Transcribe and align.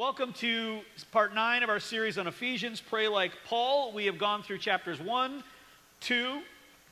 Welcome 0.00 0.32
to 0.38 0.80
part 1.12 1.34
nine 1.34 1.62
of 1.62 1.68
our 1.68 1.78
series 1.78 2.16
on 2.16 2.26
Ephesians, 2.26 2.80
Pray 2.80 3.06
Like 3.06 3.32
Paul. 3.44 3.92
We 3.92 4.06
have 4.06 4.16
gone 4.16 4.42
through 4.42 4.56
chapters 4.56 4.98
one, 4.98 5.44
two, 6.00 6.40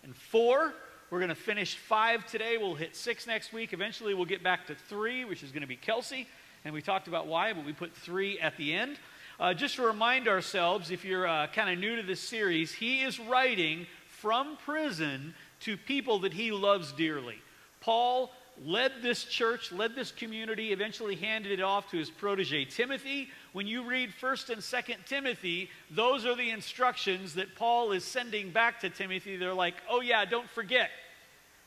and 0.03 0.15
four. 0.15 0.75
We're 1.09 1.19
going 1.19 1.31
to 1.31 1.35
finish 1.35 1.79
five 1.79 2.27
today. 2.27 2.59
We'll 2.59 2.75
hit 2.75 2.95
six 2.95 3.27
next 3.27 3.51
week. 3.51 3.73
Eventually, 3.73 4.13
we'll 4.13 4.27
get 4.27 4.43
back 4.43 4.67
to 4.67 4.75
three, 4.75 5.25
which 5.25 5.43
is 5.43 5.53
going 5.53 5.63
to 5.63 5.67
be 5.67 5.75
Kelsey. 5.75 6.29
And 6.67 6.75
we 6.75 6.83
talked 6.83 7.09
about 7.09 7.27
why, 7.27 7.55
but 7.55 7.65
we 7.65 7.73
put 7.73 7.97
three 7.97 8.39
at 8.41 8.59
the 8.59 8.75
end. 8.75 8.99
Uh, 9.41 9.55
just 9.55 9.77
to 9.77 9.87
remind 9.87 10.29
ourselves, 10.29 10.91
if 10.91 11.03
you're 11.03 11.27
uh, 11.27 11.47
kind 11.47 11.71
of 11.71 11.79
new 11.79 11.97
to 11.97 12.03
this 12.03 12.21
series, 12.21 12.75
he 12.75 13.01
is 13.01 13.19
writing 13.19 13.87
from 14.07 14.59
prison 14.67 15.35
to 15.61 15.79
people 15.79 16.19
that 16.19 16.35
he 16.35 16.53
loves 16.53 16.93
dearly. 16.93 17.39
Paul 17.81 18.33
led 18.65 18.93
this 19.03 19.25
church, 19.25 19.73
led 19.73 19.95
this 19.95 20.11
community, 20.11 20.73
eventually 20.73 21.17
handed 21.17 21.53
it 21.53 21.63
off 21.63 21.91
to 21.91 21.97
his 21.97 22.11
protege 22.11 22.65
Timothy. 22.65 23.29
When 23.53 23.67
you 23.67 23.83
read 23.83 24.11
1st 24.21 24.51
and 24.51 24.63
2nd 24.63 25.07
Timothy, 25.07 25.71
those 25.91 26.27
are 26.27 26.35
the 26.35 26.51
instructions 26.51 27.35
that 27.35 27.55
Paul 27.55 27.93
is 27.93 28.05
sending 28.05 28.51
back 28.51 28.81
to 28.81 28.91
Timothy. 28.91 29.37
They're 29.37 29.55
like, 29.55 29.75
"Oh 29.89 30.01
yeah, 30.01 30.25
don't 30.25 30.49
forget. 30.51 30.91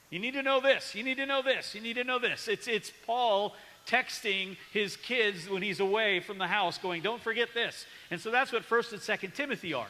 You 0.09 0.19
need 0.19 0.33
to 0.33 0.43
know 0.43 0.59
this. 0.59 0.93
You 0.93 1.03
need 1.03 1.17
to 1.17 1.25
know 1.25 1.41
this. 1.41 1.73
You 1.73 1.81
need 1.81 1.95
to 1.95 2.03
know 2.03 2.19
this." 2.19 2.47
It's 2.47 2.67
it's 2.67 2.91
Paul 3.05 3.55
texting 3.87 4.57
his 4.71 4.95
kids 4.95 5.49
when 5.49 5.61
he's 5.61 5.79
away 5.79 6.19
from 6.19 6.37
the 6.37 6.47
house 6.47 6.77
going, 6.77 7.01
"Don't 7.01 7.21
forget 7.21 7.53
this." 7.53 7.85
And 8.11 8.19
so 8.21 8.31
that's 8.31 8.51
what 8.51 8.63
1st 8.63 8.93
and 8.93 9.01
2nd 9.01 9.33
Timothy 9.33 9.73
are. 9.73 9.87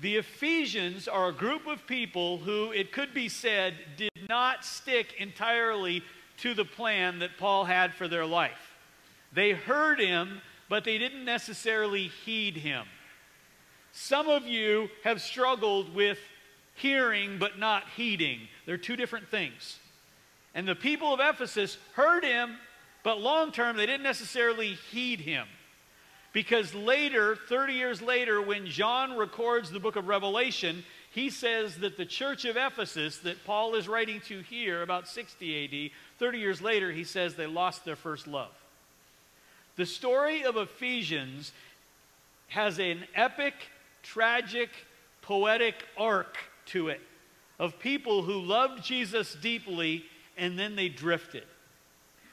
The 0.00 0.16
Ephesians 0.16 1.06
are 1.06 1.28
a 1.28 1.32
group 1.32 1.66
of 1.66 1.86
people 1.86 2.38
who, 2.38 2.72
it 2.72 2.92
could 2.92 3.14
be 3.14 3.28
said, 3.28 3.74
did 3.96 4.10
not 4.28 4.64
stick 4.64 5.14
entirely 5.18 6.02
to 6.38 6.54
the 6.54 6.64
plan 6.64 7.20
that 7.20 7.38
Paul 7.38 7.64
had 7.64 7.94
for 7.94 8.08
their 8.08 8.26
life. 8.26 8.72
They 9.32 9.52
heard 9.52 10.00
him, 10.00 10.40
but 10.68 10.84
they 10.84 10.98
didn't 10.98 11.24
necessarily 11.24 12.08
heed 12.24 12.56
him. 12.56 12.86
Some 13.92 14.28
of 14.28 14.46
you 14.46 14.88
have 15.04 15.20
struggled 15.20 15.94
with 15.94 16.18
hearing 16.74 17.38
but 17.38 17.58
not 17.58 17.84
heeding. 17.96 18.40
They're 18.66 18.76
two 18.76 18.96
different 18.96 19.28
things. 19.28 19.78
And 20.54 20.66
the 20.66 20.74
people 20.74 21.12
of 21.12 21.20
Ephesus 21.20 21.78
heard 21.94 22.24
him, 22.24 22.56
but 23.02 23.20
long 23.20 23.52
term, 23.52 23.76
they 23.76 23.86
didn't 23.86 24.02
necessarily 24.02 24.74
heed 24.90 25.20
him. 25.20 25.46
Because 26.34 26.74
later, 26.74 27.36
30 27.48 27.72
years 27.72 28.02
later, 28.02 28.42
when 28.42 28.66
John 28.66 29.16
records 29.16 29.70
the 29.70 29.80
book 29.80 29.96
of 29.96 30.08
Revelation, 30.08 30.84
he 31.12 31.30
says 31.30 31.76
that 31.76 31.96
the 31.96 32.04
church 32.04 32.44
of 32.44 32.56
Ephesus, 32.56 33.18
that 33.18 33.44
Paul 33.46 33.76
is 33.76 33.88
writing 33.88 34.20
to 34.26 34.40
here 34.40 34.82
about 34.82 35.08
60 35.08 35.64
AD, 35.64 35.90
30 36.18 36.38
years 36.38 36.60
later, 36.60 36.90
he 36.90 37.04
says 37.04 37.36
they 37.36 37.46
lost 37.46 37.84
their 37.86 37.96
first 37.96 38.26
love. 38.26 38.50
The 39.76 39.86
story 39.86 40.44
of 40.44 40.56
Ephesians 40.56 41.52
has 42.48 42.78
an 42.78 43.04
epic, 43.14 43.54
tragic, 44.02 44.70
poetic 45.22 45.76
arc 45.96 46.36
to 46.66 46.88
it 46.88 47.00
of 47.58 47.78
people 47.78 48.22
who 48.22 48.40
loved 48.40 48.82
Jesus 48.82 49.36
deeply 49.40 50.04
and 50.36 50.58
then 50.58 50.74
they 50.74 50.88
drifted. 50.88 51.44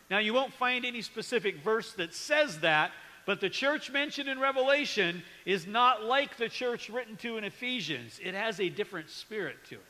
Now, 0.09 0.17
you 0.17 0.33
won't 0.33 0.53
find 0.53 0.83
any 0.83 1.02
specific 1.02 1.63
verse 1.63 1.94
that 1.94 2.13
says 2.13 2.59
that, 2.59 2.91
but 3.25 3.39
the 3.39 3.50
church 3.50 3.91
mentioned 3.91 4.27
in 4.27 4.39
Revelation 4.39 5.23
is 5.45 5.67
not 5.67 6.03
like 6.03 6.38
the 6.38 6.50
church 6.50 6.89
written 6.89 7.16
to 7.17 7.38
in 7.38 7.44
Ephesians, 7.44 8.19
it 8.23 8.33
has 8.33 8.59
a 8.59 8.69
different 8.69 9.09
spirit 9.09 9.58
to 9.69 9.75
it. 9.75 9.81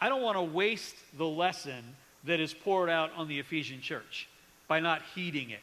I 0.00 0.08
don't 0.08 0.22
want 0.22 0.36
to 0.36 0.42
waste 0.42 0.96
the 1.16 1.26
lesson 1.26 1.82
that 2.24 2.40
is 2.40 2.54
poured 2.54 2.90
out 2.90 3.10
on 3.16 3.28
the 3.28 3.38
Ephesian 3.38 3.80
church 3.80 4.28
by 4.66 4.80
not 4.80 5.02
heeding 5.14 5.50
it. 5.50 5.60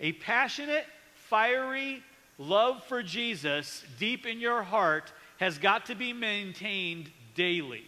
A 0.00 0.12
passionate, 0.12 0.86
fiery 1.14 2.02
love 2.38 2.82
for 2.84 3.02
Jesus 3.02 3.84
deep 3.98 4.26
in 4.26 4.40
your 4.40 4.62
heart 4.62 5.12
has 5.38 5.58
got 5.58 5.86
to 5.86 5.94
be 5.94 6.12
maintained 6.12 7.10
daily. 7.34 7.84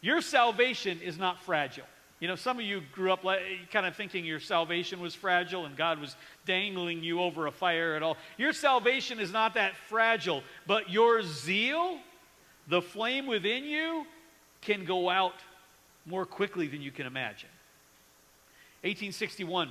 Your 0.00 0.20
salvation 0.20 1.00
is 1.00 1.18
not 1.18 1.42
fragile. 1.42 1.86
You 2.20 2.26
know, 2.26 2.34
some 2.34 2.58
of 2.58 2.64
you 2.64 2.82
grew 2.92 3.12
up 3.12 3.22
kind 3.22 3.86
of 3.86 3.94
thinking 3.94 4.24
your 4.24 4.40
salvation 4.40 5.00
was 5.00 5.14
fragile 5.14 5.66
and 5.66 5.76
God 5.76 6.00
was 6.00 6.16
dangling 6.46 7.04
you 7.04 7.20
over 7.20 7.46
a 7.46 7.52
fire 7.52 7.94
at 7.94 8.02
all. 8.02 8.16
Your 8.36 8.52
salvation 8.52 9.20
is 9.20 9.32
not 9.32 9.54
that 9.54 9.76
fragile, 9.88 10.42
but 10.66 10.90
your 10.90 11.22
zeal, 11.22 11.98
the 12.66 12.82
flame 12.82 13.26
within 13.26 13.64
you, 13.64 14.04
can 14.62 14.84
go 14.84 15.08
out 15.08 15.34
more 16.06 16.26
quickly 16.26 16.66
than 16.66 16.82
you 16.82 16.90
can 16.90 17.06
imagine. 17.06 17.50
1861, 18.82 19.70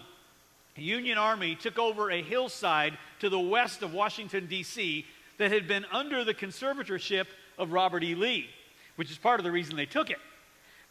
the 0.76 0.84
Union 0.84 1.18
Army 1.18 1.56
took 1.56 1.78
over 1.78 2.12
a 2.12 2.22
hillside 2.22 2.98
to 3.20 3.30
the 3.30 3.40
west 3.40 3.82
of 3.82 3.94
Washington, 3.94 4.48
D.C., 4.48 5.06
that 5.38 5.52
had 5.52 5.68
been 5.68 5.86
under 5.92 6.24
the 6.24 6.34
conservatorship 6.34 7.26
of 7.58 7.72
Robert 7.72 8.04
E. 8.04 8.16
Lee, 8.16 8.50
which 8.96 9.12
is 9.12 9.18
part 9.18 9.40
of 9.40 9.44
the 9.44 9.52
reason 9.52 9.76
they 9.76 9.86
took 9.86 10.10
it. 10.10 10.18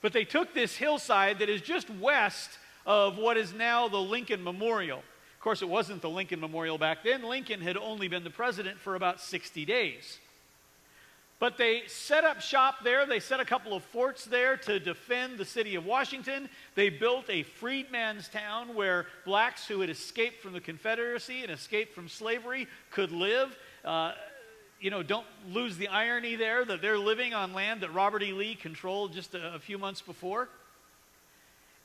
But 0.02 0.12
they 0.12 0.24
took 0.24 0.54
this 0.54 0.76
hillside 0.76 1.38
that 1.38 1.48
is 1.48 1.62
just 1.62 1.88
west 1.90 2.50
of 2.84 3.18
what 3.18 3.36
is 3.36 3.52
now 3.52 3.88
the 3.88 4.00
Lincoln 4.00 4.42
Memorial. 4.42 4.98
Of 4.98 5.40
course, 5.40 5.62
it 5.62 5.68
wasn't 5.68 6.02
the 6.02 6.10
Lincoln 6.10 6.40
Memorial 6.40 6.78
back 6.78 7.02
then. 7.04 7.22
Lincoln 7.22 7.60
had 7.60 7.76
only 7.76 8.08
been 8.08 8.24
the 8.24 8.30
president 8.30 8.78
for 8.78 8.94
about 8.94 9.20
60 9.20 9.64
days. 9.64 10.18
But 11.38 11.58
they 11.58 11.82
set 11.86 12.24
up 12.24 12.40
shop 12.40 12.76
there. 12.82 13.04
They 13.04 13.20
set 13.20 13.40
a 13.40 13.44
couple 13.44 13.74
of 13.74 13.84
forts 13.84 14.24
there 14.24 14.56
to 14.58 14.80
defend 14.80 15.36
the 15.36 15.44
city 15.44 15.74
of 15.74 15.84
Washington. 15.84 16.48
They 16.74 16.88
built 16.88 17.26
a 17.28 17.42
freedman's 17.42 18.28
town 18.28 18.74
where 18.74 19.06
blacks 19.26 19.66
who 19.66 19.80
had 19.80 19.90
escaped 19.90 20.40
from 20.40 20.54
the 20.54 20.60
Confederacy 20.60 21.42
and 21.42 21.50
escaped 21.50 21.94
from 21.94 22.08
slavery 22.08 22.66
could 22.90 23.12
live. 23.12 23.56
Uh, 23.84 24.12
you 24.80 24.90
know, 24.90 25.02
don't 25.02 25.26
lose 25.50 25.76
the 25.76 25.88
irony 25.88 26.36
there 26.36 26.64
that 26.64 26.82
they're 26.82 26.98
living 26.98 27.34
on 27.34 27.52
land 27.52 27.80
that 27.80 27.92
Robert 27.94 28.22
E. 28.22 28.32
Lee 28.32 28.54
controlled 28.54 29.12
just 29.12 29.34
a, 29.34 29.54
a 29.54 29.58
few 29.58 29.78
months 29.78 30.02
before. 30.02 30.48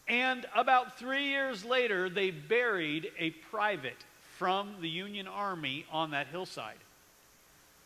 And 0.07 0.46
about 0.56 0.97
three 1.00 1.30
years 1.30 1.63
later, 1.63 2.09
they 2.09 2.31
buried 2.31 3.12
a 3.18 3.30
private 3.30 3.97
from 4.38 4.75
the 4.81 4.90
Union 4.90 5.28
Army 5.28 5.85
on 5.91 6.12
that 6.12 6.28
hillside. 6.28 6.78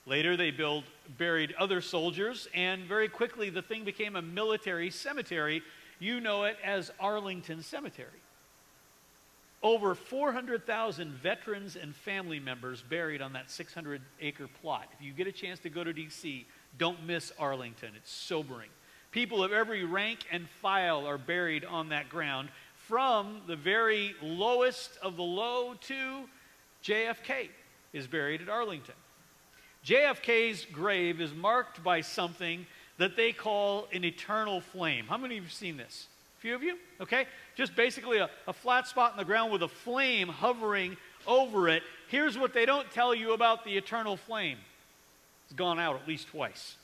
Later, 0.08 0.38
they 0.38 0.52
build, 0.52 0.84
buried 1.18 1.54
other 1.60 1.82
soldiers, 1.82 2.48
and 2.54 2.84
very 2.84 3.10
quickly 3.10 3.50
the 3.50 3.62
thing 3.62 3.84
became 3.84 4.16
a 4.16 4.22
military 4.22 4.90
cemetery. 4.90 5.62
You 6.00 6.20
know 6.20 6.44
it 6.44 6.58
as 6.64 6.92
Arlington 7.00 7.64
Cemetery 7.64 8.22
over 9.64 9.96
400,000 9.96 11.12
veterans 11.12 11.76
and 11.76 11.96
family 11.96 12.40
members 12.40 12.82
buried 12.82 13.22
on 13.22 13.34
that 13.34 13.50
600 13.50 14.02
acre 14.22 14.48
plot. 14.62 14.88
If 14.98 15.06
you 15.06 15.12
get 15.12 15.28
a 15.28 15.32
chance 15.32 15.60
to 15.62 15.70
go 15.70 15.84
to 15.84 15.94
D.C., 15.94 16.46
don't 16.78 17.06
miss 17.06 17.32
Arlington. 17.40 17.90
It's 17.96 18.12
sobering. 18.12 18.70
People 19.12 19.44
of 19.44 19.54
every 19.54 19.86
rank 19.86 20.20
and 20.32 20.48
file 20.62 21.08
are 21.08 21.18
buried 21.18 21.64
on 21.66 21.90
that 21.90 22.10
ground, 22.10 22.50
from 22.88 23.42
the 23.48 23.56
very 23.56 24.14
lowest 24.22 24.92
of 25.02 25.16
the 25.16 25.24
low 25.24 25.74
to 25.74 26.30
JFK 26.84 27.50
is 27.94 28.06
buried 28.06 28.42
at 28.42 28.50
Arlington. 28.50 28.94
JFK's 29.86 30.66
grave 30.66 31.22
is 31.22 31.34
marked 31.34 31.84
by 31.84 32.02
something 32.02 32.66
that 32.98 33.16
they 33.16 33.32
call 33.32 33.88
an 33.92 34.04
eternal 34.04 34.62
flame. 34.62 35.06
How 35.08 35.18
many 35.18 35.38
of 35.38 35.44
you 35.44 35.48
have 35.48 35.54
seen 35.54 35.78
this? 35.78 36.08
A 36.38 36.42
few 36.42 36.56
of 36.56 36.64
you? 36.64 36.78
Okay? 37.02 37.26
Just 37.56 37.76
basically 37.76 38.18
a, 38.18 38.30
a 38.48 38.54
flat 38.54 38.88
spot 38.88 39.12
in 39.12 39.18
the 39.18 39.26
ground 39.26 39.52
with 39.52 39.64
a 39.64 39.68
flame 39.68 40.28
hovering 40.28 40.98
over 41.26 41.70
it. 41.70 41.84
Here's 42.10 42.38
what 42.38 42.54
they 42.54 42.66
don't 42.66 42.90
tell 42.92 43.16
you 43.16 43.34
about 43.34 43.64
the 43.64 43.78
eternal 43.78 44.18
flame 44.18 44.58
it's 45.46 45.54
gone 45.54 45.80
out 45.80 45.96
at 45.96 46.08
least 46.08 46.28
twice. 46.30 46.76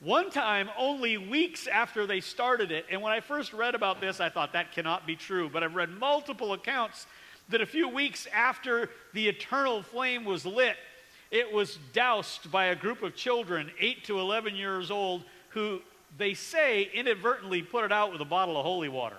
One 0.00 0.30
time, 0.30 0.70
only 0.78 1.18
weeks 1.18 1.66
after 1.66 2.06
they 2.06 2.20
started 2.20 2.70
it, 2.70 2.86
and 2.90 3.02
when 3.02 3.12
I 3.12 3.20
first 3.20 3.52
read 3.52 3.74
about 3.74 4.00
this, 4.00 4.18
I 4.18 4.30
thought 4.30 4.54
that 4.54 4.72
cannot 4.72 5.06
be 5.06 5.14
true. 5.14 5.50
But 5.50 5.62
I've 5.62 5.74
read 5.74 5.90
multiple 5.90 6.54
accounts 6.54 7.06
that 7.50 7.60
a 7.60 7.66
few 7.66 7.88
weeks 7.88 8.26
after 8.32 8.88
the 9.12 9.28
eternal 9.28 9.82
flame 9.82 10.24
was 10.24 10.46
lit, 10.46 10.76
it 11.30 11.52
was 11.52 11.78
doused 11.92 12.50
by 12.50 12.66
a 12.66 12.76
group 12.76 13.02
of 13.02 13.14
children, 13.14 13.70
8 13.78 14.04
to 14.04 14.18
11 14.18 14.56
years 14.56 14.90
old, 14.90 15.22
who 15.50 15.82
they 16.16 16.34
say 16.34 16.90
inadvertently 16.92 17.62
put 17.62 17.84
it 17.84 17.92
out 17.92 18.12
with 18.12 18.20
a 18.20 18.26
bottle 18.26 18.56
of 18.56 18.64
holy 18.64 18.88
water. 18.88 19.16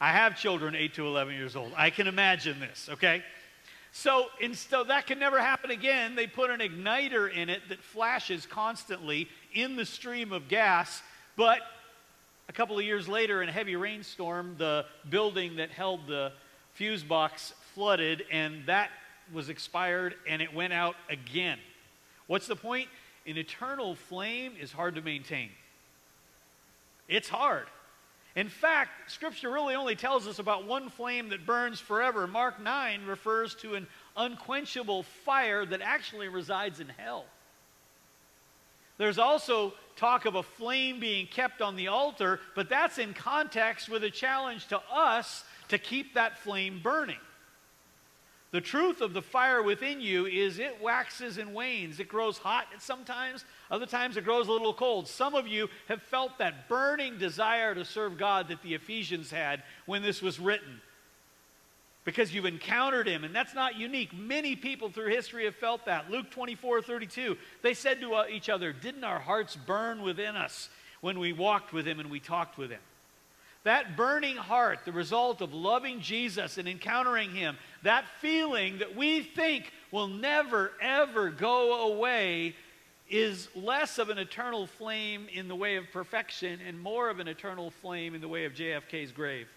I 0.00 0.12
have 0.12 0.38
children 0.38 0.74
8 0.74 0.94
to 0.94 1.06
11 1.06 1.34
years 1.34 1.56
old. 1.56 1.72
I 1.76 1.90
can 1.90 2.06
imagine 2.06 2.60
this, 2.60 2.88
okay? 2.92 3.22
So, 3.92 4.26
so 4.52 4.84
that 4.84 5.06
can 5.06 5.18
never 5.18 5.40
happen 5.40 5.70
again. 5.70 6.16
They 6.16 6.26
put 6.26 6.50
an 6.50 6.60
igniter 6.60 7.32
in 7.32 7.48
it 7.48 7.62
that 7.70 7.82
flashes 7.82 8.44
constantly 8.44 9.26
in 9.54 9.76
the 9.76 9.86
stream 9.86 10.32
of 10.32 10.48
gas. 10.48 11.02
But 11.34 11.60
a 12.50 12.52
couple 12.52 12.78
of 12.78 12.84
years 12.84 13.08
later, 13.08 13.42
in 13.42 13.48
a 13.48 13.52
heavy 13.52 13.74
rainstorm, 13.74 14.56
the 14.58 14.84
building 15.08 15.56
that 15.56 15.70
held 15.70 16.06
the 16.06 16.32
fuse 16.74 17.02
box 17.02 17.54
flooded, 17.74 18.24
and 18.30 18.66
that 18.66 18.90
was 19.32 19.48
expired, 19.48 20.14
and 20.28 20.42
it 20.42 20.52
went 20.52 20.74
out 20.74 20.96
again. 21.08 21.58
What's 22.26 22.46
the 22.46 22.56
point? 22.56 22.88
An 23.26 23.36
eternal 23.36 23.94
flame 23.94 24.52
is 24.60 24.72
hard 24.72 24.94
to 24.94 25.02
maintain. 25.02 25.50
It's 27.08 27.28
hard. 27.28 27.66
In 28.36 28.48
fact, 28.48 29.10
Scripture 29.10 29.50
really 29.50 29.74
only 29.74 29.96
tells 29.96 30.28
us 30.28 30.38
about 30.38 30.66
one 30.66 30.90
flame 30.90 31.30
that 31.30 31.46
burns 31.46 31.80
forever. 31.80 32.26
Mark 32.26 32.60
9 32.62 33.06
refers 33.06 33.54
to 33.56 33.74
an 33.74 33.86
unquenchable 34.16 35.02
fire 35.02 35.64
that 35.64 35.80
actually 35.80 36.28
resides 36.28 36.78
in 36.78 36.88
hell. 36.88 37.24
There's 38.98 39.18
also 39.18 39.72
talk 39.96 40.26
of 40.26 40.34
a 40.34 40.42
flame 40.42 41.00
being 41.00 41.26
kept 41.26 41.62
on 41.62 41.76
the 41.76 41.88
altar, 41.88 42.40
but 42.54 42.68
that's 42.68 42.98
in 42.98 43.14
context 43.14 43.88
with 43.88 44.04
a 44.04 44.10
challenge 44.10 44.66
to 44.68 44.80
us 44.92 45.44
to 45.68 45.78
keep 45.78 46.14
that 46.14 46.38
flame 46.38 46.80
burning. 46.82 47.16
The 48.52 48.60
truth 48.60 49.00
of 49.00 49.12
the 49.12 49.22
fire 49.22 49.62
within 49.62 50.00
you 50.00 50.26
is 50.26 50.58
it 50.58 50.80
waxes 50.80 51.36
and 51.36 51.52
wanes. 51.52 51.98
It 51.98 52.08
grows 52.08 52.38
hot 52.38 52.66
sometimes, 52.78 53.44
other 53.70 53.86
times 53.86 54.16
it 54.16 54.24
grows 54.24 54.48
a 54.48 54.52
little 54.52 54.72
cold. 54.72 55.08
Some 55.08 55.34
of 55.34 55.46
you 55.46 55.68
have 55.88 56.02
felt 56.02 56.38
that 56.38 56.68
burning 56.68 57.18
desire 57.18 57.74
to 57.74 57.84
serve 57.84 58.18
God 58.18 58.48
that 58.48 58.62
the 58.62 58.74
Ephesians 58.74 59.30
had 59.30 59.62
when 59.84 60.02
this 60.02 60.22
was 60.22 60.38
written 60.38 60.80
because 62.06 62.32
you've 62.32 62.46
encountered 62.46 63.08
him, 63.08 63.24
and 63.24 63.34
that's 63.34 63.52
not 63.52 63.76
unique. 63.76 64.16
Many 64.16 64.54
people 64.54 64.88
through 64.88 65.10
history 65.10 65.44
have 65.44 65.56
felt 65.56 65.84
that. 65.86 66.08
Luke 66.08 66.30
24 66.30 66.80
32, 66.80 67.36
they 67.62 67.74
said 67.74 68.00
to 68.00 68.14
uh, 68.14 68.24
each 68.30 68.48
other, 68.48 68.72
Didn't 68.72 69.04
our 69.04 69.18
hearts 69.18 69.56
burn 69.56 70.00
within 70.02 70.36
us 70.36 70.70
when 71.00 71.18
we 71.18 71.32
walked 71.32 71.72
with 71.72 71.84
him 71.84 71.98
and 71.98 72.08
we 72.08 72.20
talked 72.20 72.56
with 72.56 72.70
him? 72.70 72.80
That 73.66 73.96
burning 73.96 74.36
heart, 74.36 74.84
the 74.84 74.92
result 74.92 75.40
of 75.40 75.52
loving 75.52 76.00
Jesus 76.00 76.56
and 76.56 76.68
encountering 76.68 77.32
him, 77.32 77.56
that 77.82 78.04
feeling 78.20 78.78
that 78.78 78.94
we 78.94 79.22
think 79.22 79.72
will 79.90 80.06
never, 80.06 80.70
ever 80.80 81.30
go 81.30 81.92
away, 81.92 82.54
is 83.10 83.48
less 83.56 83.98
of 83.98 84.08
an 84.08 84.18
eternal 84.18 84.68
flame 84.68 85.26
in 85.32 85.48
the 85.48 85.56
way 85.56 85.74
of 85.74 85.90
perfection 85.92 86.60
and 86.64 86.80
more 86.80 87.10
of 87.10 87.18
an 87.18 87.26
eternal 87.26 87.72
flame 87.72 88.14
in 88.14 88.20
the 88.20 88.28
way 88.28 88.44
of 88.44 88.52
JFK's 88.52 89.10
grave. 89.10 89.48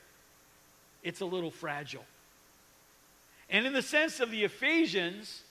It's 1.03 1.21
a 1.21 1.25
little 1.25 1.51
fragile. 1.51 2.05
And 3.47 3.67
in 3.67 3.73
the 3.73 3.83
sense 3.83 4.19
of 4.19 4.31
the 4.31 4.43
Ephesians, 4.43 5.43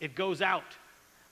it 0.00 0.14
goes 0.14 0.40
out. 0.40 0.78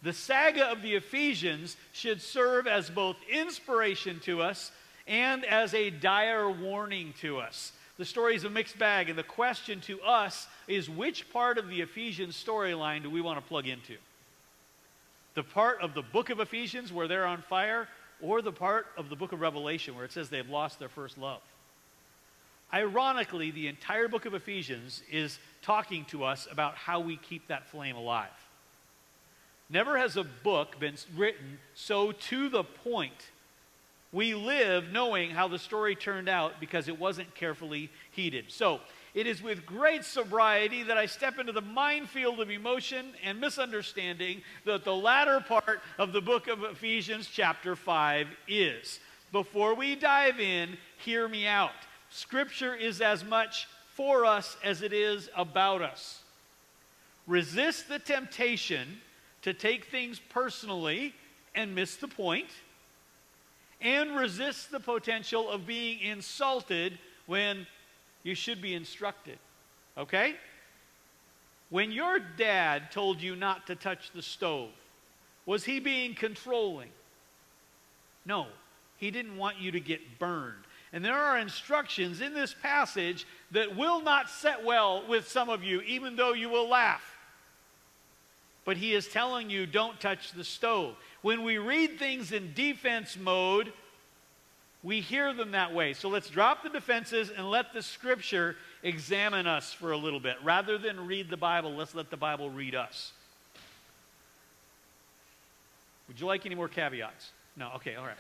The 0.03 0.13
saga 0.13 0.67
of 0.67 0.83
the 0.83 0.97
Ephesians 0.97 1.79
should 1.93 2.21
serve 2.21 2.67
as 2.67 2.91
both 2.91 3.17
inspiration 3.31 4.21
to 4.25 4.43
us 4.43 4.71
and 5.07 5.45
as 5.45 5.75
a 5.75 5.91
dire 5.91 6.51
warning 6.51 7.15
to 7.21 7.39
us. 7.39 7.73
The 7.99 8.05
story 8.05 8.35
is 8.35 8.45
a 8.45 8.51
mixed 8.51 8.79
bag, 8.79 9.11
and 9.11 9.19
the 9.19 9.23
question 9.23 9.81
to 9.83 10.01
us 10.03 10.47
is 10.67 10.89
which 10.89 11.31
part 11.33 11.59
of 11.59 11.69
the 11.69 11.83
Ephesians 11.83 12.43
storyline 12.43 13.03
do 13.03 13.11
we 13.11 13.21
want 13.21 13.39
to 13.39 13.47
plug 13.47 13.67
into? 13.67 13.97
The 15.35 15.43
part 15.43 15.81
of 15.81 15.95
the 15.95 16.03
book 16.03 16.31
of 16.31 16.41
Ephesians 16.41 16.93
where 16.93 17.09
they're 17.09 17.27
on 17.27 17.43
fire, 17.43 17.89
or 18.21 18.41
the 18.41 18.53
part 18.53 18.87
of 18.97 19.09
the 19.09 19.17
book 19.17 19.33
of 19.33 19.41
Revelation 19.41 19.95
where 19.95 20.05
it 20.05 20.13
says 20.13 20.31
they've 20.31 20.49
lost 20.49 20.79
their 20.79 20.89
first 20.89 21.19
love? 21.19 21.41
Ironically, 22.73 23.51
the 23.51 23.69
entire 23.69 24.09
book 24.09 24.25
of 24.25 24.33
Ephesians 24.33 25.03
is 25.11 25.39
talking 25.61 26.07
to 26.07 26.25
us 26.25 26.49
about 26.51 26.75
how 26.75 27.01
we 27.01 27.17
keep 27.17 27.49
that 27.49 27.69
flame 27.69 27.97
alive. 27.97 28.31
Never 29.69 29.99
has 29.99 30.17
a 30.17 30.25
book 30.25 30.79
been 30.79 30.97
written 31.15 31.59
so 31.75 32.13
to 32.13 32.49
the 32.49 32.65
point. 32.65 33.31
We 34.13 34.35
live 34.35 34.93
knowing 34.93 35.31
how 35.31 35.49
the 35.49 35.59
story 35.59 35.97
turned 35.97 36.29
out 36.29 36.61
because 36.61 36.87
it 36.89 36.99
wasn't 36.99 37.35
carefully 37.35 37.91
heeded. 38.11 38.47
So, 38.49 38.81
it 39.15 39.27
is 39.27 39.43
with 39.43 39.67
great 39.67 40.05
sobriety 40.05 40.83
that 40.85 40.97
I 40.97 41.05
step 41.05 41.39
into 41.39 41.53
the 41.53 41.61
minefield 41.61 42.41
of 42.41 42.51
emotion 42.51 43.13
and 43.23 43.39
misunderstanding 43.39 44.43
that 44.65 44.85
the 44.85 44.95
latter 44.95 45.41
part 45.41 45.81
of 45.99 46.13
the 46.13 46.23
book 46.23 46.49
of 46.49 46.63
Ephesians, 46.63 47.29
chapter 47.31 47.77
5, 47.77 48.29
is. 48.49 49.01
Before 49.31 49.75
we 49.75 49.97
dive 49.97 50.41
in, 50.41 50.79
hear 50.99 51.29
me 51.29 51.47
out. 51.47 51.73
Scripture 52.09 52.75
is 52.75 53.01
as 53.03 53.23
much 53.25 53.67
for 53.95 54.25
us 54.25 54.57
as 54.65 54.81
it 54.81 54.95
is 54.95 55.29
about 55.37 55.83
us. 55.83 56.23
Resist 57.27 57.89
the 57.89 57.99
temptation 57.99 59.01
to 59.43 59.53
take 59.53 59.87
things 59.87 60.21
personally 60.31 61.15
and 61.55 61.75
miss 61.75 61.97
the 61.97 62.09
point, 62.09 62.49
and 63.83 64.17
resist 64.17 64.71
the 64.71 64.81
potential 64.81 65.51
of 65.51 65.67
being 65.67 66.01
insulted 66.01 66.99
when 67.27 67.67
you 68.23 68.35
should 68.35 68.63
be 68.63 68.75
instructed. 68.75 69.39
Okay? 69.99 70.35
When 71.71 71.91
your 71.91 72.19
dad 72.19 72.91
told 72.91 73.21
you 73.21 73.35
not 73.35 73.67
to 73.67 73.75
touch 73.75 74.11
the 74.13 74.23
stove, 74.23 74.71
was 75.47 75.65
he 75.65 75.81
being 75.81 76.15
controlling? 76.15 76.91
No, 78.25 78.47
he 78.99 79.11
didn't 79.11 79.37
want 79.37 79.59
you 79.59 79.73
to 79.73 79.81
get 79.81 80.19
burned. 80.19 80.65
And 80.93 81.05
there 81.05 81.15
are 81.17 81.39
instructions 81.39 82.21
in 82.21 82.35
this 82.35 82.55
passage 82.63 83.27
that 83.51 83.77
will 83.77 84.03
not 84.03 84.29
set 84.29 84.65
well 84.65 85.05
with 85.09 85.27
some 85.27 85.49
of 85.49 85.65
you, 85.65 85.81
even 85.83 86.17
though 86.17 86.35
you 86.35 86.49
will 86.49 86.69
laugh. 86.69 87.12
But 88.65 88.77
he 88.77 88.95
is 88.95 89.09
telling 89.09 89.51
you, 89.51 89.67
don't 89.67 89.99
touch 90.01 90.33
the 90.33 90.45
stove. 90.45 90.95
When 91.23 91.43
we 91.43 91.59
read 91.59 91.99
things 91.99 92.33
in 92.33 92.53
defense 92.55 93.17
mode, 93.17 93.73
we 94.83 95.01
hear 95.01 95.33
them 95.33 95.53
that 95.53 95.73
way. 95.75 95.93
So 95.93 96.09
let's 96.09 96.29
drop 96.29 96.63
the 96.63 96.69
defenses 96.69 97.31
and 97.37 97.51
let 97.51 97.73
the 97.73 97.83
scripture 97.83 98.57
examine 98.83 99.47
us 99.47 99.73
for 99.73 99.93
a 99.93 99.97
little 99.97 100.21
bit. 100.21 100.37
Rather 100.43 100.79
than 100.79 101.07
read 101.07 101.31
the 101.31 101.37
Bible, 101.37 101.75
let's 101.75 101.95
let 101.95 102.11
the 102.11 102.17
Bible 102.17 102.51
read 102.51 102.75
us. 102.75 103.13
Would 106.09 106.21
you 106.21 106.27
like 106.27 106.47
any 106.47 106.55
more 106.55 106.69
caveats? 106.69 107.31
No? 107.57 107.71
Okay, 107.77 107.95
all 107.95 108.05
right. 108.05 108.17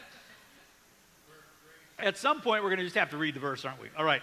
At 1.98 2.16
some 2.16 2.40
point, 2.40 2.62
we're 2.62 2.70
going 2.70 2.78
to 2.78 2.84
just 2.84 2.96
have 2.96 3.10
to 3.10 3.16
read 3.16 3.34
the 3.34 3.40
verse, 3.40 3.64
aren't 3.64 3.80
we? 3.80 3.88
All 3.96 4.04
right. 4.04 4.22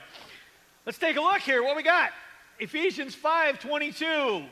Let's 0.86 0.98
take 0.98 1.18
a 1.18 1.21
look 1.21 1.39
here. 1.39 1.62
What 1.63 1.75
we 1.75 1.83
got? 1.83 2.12
Ephesians 2.60 3.16
5 3.16 3.60
22. 3.60 4.44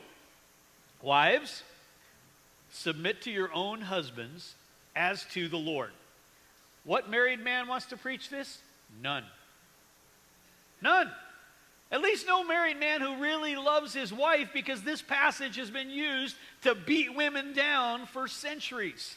Wives, 1.02 1.62
submit 2.70 3.22
to 3.22 3.30
your 3.30 3.52
own 3.52 3.80
husbands 3.80 4.54
as 4.96 5.24
to 5.32 5.48
the 5.48 5.56
Lord. 5.56 5.90
What 6.84 7.10
married 7.10 7.40
man 7.40 7.68
wants 7.68 7.86
to 7.86 7.96
preach 7.96 8.30
this? 8.30 8.58
None. 9.02 9.24
None. 10.82 11.10
At 11.90 12.02
least 12.02 12.26
no 12.26 12.44
married 12.44 12.78
man 12.78 13.00
who 13.00 13.16
really 13.16 13.56
loves 13.56 13.94
his 13.94 14.12
wife 14.12 14.50
because 14.52 14.82
this 14.82 15.00
passage 15.00 15.56
has 15.56 15.70
been 15.70 15.90
used 15.90 16.36
to 16.62 16.74
beat 16.74 17.14
women 17.14 17.54
down 17.54 18.06
for 18.06 18.28
centuries. 18.28 19.16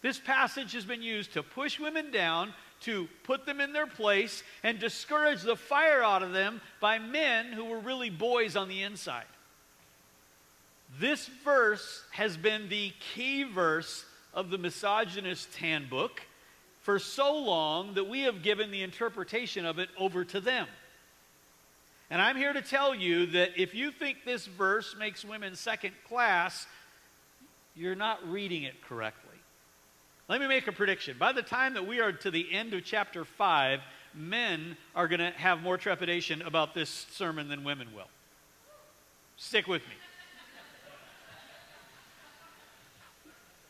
This 0.00 0.18
passage 0.18 0.72
has 0.72 0.84
been 0.84 1.02
used 1.02 1.32
to 1.34 1.42
push 1.42 1.80
women 1.80 2.10
down, 2.10 2.52
to 2.82 3.08
put 3.24 3.46
them 3.46 3.60
in 3.60 3.72
their 3.72 3.86
place 3.86 4.42
and 4.62 4.78
discourage 4.78 5.42
the 5.42 5.56
fire 5.56 6.02
out 6.02 6.22
of 6.22 6.32
them 6.32 6.60
by 6.80 6.98
men 6.98 7.46
who 7.46 7.64
were 7.64 7.78
really 7.78 8.10
boys 8.10 8.56
on 8.56 8.68
the 8.68 8.82
inside. 8.82 9.24
This 11.00 11.26
verse 11.44 12.02
has 12.10 12.36
been 12.36 12.68
the 12.68 12.92
key 13.14 13.44
verse 13.44 14.04
of 14.34 14.50
the 14.50 14.58
misogynist 14.58 15.54
handbook 15.56 16.22
for 16.82 16.98
so 16.98 17.36
long 17.36 17.94
that 17.94 18.08
we 18.08 18.22
have 18.22 18.42
given 18.42 18.70
the 18.70 18.82
interpretation 18.82 19.64
of 19.64 19.78
it 19.78 19.88
over 19.98 20.24
to 20.24 20.40
them. 20.40 20.66
And 22.10 22.20
I'm 22.20 22.36
here 22.36 22.52
to 22.52 22.60
tell 22.60 22.94
you 22.94 23.26
that 23.26 23.52
if 23.56 23.74
you 23.74 23.90
think 23.90 24.18
this 24.24 24.46
verse 24.46 24.94
makes 24.98 25.24
women 25.24 25.56
second 25.56 25.94
class, 26.06 26.66
you're 27.74 27.94
not 27.94 28.28
reading 28.28 28.64
it 28.64 28.74
correctly. 28.82 29.30
Let 30.28 30.40
me 30.40 30.46
make 30.46 30.66
a 30.66 30.72
prediction. 30.72 31.16
By 31.18 31.32
the 31.32 31.42
time 31.42 31.74
that 31.74 31.86
we 31.86 32.00
are 32.00 32.12
to 32.12 32.30
the 32.30 32.52
end 32.52 32.74
of 32.74 32.84
chapter 32.84 33.24
5, 33.24 33.80
men 34.14 34.76
are 34.94 35.08
going 35.08 35.20
to 35.20 35.30
have 35.30 35.62
more 35.62 35.78
trepidation 35.78 36.42
about 36.42 36.74
this 36.74 36.90
sermon 37.10 37.48
than 37.48 37.64
women 37.64 37.88
will. 37.94 38.08
Stick 39.36 39.66
with 39.66 39.82
me. 39.82 39.94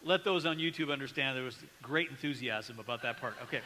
Let 0.05 0.25
those 0.25 0.47
on 0.47 0.59
YouTube 0.59 0.93
understand 0.93 1.37
there 1.37 1.45
was 1.45 1.57
great 1.83 2.11
enthusiasm 2.11 2.79
about 2.79 3.03
that 3.03 3.21
part. 3.21 3.35
Okay. 3.45 3.61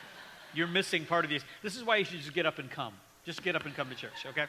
You're 0.55 0.67
missing 0.67 1.05
part 1.05 1.25
of 1.25 1.31
these. 1.31 1.43
This 1.63 1.77
is 1.77 1.85
why 1.85 1.97
you 1.97 2.05
should 2.05 2.21
just 2.21 2.35
get 2.35 2.47
up 2.47 2.59
and 2.59 2.71
come. 2.71 2.95
Just 3.25 3.43
get 3.43 3.57
up 3.57 3.67
and 3.67 3.75
come 3.75 3.89
to 3.89 3.95
church, 3.95 4.25
okay? 4.27 4.47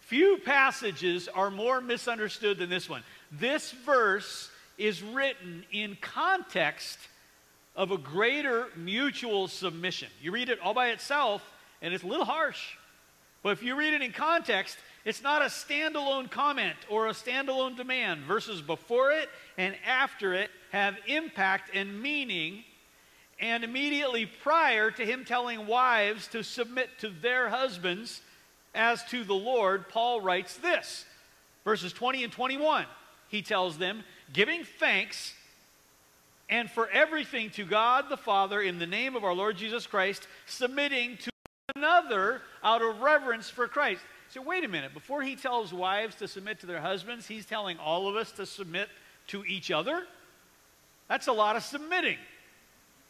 Few 0.00 0.38
passages 0.44 1.28
are 1.28 1.50
more 1.50 1.80
misunderstood 1.80 2.58
than 2.58 2.70
this 2.70 2.88
one. 2.88 3.02
This 3.30 3.72
verse 3.72 4.50
is 4.78 5.02
written 5.02 5.64
in 5.72 5.96
context 6.00 6.98
of 7.74 7.90
a 7.90 7.98
greater 7.98 8.68
mutual 8.76 9.48
submission. 9.48 10.08
You 10.20 10.32
read 10.32 10.48
it 10.48 10.60
all 10.60 10.74
by 10.74 10.88
itself, 10.88 11.42
and 11.80 11.92
it's 11.94 12.04
a 12.04 12.06
little 12.06 12.24
harsh. 12.24 12.76
But 13.42 13.50
if 13.50 13.62
you 13.62 13.74
read 13.76 13.94
it 13.94 14.02
in 14.02 14.12
context, 14.12 14.76
it's 15.04 15.22
not 15.22 15.42
a 15.42 15.46
standalone 15.46 16.30
comment 16.30 16.76
or 16.88 17.08
a 17.08 17.12
standalone 17.12 17.76
demand. 17.76 18.22
Verses 18.22 18.62
before 18.62 19.12
it 19.12 19.28
and 19.58 19.74
after 19.86 20.32
it 20.32 20.50
have 20.70 20.96
impact 21.06 21.70
and 21.74 22.00
meaning. 22.00 22.64
And 23.40 23.64
immediately 23.64 24.26
prior 24.26 24.92
to 24.92 25.04
him 25.04 25.24
telling 25.24 25.66
wives 25.66 26.28
to 26.28 26.44
submit 26.44 26.90
to 27.00 27.08
their 27.08 27.48
husbands 27.48 28.20
as 28.74 29.04
to 29.06 29.24
the 29.24 29.34
Lord, 29.34 29.88
Paul 29.88 30.20
writes 30.20 30.56
this 30.56 31.04
verses 31.64 31.92
20 31.92 32.24
and 32.24 32.32
21. 32.32 32.86
He 33.28 33.42
tells 33.42 33.78
them, 33.78 34.04
giving 34.32 34.64
thanks 34.64 35.34
and 36.48 36.70
for 36.70 36.88
everything 36.90 37.50
to 37.50 37.64
God 37.64 38.08
the 38.08 38.16
Father 38.16 38.60
in 38.60 38.78
the 38.78 38.86
name 38.86 39.16
of 39.16 39.24
our 39.24 39.32
Lord 39.32 39.56
Jesus 39.56 39.86
Christ, 39.86 40.26
submitting 40.46 41.16
to 41.16 41.30
another 41.74 42.42
out 42.62 42.82
of 42.82 43.00
reverence 43.00 43.48
for 43.48 43.66
Christ. 43.66 44.02
So, 44.32 44.40
wait 44.40 44.64
a 44.64 44.68
minute. 44.68 44.94
Before 44.94 45.20
he 45.20 45.36
tells 45.36 45.74
wives 45.74 46.14
to 46.14 46.26
submit 46.26 46.60
to 46.60 46.66
their 46.66 46.80
husbands, 46.80 47.26
he's 47.26 47.44
telling 47.44 47.76
all 47.76 48.08
of 48.08 48.16
us 48.16 48.32
to 48.32 48.46
submit 48.46 48.88
to 49.26 49.44
each 49.44 49.70
other? 49.70 50.04
That's 51.06 51.26
a 51.26 51.32
lot 51.32 51.54
of 51.54 51.62
submitting. 51.62 52.16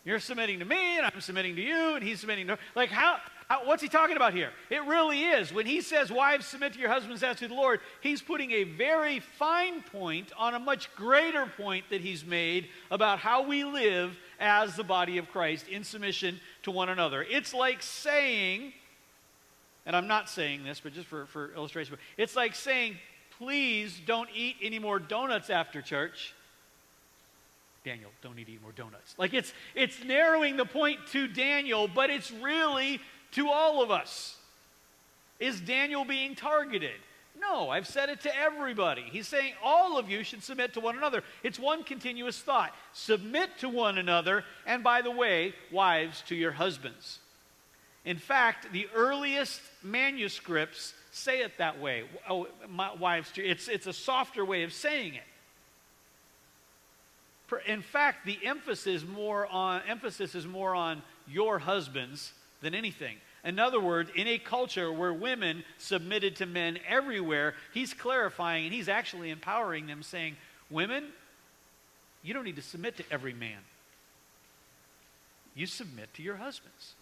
You're 0.05 0.19
submitting 0.19 0.59
to 0.59 0.65
me, 0.65 0.97
and 0.97 1.07
I'm 1.07 1.21
submitting 1.21 1.55
to 1.55 1.63
you, 1.63 1.95
and 1.95 2.03
he's 2.03 2.19
submitting 2.19 2.49
to. 2.49 2.59
Like, 2.75 2.91
how, 2.91 3.19
how, 3.47 3.65
what's 3.65 3.81
he 3.81 3.89
talking 3.89 4.17
about 4.17 4.35
here? 4.35 4.51
It 4.69 4.85
really 4.87 5.23
is. 5.23 5.55
When 5.55 5.65
he 5.65 5.81
says, 5.81 6.11
Wives, 6.11 6.45
submit 6.45 6.73
to 6.73 6.81
your 6.81 6.91
husbands 6.91 7.23
as 7.23 7.37
to 7.37 7.47
the 7.47 7.55
Lord, 7.55 7.79
he's 8.01 8.21
putting 8.21 8.51
a 8.51 8.65
very 8.65 9.21
fine 9.21 9.81
point 9.81 10.33
on 10.37 10.55
a 10.55 10.59
much 10.59 10.93
greater 10.97 11.47
point 11.47 11.85
that 11.91 12.01
he's 12.01 12.25
made 12.25 12.67
about 12.91 13.21
how 13.21 13.47
we 13.47 13.63
live 13.63 14.19
as 14.41 14.75
the 14.75 14.83
body 14.83 15.19
of 15.19 15.31
Christ 15.31 15.69
in 15.69 15.85
submission 15.85 16.41
to 16.65 16.73
one 16.73 16.89
another. 16.89 17.23
It's 17.23 17.55
like 17.55 17.81
saying, 17.81 18.73
and 19.85 19.97
I'm 19.97 20.07
not 20.07 20.29
saying 20.29 20.65
this, 20.65 20.81
but 20.81 20.93
just 20.93 21.07
for, 21.07 21.27
for 21.27 21.53
illustration, 21.55 21.97
it's 22.17 22.37
like 22.37 22.55
saying, 22.55 22.97
Please 23.39 24.01
don't 24.07 24.29
eat 24.35 24.57
any 24.63 24.79
more 24.79 25.01
donuts 25.01 25.51
after 25.51 25.83
church 25.83 26.33
Daniel, 27.85 28.11
don't 28.23 28.39
eat 28.39 28.47
any 28.49 28.59
more 28.63 28.73
donuts. 28.73 29.15
Like 29.19 29.35
it's 29.35 29.53
it's 29.75 30.05
narrowing 30.05 30.57
the 30.57 30.65
point 30.65 31.01
to 31.09 31.27
Daniel, 31.27 31.89
but 31.89 32.11
it's 32.11 32.31
really 32.31 33.01
to 33.33 33.49
all 33.49 33.83
of 33.83 33.91
us. 33.91 34.37
Is 35.41 35.61
Daniel 35.61 36.05
being 36.05 36.35
targeted? 36.37 37.01
No, 37.41 37.71
I've 37.71 37.89
said 37.89 38.09
it 38.09 38.21
to 38.21 38.37
everybody. 38.37 39.03
He's 39.03 39.27
saying 39.27 39.55
all 39.65 39.99
of 39.99 40.09
you 40.09 40.23
should 40.23 40.45
submit 40.45 40.75
to 40.75 40.81
one 40.81 40.97
another. 40.97 41.25
It's 41.43 41.59
one 41.59 41.83
continuous 41.83 42.39
thought. 42.39 42.73
Submit 42.93 43.59
to 43.59 43.69
one 43.69 43.99
another, 43.99 44.45
and 44.65 44.85
by 44.85 45.03
the 45.03 45.11
way, 45.11 45.55
wives 45.73 46.23
to 46.29 46.37
your 46.37 46.53
husbands. 46.53 47.19
In 48.05 48.19
fact, 48.19 48.73
the 48.73 48.89
earliest 48.95 49.61
manuscripts 49.83 50.95
say 51.13 51.43
it 51.43 51.59
that 51.59 51.81
way. 51.81 52.05
Oh, 52.29 52.49
my, 52.69 52.95
wives, 52.95 53.31
it's, 53.37 53.69
it's 53.69 53.87
a 53.87 53.93
softer 53.93 54.45
way 54.45 54.65
of 54.65 54.73
saying 54.73 55.15
it 55.15 55.23
in 57.67 57.83
fact, 57.83 58.25
the 58.25 58.39
emphasis 58.45 59.05
more 59.05 59.47
on 59.47 59.83
emphasis 59.89 60.35
is 60.35 60.47
more 60.47 60.75
on 60.75 61.03
your 61.29 61.59
husbands 61.59 62.33
than 62.61 62.75
anything. 62.75 63.17
In 63.45 63.59
other 63.59 63.81
words, 63.81 64.11
in 64.15 64.29
a 64.29 64.39
culture 64.39 64.93
where 64.93 65.13
women 65.13 65.65
submitted 65.79 66.37
to 66.37 66.47
men 66.47 66.79
everywhere, 66.89 67.55
he's 67.75 67.93
clarifying 67.93 68.67
and 68.67 68.75
he's 68.75 68.89
actually 68.89 69.31
empowering 69.31 69.87
them, 69.87 70.03
saying, 70.03 70.37
Women, 70.71 71.05
you 72.23 72.33
don't 72.33 72.45
need 72.45 72.57
to 72.57 72.63
submit 72.63 72.97
to 72.99 73.05
every 73.11 73.35
man. 73.35 73.59
You 75.55 75.67
submit 75.67 76.15
to 76.15 76.23
your 76.23 76.37
husbands. 76.37 76.95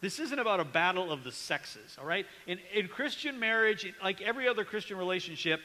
This 0.00 0.18
isn't 0.18 0.38
about 0.38 0.60
a 0.60 0.64
battle 0.64 1.10
of 1.10 1.24
the 1.24 1.32
sexes, 1.32 1.96
all 1.98 2.06
right? 2.06 2.26
In, 2.46 2.58
in 2.74 2.88
Christian 2.88 3.40
marriage, 3.40 3.92
like 4.02 4.20
every 4.20 4.46
other 4.46 4.64
Christian 4.64 4.98
relationship, 4.98 5.60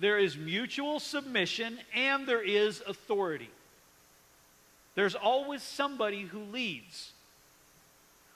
there 0.00 0.18
is 0.18 0.36
mutual 0.36 1.00
submission 1.00 1.78
and 1.94 2.26
there 2.26 2.42
is 2.42 2.82
authority. 2.86 3.50
There's 4.94 5.14
always 5.14 5.62
somebody 5.62 6.22
who 6.22 6.40
leads. 6.40 7.12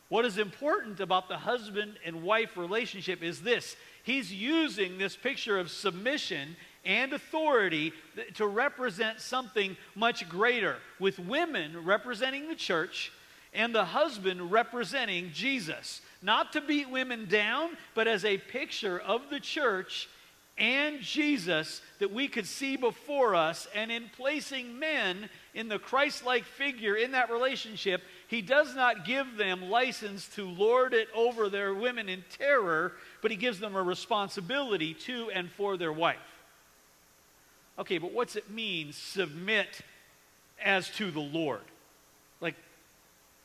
What 0.08 0.24
is 0.24 0.38
important 0.38 1.00
about 1.00 1.28
the 1.28 1.38
husband 1.38 1.94
and 2.04 2.22
wife 2.22 2.56
relationship 2.56 3.22
is 3.22 3.40
this 3.40 3.76
he's 4.04 4.32
using 4.32 4.98
this 4.98 5.16
picture 5.16 5.58
of 5.58 5.70
submission 5.70 6.56
and 6.84 7.12
authority 7.12 7.92
to 8.34 8.46
represent 8.46 9.20
something 9.20 9.76
much 9.94 10.28
greater, 10.28 10.76
with 10.98 11.18
women 11.18 11.84
representing 11.84 12.48
the 12.48 12.54
church 12.54 13.12
and 13.54 13.74
the 13.74 13.84
husband 13.84 14.50
representing 14.50 15.30
Jesus. 15.32 16.00
Not 16.22 16.52
to 16.52 16.60
beat 16.60 16.88
women 16.88 17.26
down, 17.26 17.76
but 17.94 18.06
as 18.06 18.24
a 18.24 18.38
picture 18.38 18.98
of 18.98 19.28
the 19.30 19.40
church 19.40 20.08
and 20.58 21.00
Jesus 21.00 21.80
that 21.98 22.12
we 22.12 22.28
could 22.28 22.46
see 22.46 22.76
before 22.76 23.34
us. 23.34 23.66
And 23.74 23.90
in 23.90 24.10
placing 24.16 24.78
men 24.78 25.28
in 25.54 25.68
the 25.68 25.78
Christ 25.78 26.24
like 26.24 26.44
figure 26.44 26.94
in 26.94 27.12
that 27.12 27.30
relationship, 27.30 28.02
he 28.28 28.42
does 28.42 28.74
not 28.74 29.04
give 29.04 29.36
them 29.36 29.70
license 29.70 30.28
to 30.36 30.48
lord 30.48 30.94
it 30.94 31.08
over 31.14 31.48
their 31.48 31.74
women 31.74 32.08
in 32.08 32.24
terror, 32.38 32.92
but 33.20 33.30
he 33.30 33.36
gives 33.36 33.58
them 33.58 33.74
a 33.74 33.82
responsibility 33.82 34.94
to 34.94 35.30
and 35.30 35.50
for 35.50 35.76
their 35.76 35.92
wife. 35.92 36.16
Okay, 37.78 37.98
but 37.98 38.12
what's 38.12 38.36
it 38.36 38.50
mean, 38.50 38.92
submit 38.92 39.80
as 40.62 40.90
to 40.90 41.10
the 41.10 41.20
Lord? 41.20 41.62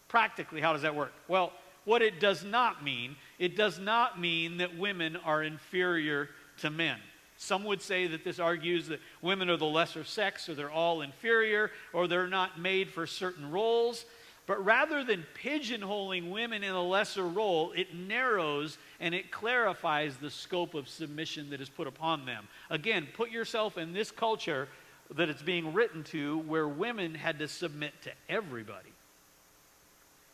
Practically, 0.08 0.62
how 0.62 0.74
does 0.74 0.82
that 0.84 0.96
work? 0.96 1.14
Well, 1.28 1.52
what 1.86 2.02
it 2.02 2.20
does 2.20 2.44
not 2.44 2.84
mean, 2.84 3.16
it 3.40 3.56
does 3.56 3.80
not 3.80 4.20
mean 4.20 4.58
that 4.58 4.78
women 4.78 5.16
are 5.16 5.44
inferior 5.44 6.30
to 6.58 6.70
men. 6.70 6.98
Some 7.38 7.64
would 7.66 7.82
say 7.82 8.08
that 8.08 8.24
this 8.24 8.40
argues 8.40 8.88
that 8.88 9.00
women 9.22 9.50
are 9.50 9.58
the 9.58 9.66
lesser 9.66 10.04
sex, 10.04 10.50
or 10.50 10.56
they're 10.56 10.72
all 10.72 11.02
inferior, 11.02 11.72
or 11.94 12.08
they're 12.08 12.28
not 12.28 12.60
made 12.60 12.90
for 12.90 13.06
certain 13.06 13.52
roles. 13.52 14.06
But 14.48 14.64
rather 14.66 15.04
than 15.04 15.26
pigeonholing 15.42 16.32
women 16.32 16.64
in 16.64 16.72
a 16.72 16.82
lesser 16.82 17.28
role, 17.28 17.74
it 17.74 17.94
narrows 17.94 18.78
and 19.00 19.14
it 19.14 19.30
clarifies 19.30 20.16
the 20.18 20.32
scope 20.32 20.74
of 20.74 20.88
submission 20.88 21.50
that 21.52 21.62
is 21.62 21.70
put 21.70 21.86
upon 21.86 22.26
them. 22.26 22.48
Again, 22.70 23.08
put 23.14 23.30
yourself 23.30 23.78
in 23.78 23.94
this 23.94 24.10
culture 24.10 24.70
that 25.16 25.30
it's 25.30 25.42
being 25.42 25.74
written 25.74 26.04
to 26.06 26.40
where 26.40 26.68
women 26.68 27.14
had 27.14 27.40
to 27.40 27.48
submit 27.48 27.94
to 28.04 28.12
everybody. 28.30 28.90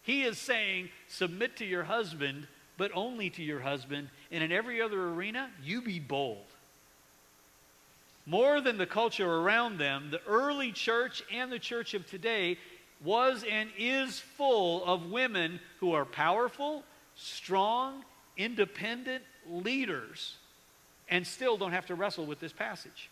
He 0.03 0.23
is 0.23 0.37
saying, 0.37 0.89
submit 1.07 1.57
to 1.57 1.65
your 1.65 1.83
husband 1.83 2.47
but 2.77 2.91
only 2.93 3.29
to 3.31 3.43
your 3.43 3.59
husband. 3.59 4.09
And 4.31 4.43
in 4.43 4.51
every 4.51 4.81
other 4.81 5.09
arena, 5.09 5.49
you 5.63 5.81
be 5.81 5.99
bold. 5.99 6.45
More 8.25 8.61
than 8.61 8.77
the 8.77 8.85
culture 8.85 9.29
around 9.29 9.77
them, 9.77 10.09
the 10.11 10.21
early 10.25 10.71
church 10.71 11.23
and 11.31 11.51
the 11.51 11.59
church 11.59 11.93
of 11.93 12.09
today 12.09 12.57
was 13.03 13.43
and 13.49 13.69
is 13.77 14.19
full 14.19 14.83
of 14.85 15.11
women 15.11 15.59
who 15.79 15.91
are 15.91 16.05
powerful, 16.05 16.83
strong, 17.15 18.03
independent 18.37 19.23
leaders 19.49 20.37
and 21.09 21.27
still 21.27 21.57
don't 21.57 21.73
have 21.73 21.85
to 21.87 21.95
wrestle 21.95 22.25
with 22.25 22.39
this 22.39 22.53
passage. 22.53 23.09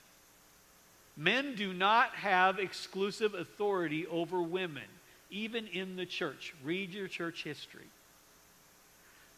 Men 1.18 1.56
do 1.56 1.74
not 1.74 2.16
have 2.16 2.58
exclusive 2.58 3.34
authority 3.34 4.08
over 4.08 4.42
women, 4.42 4.88
even 5.32 5.66
in 5.68 5.96
the 5.96 6.06
church. 6.06 6.54
Read 6.64 6.94
your 6.94 7.08
church 7.08 7.44
history. 7.44 7.88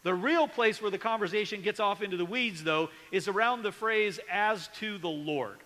The 0.02 0.14
real 0.14 0.46
place 0.46 0.82
where 0.82 0.90
the 0.90 0.98
conversation 0.98 1.62
gets 1.62 1.80
off 1.80 2.02
into 2.02 2.18
the 2.18 2.26
weeds, 2.26 2.62
though, 2.62 2.90
is 3.10 3.26
around 3.26 3.62
the 3.62 3.72
phrase, 3.72 4.20
as 4.30 4.68
to 4.80 4.98
the 4.98 5.08
Lord. 5.08 5.56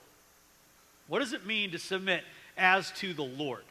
What 1.08 1.18
does 1.18 1.32
it 1.32 1.44
mean 1.44 1.72
to 1.72 1.78
submit 1.78 2.22
as 2.56 2.92
to 2.92 3.12
the 3.12 3.24
Lord? 3.24 3.64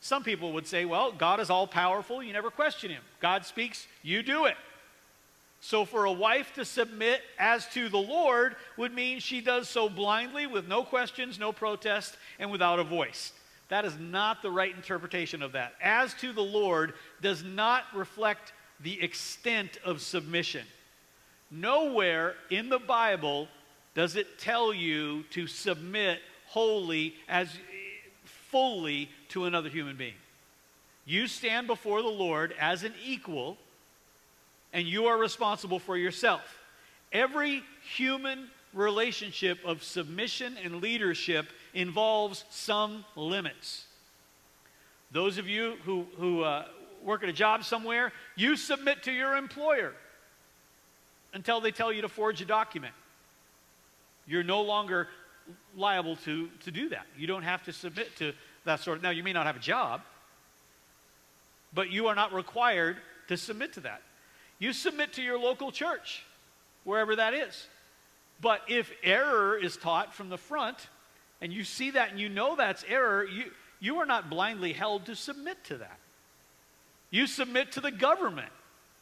Some 0.00 0.22
people 0.22 0.52
would 0.52 0.66
say, 0.66 0.84
well, 0.84 1.12
God 1.12 1.40
is 1.40 1.48
all 1.48 1.66
powerful, 1.66 2.22
you 2.22 2.34
never 2.34 2.50
question 2.50 2.90
him. 2.90 3.02
God 3.20 3.46
speaks, 3.46 3.86
you 4.02 4.22
do 4.22 4.44
it. 4.44 4.56
So 5.62 5.86
for 5.86 6.04
a 6.04 6.12
wife 6.12 6.52
to 6.56 6.64
submit 6.66 7.22
as 7.38 7.66
to 7.68 7.88
the 7.88 7.96
Lord 7.96 8.56
would 8.76 8.92
mean 8.92 9.18
she 9.18 9.40
does 9.40 9.66
so 9.66 9.88
blindly 9.88 10.46
with 10.46 10.68
no 10.68 10.82
questions, 10.82 11.38
no 11.38 11.52
protest, 11.52 12.18
and 12.38 12.50
without 12.50 12.80
a 12.80 12.84
voice. 12.84 13.32
That 13.68 13.84
is 13.84 13.98
not 13.98 14.42
the 14.42 14.50
right 14.50 14.74
interpretation 14.74 15.42
of 15.42 15.52
that. 15.52 15.74
As 15.82 16.14
to 16.14 16.32
the 16.32 16.42
Lord 16.42 16.94
does 17.22 17.42
not 17.42 17.84
reflect 17.94 18.52
the 18.80 19.00
extent 19.02 19.78
of 19.84 20.00
submission. 20.00 20.66
Nowhere 21.50 22.34
in 22.50 22.68
the 22.68 22.78
Bible 22.78 23.48
does 23.94 24.16
it 24.16 24.38
tell 24.38 24.74
you 24.74 25.22
to 25.30 25.46
submit 25.46 26.18
wholly 26.46 27.14
as 27.28 27.48
fully 28.24 29.08
to 29.28 29.44
another 29.44 29.68
human 29.68 29.96
being. 29.96 30.14
You 31.06 31.26
stand 31.26 31.66
before 31.66 32.02
the 32.02 32.08
Lord 32.08 32.54
as 32.58 32.82
an 32.82 32.94
equal 33.04 33.56
and 34.72 34.86
you 34.86 35.06
are 35.06 35.16
responsible 35.16 35.78
for 35.78 35.96
yourself. 35.96 36.42
Every 37.12 37.62
human 37.96 38.50
relationship 38.74 39.58
of 39.64 39.84
submission 39.84 40.56
and 40.62 40.82
leadership 40.82 41.46
involves 41.74 42.44
some 42.50 43.04
limits. 43.16 43.84
Those 45.10 45.38
of 45.38 45.48
you 45.48 45.74
who, 45.84 46.06
who 46.16 46.42
uh, 46.42 46.64
work 47.04 47.22
at 47.22 47.28
a 47.28 47.32
job 47.32 47.64
somewhere, 47.64 48.12
you 48.36 48.56
submit 48.56 49.02
to 49.04 49.12
your 49.12 49.36
employer 49.36 49.92
until 51.34 51.60
they 51.60 51.70
tell 51.70 51.92
you 51.92 52.02
to 52.02 52.08
forge 52.08 52.40
a 52.40 52.44
document. 52.44 52.94
You're 54.26 54.44
no 54.44 54.62
longer 54.62 55.08
liable 55.76 56.16
to, 56.24 56.48
to 56.64 56.70
do 56.70 56.88
that. 56.88 57.06
You 57.18 57.26
don't 57.26 57.42
have 57.42 57.62
to 57.64 57.72
submit 57.72 58.16
to 58.16 58.32
that 58.64 58.80
sort 58.80 58.96
of. 58.96 59.02
Now, 59.02 59.10
you 59.10 59.22
may 59.22 59.32
not 59.32 59.46
have 59.46 59.56
a 59.56 59.60
job, 59.60 60.00
but 61.74 61.90
you 61.90 62.06
are 62.06 62.14
not 62.14 62.32
required 62.32 62.96
to 63.28 63.36
submit 63.36 63.74
to 63.74 63.80
that. 63.80 64.00
You 64.58 64.72
submit 64.72 65.12
to 65.14 65.22
your 65.22 65.38
local 65.38 65.72
church, 65.72 66.24
wherever 66.84 67.16
that 67.16 67.34
is. 67.34 67.66
But 68.40 68.62
if 68.68 68.90
error 69.02 69.56
is 69.56 69.76
taught 69.76 70.14
from 70.14 70.28
the 70.28 70.38
front, 70.38 70.88
and 71.40 71.52
you 71.52 71.64
see 71.64 71.90
that 71.92 72.10
and 72.10 72.20
you 72.20 72.28
know 72.28 72.56
that's 72.56 72.84
error, 72.88 73.24
you, 73.24 73.50
you 73.80 73.96
are 73.96 74.06
not 74.06 74.30
blindly 74.30 74.72
held 74.72 75.06
to 75.06 75.16
submit 75.16 75.62
to 75.64 75.78
that. 75.78 75.98
You 77.10 77.26
submit 77.26 77.72
to 77.72 77.80
the 77.80 77.90
government 77.90 78.50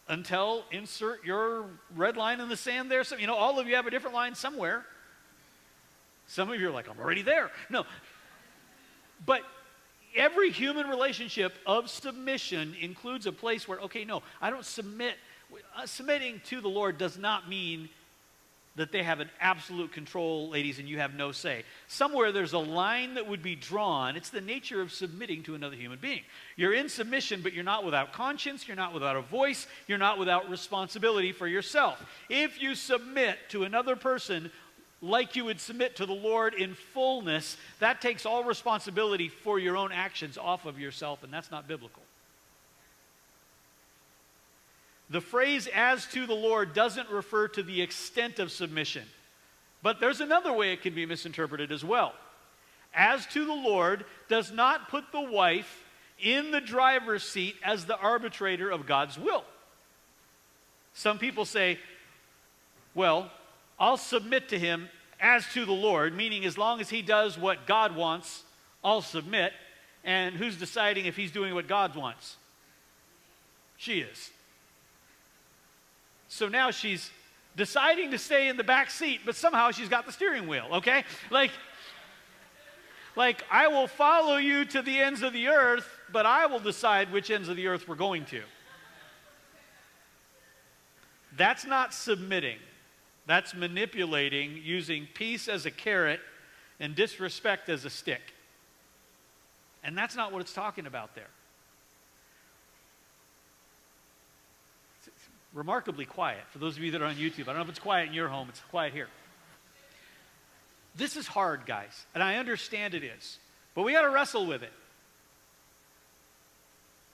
until 0.09 0.65
insert 0.71 1.25
your 1.25 1.67
red 1.95 2.17
line 2.17 2.41
in 2.41 2.49
the 2.49 2.57
sand 2.57 2.91
there. 2.91 3.05
So, 3.05 3.17
you 3.17 3.27
know, 3.27 3.37
all 3.37 3.59
of 3.59 3.67
you 3.69 3.77
have 3.77 3.87
a 3.87 3.91
different 3.91 4.15
line 4.15 4.35
somewhere. 4.35 4.85
Some 6.27 6.51
of 6.51 6.61
you 6.61 6.69
are 6.69 6.73
like, 6.73 6.89
I'm 6.89 6.99
already 6.99 7.23
there. 7.23 7.51
No. 7.71 7.85
But 9.25 9.43
every 10.17 10.51
human 10.51 10.89
relationship 10.89 11.55
of 11.67 11.89
submission 11.89 12.75
includes 12.81 13.27
a 13.27 13.33
place 13.33 13.69
where, 13.69 13.79
okay, 13.81 14.05
no, 14.05 14.23
I 14.41 14.51
don't 14.51 14.65
submit. 14.65 15.15
Uh, 15.77 15.87
submitting 15.87 16.41
to 16.47 16.61
the 16.61 16.69
Lord 16.69 16.99
does 16.99 17.19
not 17.19 17.49
mean 17.49 17.89
that 18.77 18.91
they 18.91 19.03
have 19.03 19.21
an 19.21 19.31
absolute 19.39 19.93
control, 19.93 20.49
ladies, 20.49 20.79
and 20.79 20.89
you 20.89 20.99
have 20.99 21.15
no 21.15 21.31
say. 21.31 21.65
Somewhere 21.89 22.33
there's 22.33 22.55
a 22.55 22.59
line 22.59 23.15
that 23.15 23.29
would 23.29 23.43
be 23.43 23.55
drawn. 23.55 24.17
It's 24.17 24.31
the 24.31 24.41
nature 24.41 24.81
of 24.81 24.93
submitting 24.93 25.43
to 25.45 25.55
another 25.55 25.77
human 25.77 25.99
being. 25.99 26.23
You're 26.57 26.73
in 26.73 26.89
submission, 26.89 27.43
but 27.43 27.53
you're 27.53 27.65
not 27.65 27.85
without 27.85 28.13
conscience, 28.13 28.67
you're 28.67 28.77
not 28.77 28.95
without 28.95 29.17
a 29.17 29.21
voice, 29.21 29.67
you're 29.87 29.99
not 29.99 30.19
without 30.19 30.49
responsibility 30.49 31.33
for 31.33 31.47
yourself. 31.47 32.03
If 32.31 32.63
you 32.63 32.75
submit 32.75 33.39
to 33.51 33.65
another 33.65 33.95
person 33.95 34.51
like 35.03 35.37
you 35.37 35.45
would 35.45 35.61
submit 35.61 35.97
to 35.97 36.07
the 36.07 36.15
Lord 36.15 36.55
in 36.55 36.75
fullness, 36.75 37.59
that 37.81 38.01
takes 38.01 38.25
all 38.25 38.45
responsibility 38.45 39.29
for 39.29 39.59
your 39.59 39.77
own 39.77 39.93
actions 39.93 40.39
off 40.39 40.65
of 40.65 40.79
yourself, 40.79 41.25
and 41.25 41.33
that's 41.33 41.51
not 41.51 41.69
biblical. 41.69 42.03
The 45.13 45.21
phrase 45.21 45.69
as 45.75 46.07
to 46.07 46.27
the 46.27 46.35
Lord 46.35 46.73
doesn't 46.73 47.11
refer 47.11 47.47
to 47.49 47.63
the 47.63 47.83
extent 47.83 48.39
of 48.39 48.51
submission, 48.51 49.05
but 49.83 50.01
there's 50.01 50.23
another 50.23 50.55
way 50.55 50.73
it 50.73 50.81
can 50.81 50.95
be 50.95 51.05
misinterpreted 51.05 51.71
as 51.71 51.85
well. 51.85 52.15
As 52.95 53.27
to 53.27 53.45
the 53.45 53.53
Lord 53.53 54.07
does 54.31 54.51
not 54.51 54.89
put 54.89 55.13
the 55.13 55.21
wife 55.21 55.85
in 56.19 56.51
the 56.51 56.63
driver's 56.63 57.23
seat 57.25 57.57
as 57.63 57.85
the 57.85 57.99
arbitrator 57.99 58.71
of 58.71 58.87
God's 58.87 59.19
will. 59.19 59.45
Some 60.95 61.19
people 61.19 61.45
say, 61.45 61.79
well, 62.95 63.31
I'll 63.79 63.99
submit 63.99 64.49
to 64.49 64.59
him 64.59 64.89
as 65.21 65.47
to 65.53 65.67
the 65.67 65.73
Lord, 65.73 66.17
meaning 66.17 66.47
as 66.47 66.57
long 66.57 66.81
as 66.81 66.89
he 66.89 67.03
does 67.03 67.37
what 67.37 67.67
God 67.67 67.95
wants, 67.95 68.45
I'll 68.83 69.03
submit. 69.03 69.53
And 70.05 70.37
who's 70.37 70.57
deciding 70.57 71.05
if 71.05 71.17
he's 71.17 71.33
doing 71.33 71.55
what 71.55 71.69
God 71.69 71.95
wants? 71.97 72.37
She 73.77 74.01
is. 74.01 74.31
So 76.33 76.49
now 76.49 76.71
she's 76.71 77.11
deciding 77.57 78.13
to 78.13 78.19
stay 78.19 78.49
in 78.49 78.57
the 78.57 78.65
back 78.65 78.91
seat, 78.91 79.21
but 79.27 79.37
somehow 79.37 79.71
she's 79.71 79.91
got 79.91 80.07
the 80.07 80.13
steering 80.13 80.49
wheel, 80.49 80.67
okay? 80.73 81.05
Like, 81.31 81.51
like 83.17 83.45
I 83.51 83.69
will 83.69 83.87
follow 83.87 84.39
you 84.39 84.65
to 84.65 84.81
the 84.81 84.99
ends 84.99 85.21
of 85.21 85.35
the 85.35 85.49
earth, 85.49 85.87
but 86.11 86.25
I 86.25 86.47
will 86.47 86.59
decide 86.59 87.13
which 87.13 87.31
ends 87.31 87.51
of 87.51 87.57
the 87.57 87.67
earth 87.67 87.87
we're 87.87 87.97
going 87.97 88.25
to. 88.27 88.41
That's 91.37 91.67
not 91.67 91.93
submitting. 91.93 92.61
That's 93.27 93.53
manipulating 93.53 94.59
using 94.65 95.09
peace 95.13 95.49
as 95.49 95.67
a 95.67 95.71
carrot 95.71 96.21
and 96.81 96.95
disrespect 96.95 97.69
as 97.69 97.85
a 97.85 97.91
stick. 97.91 98.23
And 99.85 99.99
that's 99.99 100.17
not 100.17 100.33
what 100.33 100.41
it's 100.41 100.55
talking 100.55 100.87
about 100.87 101.15
there. 101.15 101.29
Remarkably 105.55 106.05
quiet. 106.05 106.43
For 106.51 106.59
those 106.59 106.77
of 106.77 106.83
you 106.83 106.91
that 106.93 107.03
are 107.03 107.07
on 107.07 107.17
YouTube, 107.17 107.43
I 107.43 107.47
don't 107.47 107.57
know 107.57 107.63
if 107.63 107.69
it's 107.69 107.79
quiet 107.79 108.09
in 108.09 108.15
your 108.15 108.29
home, 108.29 108.49
it's 108.49 108.61
quiet 108.71 108.93
here. 108.93 109.09
This 110.95 111.17
is 111.17 111.27
hard, 111.27 111.65
guys, 111.67 112.07
and 112.15 112.23
I 112.23 112.37
understand 112.37 112.95
it 112.95 113.03
is, 113.03 113.39
but 113.75 113.83
we 113.83 113.93
got 113.93 114.03
to 114.03 114.11
wrestle 114.11 114.47
with 114.47 114.63
it. 114.63 114.73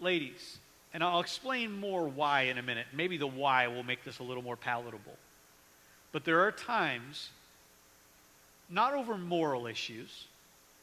Ladies, 0.01 0.59
and 0.93 1.03
I'll 1.03 1.21
explain 1.21 1.79
more 1.79 2.09
why 2.09 2.43
in 2.43 2.59
a 2.59 2.63
minute. 2.63 2.87
Maybe 2.93 3.17
the 3.17 3.27
why 3.27 3.69
will 3.69 3.83
make 3.83 4.05
this 4.05 4.19
a 4.19 4.23
little 4.23 4.43
more 4.43 4.57
palatable. 4.57 5.17
But 6.13 6.25
there 6.25 6.41
are 6.41 6.53
times, 6.53 7.31
not 8.71 8.95
over 8.95 9.17
moral 9.17 9.67
issues, 9.67 10.25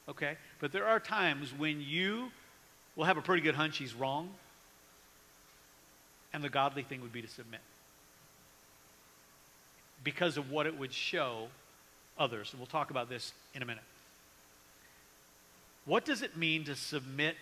okay, 0.08 0.38
but 0.60 0.72
there 0.72 0.86
are 0.86 1.00
times 1.00 1.52
when 1.58 1.82
you 1.82 2.32
will 2.96 3.06
have 3.06 3.18
a 3.18 3.22
pretty 3.22 3.42
good 3.42 3.56
hunch 3.56 3.78
he's 3.78 3.94
wrong 3.94 4.30
and 6.36 6.44
the 6.44 6.50
godly 6.50 6.84
thing 6.84 7.02
would 7.02 7.14
be 7.14 7.22
to 7.22 7.30
submit. 7.30 7.62
Because 10.04 10.36
of 10.36 10.52
what 10.52 10.68
it 10.68 10.78
would 10.78 10.94
show 10.94 11.48
others. 12.20 12.52
And 12.52 12.60
we'll 12.60 12.68
talk 12.68 12.92
about 12.92 13.10
this 13.10 13.32
in 13.54 13.62
a 13.62 13.66
minute. 13.66 13.84
What 15.86 16.04
does 16.04 16.22
it 16.22 16.36
mean 16.36 16.66
to 16.66 16.76
submit 16.76 17.38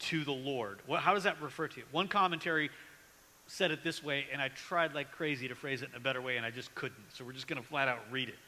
to 0.00 0.24
the 0.24 0.32
Lord? 0.32 0.80
What, 0.86 1.00
how 1.00 1.14
does 1.14 1.22
that 1.22 1.40
refer 1.40 1.68
to 1.68 1.76
you? 1.78 1.84
One 1.92 2.08
commentary 2.08 2.70
said 3.46 3.70
it 3.70 3.84
this 3.84 4.02
way, 4.02 4.26
and 4.32 4.42
I 4.42 4.48
tried 4.48 4.94
like 4.94 5.12
crazy 5.12 5.46
to 5.46 5.54
phrase 5.54 5.82
it 5.82 5.90
in 5.90 5.96
a 5.96 6.00
better 6.00 6.20
way, 6.20 6.36
and 6.36 6.44
I 6.44 6.50
just 6.50 6.74
couldn't. 6.74 7.04
So 7.14 7.24
we're 7.24 7.32
just 7.32 7.46
going 7.46 7.62
to 7.62 7.68
flat 7.68 7.86
out 7.86 8.00
read 8.10 8.28
it. 8.28 8.38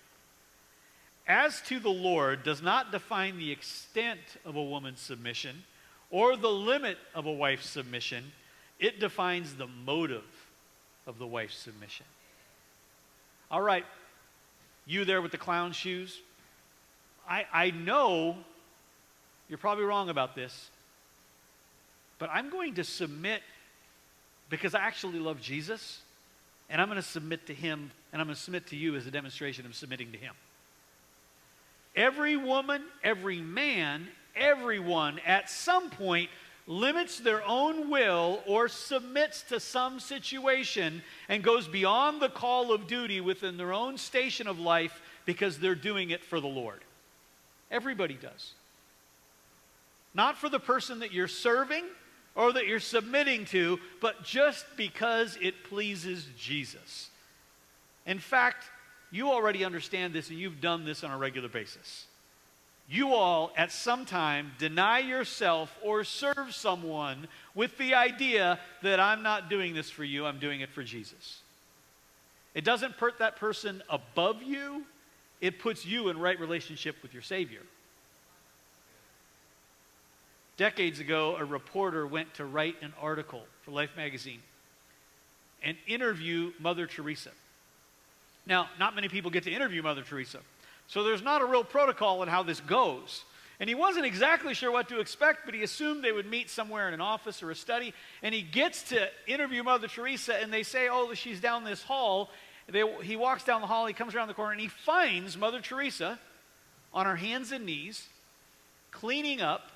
As 1.29 1.61
to 1.63 1.79
the 1.79 1.91
Lord 1.91 2.43
does 2.43 2.61
not 2.61 2.91
define 2.91 3.39
the 3.39 3.53
extent 3.53 4.19
of 4.45 4.57
a 4.57 4.63
woman's 4.63 5.01
submission 5.01 5.63
or 6.11 6.37
the 6.37 6.51
limit 6.51 6.99
of 7.15 7.27
a 7.27 7.33
wife's 7.33 7.69
submission 7.69 8.33
it 8.79 9.01
defines 9.01 9.55
the 9.55 9.67
motive 9.67 10.25
of 11.07 11.19
the 11.19 11.27
wife's 11.27 11.57
submission. 11.57 12.07
All 13.51 13.63
right, 13.63 13.85
you 14.87 15.05
there 15.05 15.23
with 15.23 15.33
the 15.33 15.39
clown 15.39 15.73
shoes, 15.73 16.19
I, 17.29 17.47
I 17.53 17.71
know 17.71 18.37
you're 19.49 19.59
probably 19.59 19.85
wrong 19.85 20.09
about 20.09 20.35
this, 20.35 20.71
but 22.19 22.31
I'm 22.33 22.51
going 22.51 22.75
to 22.75 22.85
submit 22.85 23.43
because 24.51 24.75
I 24.75 24.81
actually 24.81 25.19
love 25.19 25.41
Jesus, 25.41 26.01
and 26.69 26.81
I'm 26.81 26.89
going 26.89 27.01
to 27.01 27.03
submit 27.03 27.47
to 27.47 27.55
him, 27.55 27.91
and 28.13 28.21
I'm 28.21 28.27
going 28.27 28.37
to 28.37 28.41
submit 28.41 28.67
to 28.69 28.77
you 28.77 28.97
as 28.97 29.07
a 29.07 29.11
demonstration 29.11 29.67
of 29.67 29.75
submitting 29.75 30.13
to 30.13 30.19
him. 30.19 30.35
Every 31.97 32.37
woman, 32.37 32.83
every 33.03 33.41
man, 33.41 34.09
everyone 34.37 35.21
at 35.27 35.49
some 35.49 35.91
point 35.91 36.31
limits 36.67 37.19
their 37.19 37.45
own 37.47 37.91
will 37.91 38.43
or 38.47 38.69
submits 38.69 39.43
to 39.43 39.61
some 39.61 40.01
situation 40.01 41.03
and 41.29 41.43
goes 41.43 41.69
beyond 41.69 42.21
the 42.21 42.29
call 42.29 42.73
of 42.73 42.87
duty 42.87 43.21
within 43.21 43.57
their 43.57 43.73
own 43.73 43.99
station 43.99 44.47
of 44.47 44.59
life 44.59 45.03
because 45.27 45.59
they're 45.59 45.75
doing 45.75 46.11
it 46.11 46.25
for 46.25 46.41
the 46.41 46.47
Lord. 46.47 46.81
Everybody 47.71 48.15
does. 48.15 48.53
Not 50.15 50.39
for 50.39 50.49
the 50.49 50.61
person 50.61 51.01
that 51.01 51.13
you're 51.13 51.29
serving 51.29 51.85
or 52.35 52.53
that 52.53 52.67
you're 52.67 52.81
submitting 52.81 53.45
to, 53.47 53.79
but 54.01 54.25
just 54.25 54.65
because 54.77 55.37
it 55.41 55.65
pleases 55.65 56.27
Jesus. 56.39 57.11
In 58.07 58.19
fact, 58.19 58.65
you 59.11 59.31
already 59.31 59.65
understand 59.65 60.13
this 60.13 60.31
and 60.31 60.39
you've 60.39 60.61
done 60.61 60.85
this 60.85 61.05
on 61.05 61.11
a 61.11 61.19
regular 61.19 61.49
basis 61.49 62.07
you 62.89 63.15
all 63.15 63.53
at 63.57 63.73
some 63.73 64.05
time 64.05 64.53
deny 64.59 64.99
yourself 64.99 65.75
or 65.83 66.05
serve 66.05 66.55
someone 66.55 67.29
with 67.55 67.77
the 67.79 67.95
idea 67.95 68.59
that 68.83 69.01
I'm 69.01 69.23
not 69.23 69.49
doing 69.49 69.75
this 69.75 69.91
for 69.91 70.05
you, 70.05 70.27
I'm 70.27 70.39
doing 70.39 70.61
it 70.61 70.71
for 70.71 70.83
Jesus. 70.83 71.41
It 72.55 72.65
doesn't 72.65 72.99
put 72.99 73.19
that 73.19 73.37
person 73.37 73.83
above 73.89 74.43
you, 74.43 74.85
it 75.41 75.59
puts 75.59 75.85
you 75.85 76.09
in 76.09 76.19
right 76.19 76.39
relationship 76.39 76.97
with 77.03 77.13
your 77.13 77.23
Savior. 77.23 77.63
Decades 80.57 81.01
ago, 81.01 81.37
a 81.37 81.45
reporter 81.45 82.07
went 82.07 82.33
to 82.35 82.45
write 82.45 82.77
an 82.81 82.93
article 83.01 83.43
for 83.63 83.73
Life 83.73 83.91
magazine 83.97 84.41
and 85.65 85.77
interview 85.89 86.53
Mother 86.61 86.87
Teresa. 86.87 87.31
Now, 88.47 88.69
not 88.79 88.95
many 88.95 89.09
people 89.09 89.31
get 89.31 89.45
to 89.45 89.51
interview 89.51 89.83
Mother 89.83 90.03
Teresa. 90.03 90.39
So 90.89 91.03
there's 91.03 91.23
not 91.23 91.43
a 91.43 91.47
real 91.47 91.65
protocol 91.65 92.23
in 92.23 92.29
how 92.29 92.43
this 92.43 92.61
goes. 92.61 93.25
And 93.61 93.69
he 93.69 93.75
wasn't 93.75 94.05
exactly 94.05 94.53
sure 94.53 94.71
what 94.71 94.89
to 94.89 95.01
expect, 95.01 95.45
but 95.45 95.55
he 95.55 95.63
assumed 95.63 96.03
they 96.03 96.13
would 96.13 96.29
meet 96.29 96.51
somewhere 96.51 96.89
in 96.89 96.95
an 96.95 97.01
office 97.01 97.43
or 97.43 97.51
a 97.51 97.55
study. 97.55 97.95
And 98.23 98.35
he 98.35 98.43
gets 98.43 98.83
to 98.91 99.09
interview 99.27 99.63
Mother 99.63 99.87
Teresa, 99.87 100.35
and 100.35 100.53
they 100.53 100.65
say, 100.65 100.89
Oh, 100.91 101.15
she's 101.15 101.41
down 101.41 101.65
this 101.65 101.83
hall. 101.83 102.31
They, 102.69 102.83
he 103.03 103.17
walks 103.17 103.45
down 103.45 103.61
the 103.61 103.67
hall, 103.67 103.87
he 103.87 103.95
comes 103.95 104.15
around 104.15 104.29
the 104.29 104.35
corner, 104.35 104.53
and 104.53 104.61
he 104.61 104.69
finds 104.69 105.37
Mother 105.37 105.61
Teresa 105.61 106.19
on 106.93 107.07
her 107.07 107.17
hands 107.17 107.53
and 107.53 107.67
knees, 107.67 108.09
cleaning 108.91 109.41
up 109.41 109.71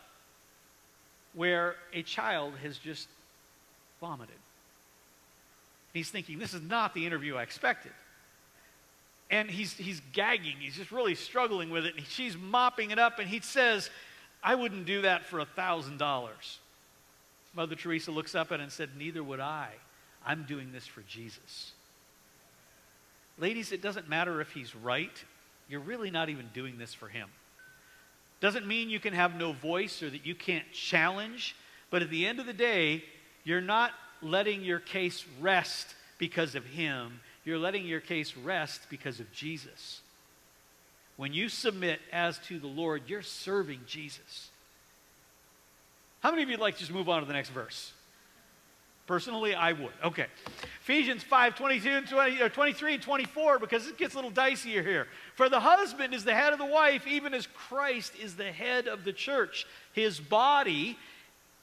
where 1.35 1.77
a 1.93 2.03
child 2.03 2.55
has 2.63 2.79
just 2.79 3.09
vomited. 4.01 4.35
He's 5.93 6.11
thinking, 6.11 6.39
This 6.39 6.53
is 6.53 6.63
not 6.63 6.95
the 6.95 7.07
interview 7.07 7.37
I 7.37 7.43
expected 7.43 7.93
and 9.31 9.51
he's, 9.51 9.75
he's 9.75 10.01
gagging. 10.13 10.57
He's 10.59 10.77
just 10.77 10.91
really 10.91 11.15
struggling 11.15 11.71
with 11.71 11.85
it. 11.85 11.97
And 11.97 12.07
she's 12.07 12.37
mopping 12.37 12.91
it 12.91 12.99
up, 12.99 13.19
and 13.19 13.29
he 13.29 13.41
says, 13.41 13.91
I 14.43 14.55
wouldn't 14.55 14.87
do 14.87 15.03
that 15.03 15.25
for 15.25 15.41
a 15.41 15.47
$1,000. 15.47 16.29
Mother 17.55 17.75
Teresa 17.75 18.11
looks 18.11 18.35
up 18.35 18.53
at 18.53 18.61
it 18.61 18.63
and 18.63 18.73
said, 18.73 18.91
Neither 18.97 19.23
would 19.23 19.41
I. 19.41 19.71
I'm 20.25 20.45
doing 20.45 20.73
this 20.73 20.87
for 20.87 21.03
Jesus. 21.03 21.73
Ladies, 23.39 23.73
it 23.73 23.83
doesn't 23.83 24.09
matter 24.09 24.41
if 24.41 24.53
he's 24.53 24.75
right. 24.75 25.25
You're 25.69 25.81
really 25.81 26.11
not 26.11 26.29
even 26.29 26.49
doing 26.55 26.79
this 26.79 26.95
for 26.95 27.09
him. 27.09 27.29
Doesn't 28.41 28.67
mean 28.67 28.91
you 28.91 29.01
can 29.01 29.15
have 29.15 29.35
no 29.35 29.53
voice 29.53 30.03
or 30.03 30.11
that 30.11 30.25
you 30.25 30.35
can't 30.35 30.71
challenge, 30.73 31.57
but 31.91 32.03
at 32.03 32.11
the 32.11 32.27
end 32.27 32.41
of 32.41 32.47
the 32.47 32.53
day, 32.53 33.05
you're 33.45 33.61
not 33.61 33.93
letting 34.23 34.63
your 34.63 34.81
case 34.81 35.25
rest 35.41 35.95
because 36.19 36.55
of 36.55 36.65
him. 36.65 37.21
You're 37.49 37.57
letting 37.57 37.87
your 37.87 38.01
case 38.01 38.37
rest 38.37 38.83
because 38.91 39.21
of 39.21 39.33
Jesus. 39.33 40.03
When 41.17 41.33
you 41.33 41.49
submit 41.49 41.99
as 42.13 42.39
to 42.41 42.59
the 42.59 42.67
Lord, 42.67 43.05
you're 43.07 43.23
serving 43.23 43.81
Jesus. 43.87 44.51
How 46.21 46.31
many 46.31 46.43
of 46.43 46.51
you 46.51 46.59
would 46.59 46.61
like 46.61 46.75
to 46.75 46.81
just 46.81 46.93
move 46.93 47.09
on 47.09 47.23
to 47.23 47.27
the 47.27 47.33
next 47.33 47.49
verse? 47.49 47.95
Personally, 49.07 49.55
I 49.55 49.73
would. 49.73 49.95
Okay. 50.05 50.27
Ephesians 50.83 51.23
5 51.23 51.55
22 51.55 51.89
and 51.89 52.07
20, 52.07 52.43
or 52.43 52.51
23 52.51 52.93
and 52.93 53.03
24, 53.03 53.59
because 53.61 53.89
it 53.89 53.97
gets 53.97 54.13
a 54.13 54.19
little 54.19 54.31
dicier 54.31 54.83
here. 54.83 55.07
For 55.35 55.49
the 55.49 55.61
husband 55.61 56.13
is 56.13 56.25
the 56.25 56.35
head 56.35 56.53
of 56.53 56.59
the 56.59 56.67
wife, 56.67 57.07
even 57.07 57.33
as 57.33 57.47
Christ 57.47 58.13
is 58.23 58.37
the 58.37 58.53
head 58.53 58.89
of 58.89 59.05
the 59.05 59.13
church, 59.15 59.67
his 59.95 60.21
body, 60.21 60.99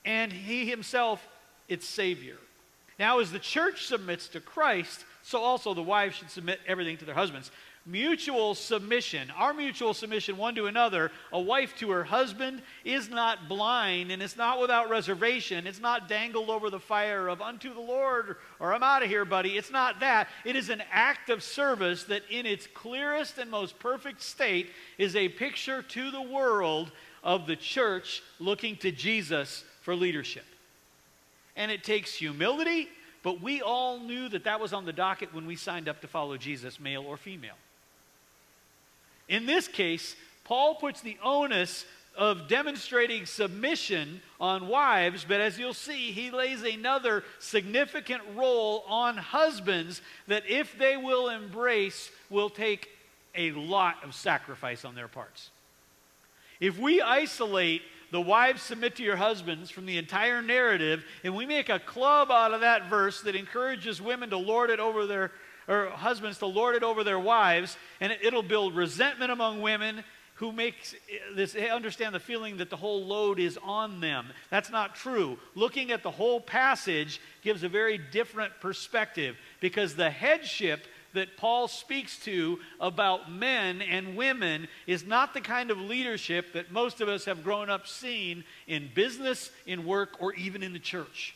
and 0.04 0.34
he 0.34 0.68
himself 0.68 1.24
its 1.70 1.86
Savior. 1.88 2.38
Now, 2.98 3.20
as 3.20 3.32
the 3.32 3.38
church 3.38 3.86
submits 3.86 4.28
to 4.30 4.40
Christ, 4.40 5.06
so 5.26 5.40
also 5.40 5.74
the 5.74 5.82
wives 5.82 6.16
should 6.16 6.30
submit 6.30 6.60
everything 6.68 6.98
to 6.98 7.06
their 7.06 7.16
husbands 7.16 7.52
mutual 7.86 8.56
submission, 8.56 9.32
our 9.38 9.54
mutual 9.54 9.94
submission 9.94 10.38
one 10.38 10.56
to 10.56 10.66
another, 10.66 11.12
a 11.32 11.40
wife 11.40 11.76
to 11.78 11.92
her 11.92 12.04
husband, 12.04 12.62
is 12.84 13.10
not 13.10 13.48
blind 13.48 14.12
and 14.12 14.22
it's 14.22 14.36
not 14.36 14.60
without 14.60 14.90
reservation. 14.90 15.68
It's 15.68 15.80
not 15.80 16.10
dangled 16.10 16.50
over 16.50 16.70
the 16.70 16.80
fire 16.80 17.28
of 17.28 17.42
unto 17.42 17.74
the 17.74 17.82
Lord 17.82 18.38
or 18.60 18.74
I'm 18.74 18.84
out 18.84 19.04
of 19.04 19.10
here, 19.10 19.26
buddy. 19.26 19.58
It's 19.58 19.72
not 19.72 20.00
that. 20.00 20.30
It 20.44 20.56
is 20.56 20.70
an 20.70 20.82
act 20.92 21.30
of 21.30 21.44
service 21.44 22.04
that, 22.06 22.24
in 22.30 22.46
its 22.46 22.68
clearest 22.68 23.38
and 23.38 23.52
most 23.52 23.78
perfect 23.80 24.22
state, 24.24 24.72
is 24.98 25.16
a 25.16 25.30
picture 25.30 25.82
to 25.84 26.12
the 26.12 26.22
world 26.22 26.92
of 27.24 27.46
the 27.46 27.56
church 27.56 28.24
looking 28.40 28.76
to 28.78 28.92
Jesus 28.92 29.64
for 29.82 29.96
leadership. 29.96 30.46
And 31.56 31.72
it 31.72 31.84
takes 31.84 32.14
humility, 32.14 32.90
but 33.26 33.42
we 33.42 33.60
all 33.60 34.00
knew 34.00 34.30
that 34.30 34.44
that 34.44 34.60
was 34.60 34.72
on 34.72 34.86
the 34.86 34.94
docket 34.94 35.34
when 35.34 35.48
we 35.48 35.56
signed 35.56 35.90
up 35.90 36.00
to 36.02 36.08
follow 36.08 36.38
Jesus, 36.38 36.80
male 36.80 37.04
or 37.04 37.18
female. 37.18 37.58
In 39.28 39.48
this 39.48 39.68
case, 39.68 40.16
Paul 40.44 40.76
puts 40.76 41.02
the 41.02 41.18
onus 41.24 41.86
of 42.16 42.48
demonstrating 42.48 43.26
submission 43.26 44.22
on 44.40 44.68
wives, 44.68 45.26
but 45.28 45.42
as 45.42 45.58
you'll 45.58 45.74
see, 45.74 46.12
he 46.12 46.30
lays 46.30 46.62
another 46.62 47.24
significant 47.40 48.22
role 48.36 48.84
on 48.88 49.18
husbands 49.18 50.04
that, 50.28 50.44
if 50.48 50.78
they 50.78 50.96
will 50.96 51.30
embrace, 51.30 52.12
will 52.30 52.52
take 52.52 52.90
a 53.34 53.52
lot 53.54 53.96
of 54.04 54.14
sacrifice 54.14 54.86
on 54.86 54.94
their 54.94 55.08
parts. 55.08 55.50
If 56.60 56.78
we 56.78 57.02
isolate 57.02 57.82
the 58.12 58.22
wives 58.22 58.62
submit 58.62 58.96
to 58.98 59.04
your 59.04 59.16
husbands 59.16 59.70
from 59.70 59.86
the 59.86 59.98
entire 59.98 60.42
narrative, 60.42 61.04
and 61.24 61.36
we 61.36 61.46
make 61.46 61.70
a 61.70 61.80
club 61.80 62.32
out 62.32 62.54
of 62.54 62.62
that 62.62 62.90
verse 62.90 63.22
that 63.22 63.36
encourages 63.36 64.02
women 64.02 64.30
to 64.30 64.38
lord 64.38 64.70
it 64.70 64.80
over 64.80 65.06
their 65.06 65.32
or 65.68 65.88
husbands 65.90 66.38
to 66.40 66.46
lord 66.46 66.76
it 66.76 66.84
over 66.84 67.04
their 67.04 67.20
wives, 67.20 67.78
and 68.00 68.12
it, 68.12 68.34
will 68.34 68.44
build 68.44 68.76
resentment 68.76 69.32
among 69.32 69.62
women 69.62 70.04
who 70.36 70.52
makes 70.52 70.94
this 71.34 71.56
understand 71.56 72.14
the 72.14 72.20
feeling 72.20 72.58
that 72.58 72.70
the 72.70 72.76
whole 72.76 73.06
load 73.06 73.40
is 73.40 73.58
on 73.64 74.02
them. 74.02 74.28
That's 74.50 74.70
not 74.70 74.96
true. 74.96 75.40
Looking 75.56 75.92
at 75.92 76.04
the 76.04 76.12
whole 76.12 76.42
passage 76.42 77.22
gives 77.42 77.64
a 77.64 77.70
very 77.70 77.98
different 77.98 78.52
perspective 78.60 79.38
because 79.62 79.96
the 79.96 80.10
headship 80.10 80.88
that 81.16 81.36
Paul 81.36 81.68
speaks 81.68 82.18
to 82.20 82.60
about 82.80 83.32
men 83.32 83.82
and 83.82 84.16
women 84.16 84.68
is 84.88 85.06
not 85.06 85.34
the 85.34 85.42
kind 85.42 85.72
of 85.72 85.80
leadership 85.80 86.54
that 86.54 86.72
most 86.72 87.02
of 87.02 87.10
us 87.10 87.26
have 87.26 87.44
grown 87.44 87.70
up 87.70 87.88
seeing 87.88 88.44
in 88.68 88.90
business, 88.94 89.52
in 89.66 89.86
work, 89.86 90.22
or 90.22 90.34
even 90.36 90.64
in 90.64 90.72
the 90.72 90.80
church 90.80 91.36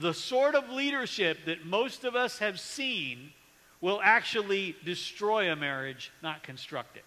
the 0.00 0.14
sort 0.14 0.54
of 0.54 0.70
leadership 0.70 1.44
that 1.44 1.66
most 1.66 2.04
of 2.04 2.16
us 2.16 2.38
have 2.38 2.58
seen 2.58 3.32
will 3.80 4.00
actually 4.02 4.74
destroy 4.84 5.52
a 5.52 5.56
marriage, 5.56 6.10
not 6.22 6.42
construct 6.42 6.96
it. 6.96 7.04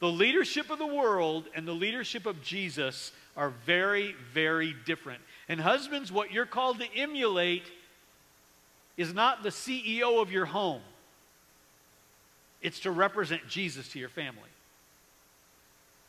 The 0.00 0.08
leadership 0.08 0.70
of 0.70 0.78
the 0.78 0.86
world 0.86 1.46
and 1.54 1.66
the 1.66 1.72
leadership 1.72 2.26
of 2.26 2.42
Jesus 2.42 3.12
are 3.36 3.52
very, 3.64 4.14
very 4.32 4.74
different. 4.84 5.22
And 5.48 5.60
husbands, 5.60 6.12
what 6.12 6.32
you're 6.32 6.44
called 6.44 6.80
to 6.80 6.96
emulate 6.96 7.64
is 8.96 9.12
not 9.12 9.42
the 9.42 9.48
CEO 9.48 10.20
of 10.20 10.30
your 10.30 10.46
home, 10.46 10.82
it's 12.62 12.80
to 12.80 12.90
represent 12.90 13.46
Jesus 13.48 13.88
to 13.88 13.98
your 13.98 14.08
family. 14.08 14.40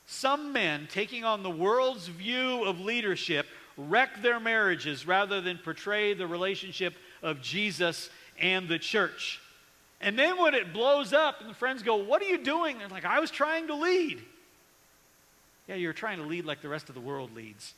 Some 0.08 0.54
men 0.54 0.88
taking 0.92 1.24
on 1.24 1.44
the 1.44 1.50
world's 1.50 2.08
view 2.08 2.64
of 2.64 2.80
leadership 2.80 3.48
wreck 3.76 4.22
their 4.22 4.40
marriages 4.40 5.08
rather 5.08 5.42
than 5.42 5.58
portray 5.58 6.14
the 6.14 6.28
relationship 6.28 6.94
of 7.24 7.42
Jesus 7.42 8.10
and 8.40 8.70
the 8.70 8.80
church. 8.80 9.42
And 10.00 10.18
then 10.18 10.40
when 10.40 10.54
it 10.54 10.74
blows 10.74 11.14
up 11.14 11.42
and 11.42 11.50
the 11.50 11.56
friends 11.56 11.82
go, 11.82 11.96
What 11.96 12.22
are 12.22 12.26
you 12.26 12.38
doing? 12.38 12.78
They're 12.78 12.88
like, 12.88 13.06
I 13.06 13.20
was 13.20 13.32
trying 13.32 13.68
to 13.68 13.76
lead. 13.76 14.22
Yeah, 15.68 15.76
you're 15.76 15.94
trying 15.94 16.20
to 16.20 16.26
lead 16.26 16.46
like 16.46 16.62
the 16.62 16.70
rest 16.70 16.90
of 16.90 16.96
the 16.96 17.02
world 17.02 17.36
leads. 17.36 17.74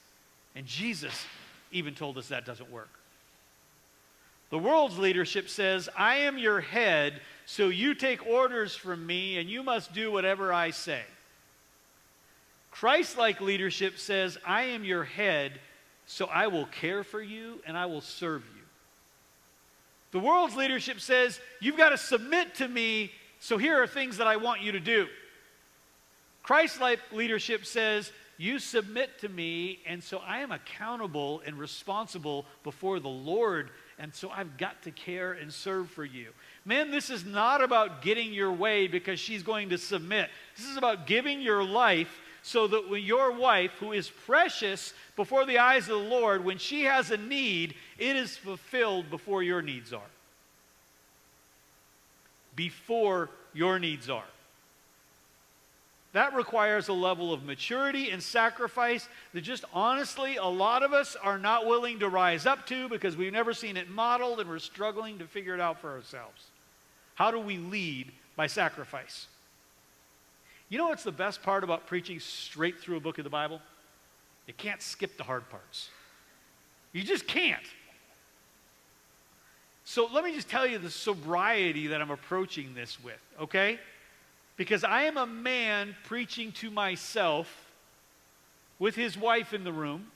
And 0.55 0.65
Jesus 0.65 1.25
even 1.71 1.95
told 1.95 2.17
us 2.17 2.27
that 2.27 2.45
doesn't 2.45 2.69
work. 2.69 2.89
The 4.49 4.57
world's 4.57 4.97
leadership 4.97 5.49
says, 5.49 5.89
I 5.97 6.17
am 6.17 6.37
your 6.37 6.61
head, 6.61 7.21
so 7.45 7.67
you 7.67 7.93
take 7.93 8.25
orders 8.25 8.75
from 8.75 9.05
me 9.05 9.37
and 9.37 9.49
you 9.49 9.63
must 9.63 9.93
do 9.93 10.11
whatever 10.11 10.53
I 10.53 10.71
say. 10.71 11.01
Christ 12.71 13.17
like 13.17 13.41
leadership 13.41 13.97
says, 13.97 14.37
I 14.45 14.63
am 14.63 14.83
your 14.83 15.03
head, 15.03 15.59
so 16.05 16.27
I 16.27 16.47
will 16.47 16.67
care 16.67 17.03
for 17.03 17.21
you 17.21 17.59
and 17.65 17.77
I 17.77 17.87
will 17.87 18.01
serve 18.01 18.43
you. 18.55 18.61
The 20.11 20.19
world's 20.19 20.55
leadership 20.55 20.99
says, 21.01 21.39
You've 21.59 21.77
got 21.77 21.89
to 21.89 21.97
submit 21.97 22.55
to 22.55 22.67
me, 22.67 23.11
so 23.39 23.57
here 23.57 23.81
are 23.81 23.87
things 23.87 24.17
that 24.17 24.27
I 24.27 24.37
want 24.37 24.61
you 24.61 24.71
to 24.71 24.79
do. 24.79 25.07
Christ 26.43 26.79
like 26.79 26.99
leadership 27.11 27.65
says, 27.65 28.11
You 28.37 28.59
submit 28.59 29.19
to 29.19 29.29
me, 29.29 29.79
and 29.85 30.01
so 30.01 30.19
I 30.19 30.39
am 30.39 30.51
accountable 30.51 31.41
and 31.45 31.59
responsible 31.59 32.45
before 32.63 32.99
the 32.99 33.09
Lord, 33.09 33.69
and 33.99 34.13
so 34.13 34.29
I've 34.29 34.57
got 34.57 34.81
to 34.83 34.91
care 34.91 35.33
and 35.33 35.51
serve 35.51 35.89
for 35.89 36.05
you. 36.05 36.27
Men, 36.65 36.91
this 36.91 37.09
is 37.09 37.25
not 37.25 37.63
about 37.63 38.01
getting 38.01 38.31
your 38.31 38.51
way 38.51 38.87
because 38.87 39.19
she's 39.19 39.41
going 39.41 39.69
to 39.69 39.77
submit. 39.77 40.29
This 40.55 40.67
is 40.67 40.77
about 40.77 41.07
giving 41.07 41.41
your 41.41 41.63
life 41.63 42.19
so 42.43 42.67
that 42.67 42.89
when 42.89 43.01
your 43.01 43.31
wife, 43.31 43.71
who 43.79 43.91
is 43.91 44.09
precious 44.09 44.93
before 45.15 45.45
the 45.45 45.57
eyes 45.57 45.83
of 45.89 45.99
the 46.01 46.09
Lord, 46.09 46.45
when 46.45 46.57
she 46.57 46.83
has 46.83 47.11
a 47.11 47.17
need, 47.17 47.73
it 47.97 48.15
is 48.15 48.37
fulfilled 48.37 49.09
before 49.09 49.41
your 49.41 49.61
needs 49.61 49.91
are. 49.91 50.01
Before 52.55 53.29
your 53.53 53.79
needs 53.79 54.09
are. 54.09 54.23
That 56.13 56.33
requires 56.33 56.87
a 56.87 56.93
level 56.93 57.33
of 57.33 57.43
maturity 57.43 58.11
and 58.11 58.23
sacrifice 58.23 59.07
that 59.33 59.41
just 59.41 59.65
honestly, 59.73 60.37
a 60.37 60.45
lot 60.45 60.81
of 60.81 60.93
us 60.93 61.15
are 61.21 61.37
not 61.37 61.65
willing 61.65 61.99
to 61.99 62.09
rise 62.09 62.45
up 62.45 62.65
to 62.67 62.89
because 62.89 63.17
we've 63.17 63.33
never 63.33 63.53
seen 63.53 63.77
it 63.77 63.89
modeled 63.89 64.39
and 64.39 64.49
we're 64.49 64.59
struggling 64.59 65.19
to 65.19 65.25
figure 65.25 65.53
it 65.53 65.59
out 65.59 65.79
for 65.79 65.91
ourselves. 65.91 66.45
How 67.15 67.29
do 67.29 67.39
we 67.39 67.57
lead 67.57 68.11
by 68.35 68.47
sacrifice? 68.47 69.27
You 70.69 70.77
know 70.77 70.87
what's 70.87 71.03
the 71.03 71.11
best 71.11 71.43
part 71.43 71.63
about 71.63 71.87
preaching 71.87 72.19
straight 72.19 72.79
through 72.79 72.97
a 72.97 72.99
book 72.99 73.17
of 73.17 73.23
the 73.23 73.29
Bible? 73.29 73.61
You 74.47 74.53
can't 74.53 74.81
skip 74.81 75.17
the 75.17 75.23
hard 75.23 75.49
parts. 75.49 75.89
You 76.93 77.03
just 77.03 77.27
can't. 77.27 77.63
So 79.83 80.09
let 80.11 80.23
me 80.23 80.33
just 80.33 80.49
tell 80.49 80.67
you 80.67 80.77
the 80.79 80.89
sobriety 80.89 81.87
that 81.87 82.01
I'm 82.01 82.11
approaching 82.11 82.73
this 82.73 83.01
with, 83.03 83.21
okay? 83.39 83.79
Because 84.57 84.83
I 84.83 85.03
am 85.03 85.17
a 85.17 85.27
man 85.27 85.95
preaching 86.03 86.51
to 86.53 86.69
myself 86.69 87.47
with 88.79 88.95
his 88.95 89.17
wife 89.17 89.53
in 89.53 89.63
the 89.63 89.71
room 89.71 90.07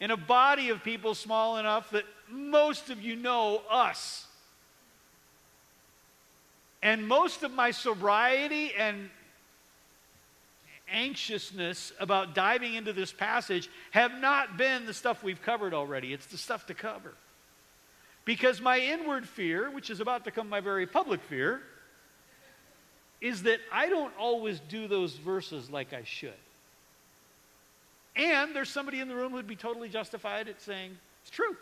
in 0.00 0.10
a 0.10 0.16
body 0.16 0.70
of 0.70 0.82
people 0.82 1.14
small 1.14 1.56
enough 1.56 1.90
that 1.90 2.04
most 2.30 2.90
of 2.90 3.00
you 3.00 3.16
know 3.16 3.62
us. 3.70 4.26
And 6.82 7.06
most 7.06 7.42
of 7.42 7.52
my 7.52 7.70
sobriety 7.70 8.72
and 8.78 9.08
anxiousness 10.92 11.92
about 11.98 12.34
diving 12.34 12.74
into 12.74 12.92
this 12.92 13.12
passage 13.12 13.70
have 13.92 14.20
not 14.20 14.58
been 14.58 14.84
the 14.84 14.92
stuff 14.92 15.22
we've 15.22 15.40
covered 15.40 15.72
already. 15.72 16.12
It's 16.12 16.26
the 16.26 16.36
stuff 16.36 16.66
to 16.66 16.74
cover. 16.74 17.14
Because 18.24 18.60
my 18.60 18.78
inward 18.78 19.26
fear, 19.26 19.70
which 19.70 19.90
is 19.90 20.00
about 20.00 20.24
to 20.24 20.30
become 20.30 20.48
my 20.48 20.60
very 20.60 20.86
public 20.86 21.22
fear, 21.22 21.62
is 23.24 23.44
that 23.44 23.58
I 23.72 23.88
don't 23.88 24.12
always 24.18 24.60
do 24.68 24.86
those 24.86 25.14
verses 25.14 25.70
like 25.70 25.94
I 25.94 26.04
should. 26.04 26.34
And 28.14 28.54
there's 28.54 28.68
somebody 28.68 29.00
in 29.00 29.08
the 29.08 29.16
room 29.16 29.32
who'd 29.32 29.46
be 29.46 29.56
totally 29.56 29.88
justified 29.88 30.46
at 30.46 30.60
saying, 30.60 30.90
it's 31.22 31.30
true. 31.30 31.56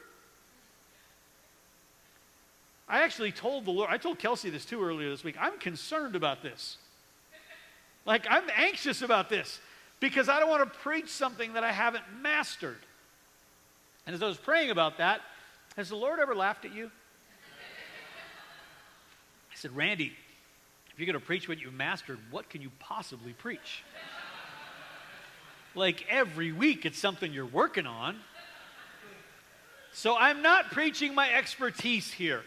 I 2.89 3.03
actually 3.03 3.31
told 3.31 3.65
the 3.65 3.71
Lord, 3.71 3.91
I 3.93 3.97
told 3.97 4.19
Kelsey 4.19 4.51
this 4.51 4.65
too 4.65 4.83
earlier 4.83 5.09
this 5.09 5.23
week, 5.23 5.37
I'm 5.41 5.57
concerned 5.61 6.17
about 6.17 6.43
this. 6.43 6.79
Like, 8.05 8.27
I'm 8.29 8.51
anxious 8.57 9.01
about 9.01 9.29
this 9.29 9.61
because 10.01 10.29
I 10.29 10.41
don't 10.41 10.51
want 10.51 10.65
to 10.65 10.79
preach 10.81 11.11
something 11.11 11.53
that 11.53 11.63
I 11.63 11.71
haven't 11.71 12.03
mastered. 12.21 12.81
And 14.05 14.17
as 14.17 14.21
I 14.21 14.27
was 14.27 14.37
praying 14.37 14.73
about 14.73 14.99
that, 14.99 15.21
has 15.77 15.91
the 15.91 15.97
Lord 15.97 16.19
ever 16.19 16.35
laughed 16.35 16.65
at 16.65 16.75
you? 16.75 16.91
I 19.53 19.55
said, 19.55 19.77
Randy, 19.77 20.13
you're 21.03 21.13
going 21.13 21.21
to 21.21 21.27
preach 21.27 21.49
what 21.49 21.61
you've 21.61 21.75
mastered, 21.75 22.21
what 22.31 22.49
can 22.49 22.63
you 22.63 22.71
possibly 22.79 23.33
preach? 23.33 23.83
like 25.75 26.07
every 26.09 26.53
week, 26.53 26.87
it's 26.87 26.99
something 26.99 27.33
you're 27.33 27.45
working 27.45 27.87
on. 27.87 28.17
So 29.93 30.17
I'm 30.17 30.43
not 30.43 30.71
preaching 30.71 31.13
my 31.13 31.33
expertise 31.33 32.13
here. 32.13 32.43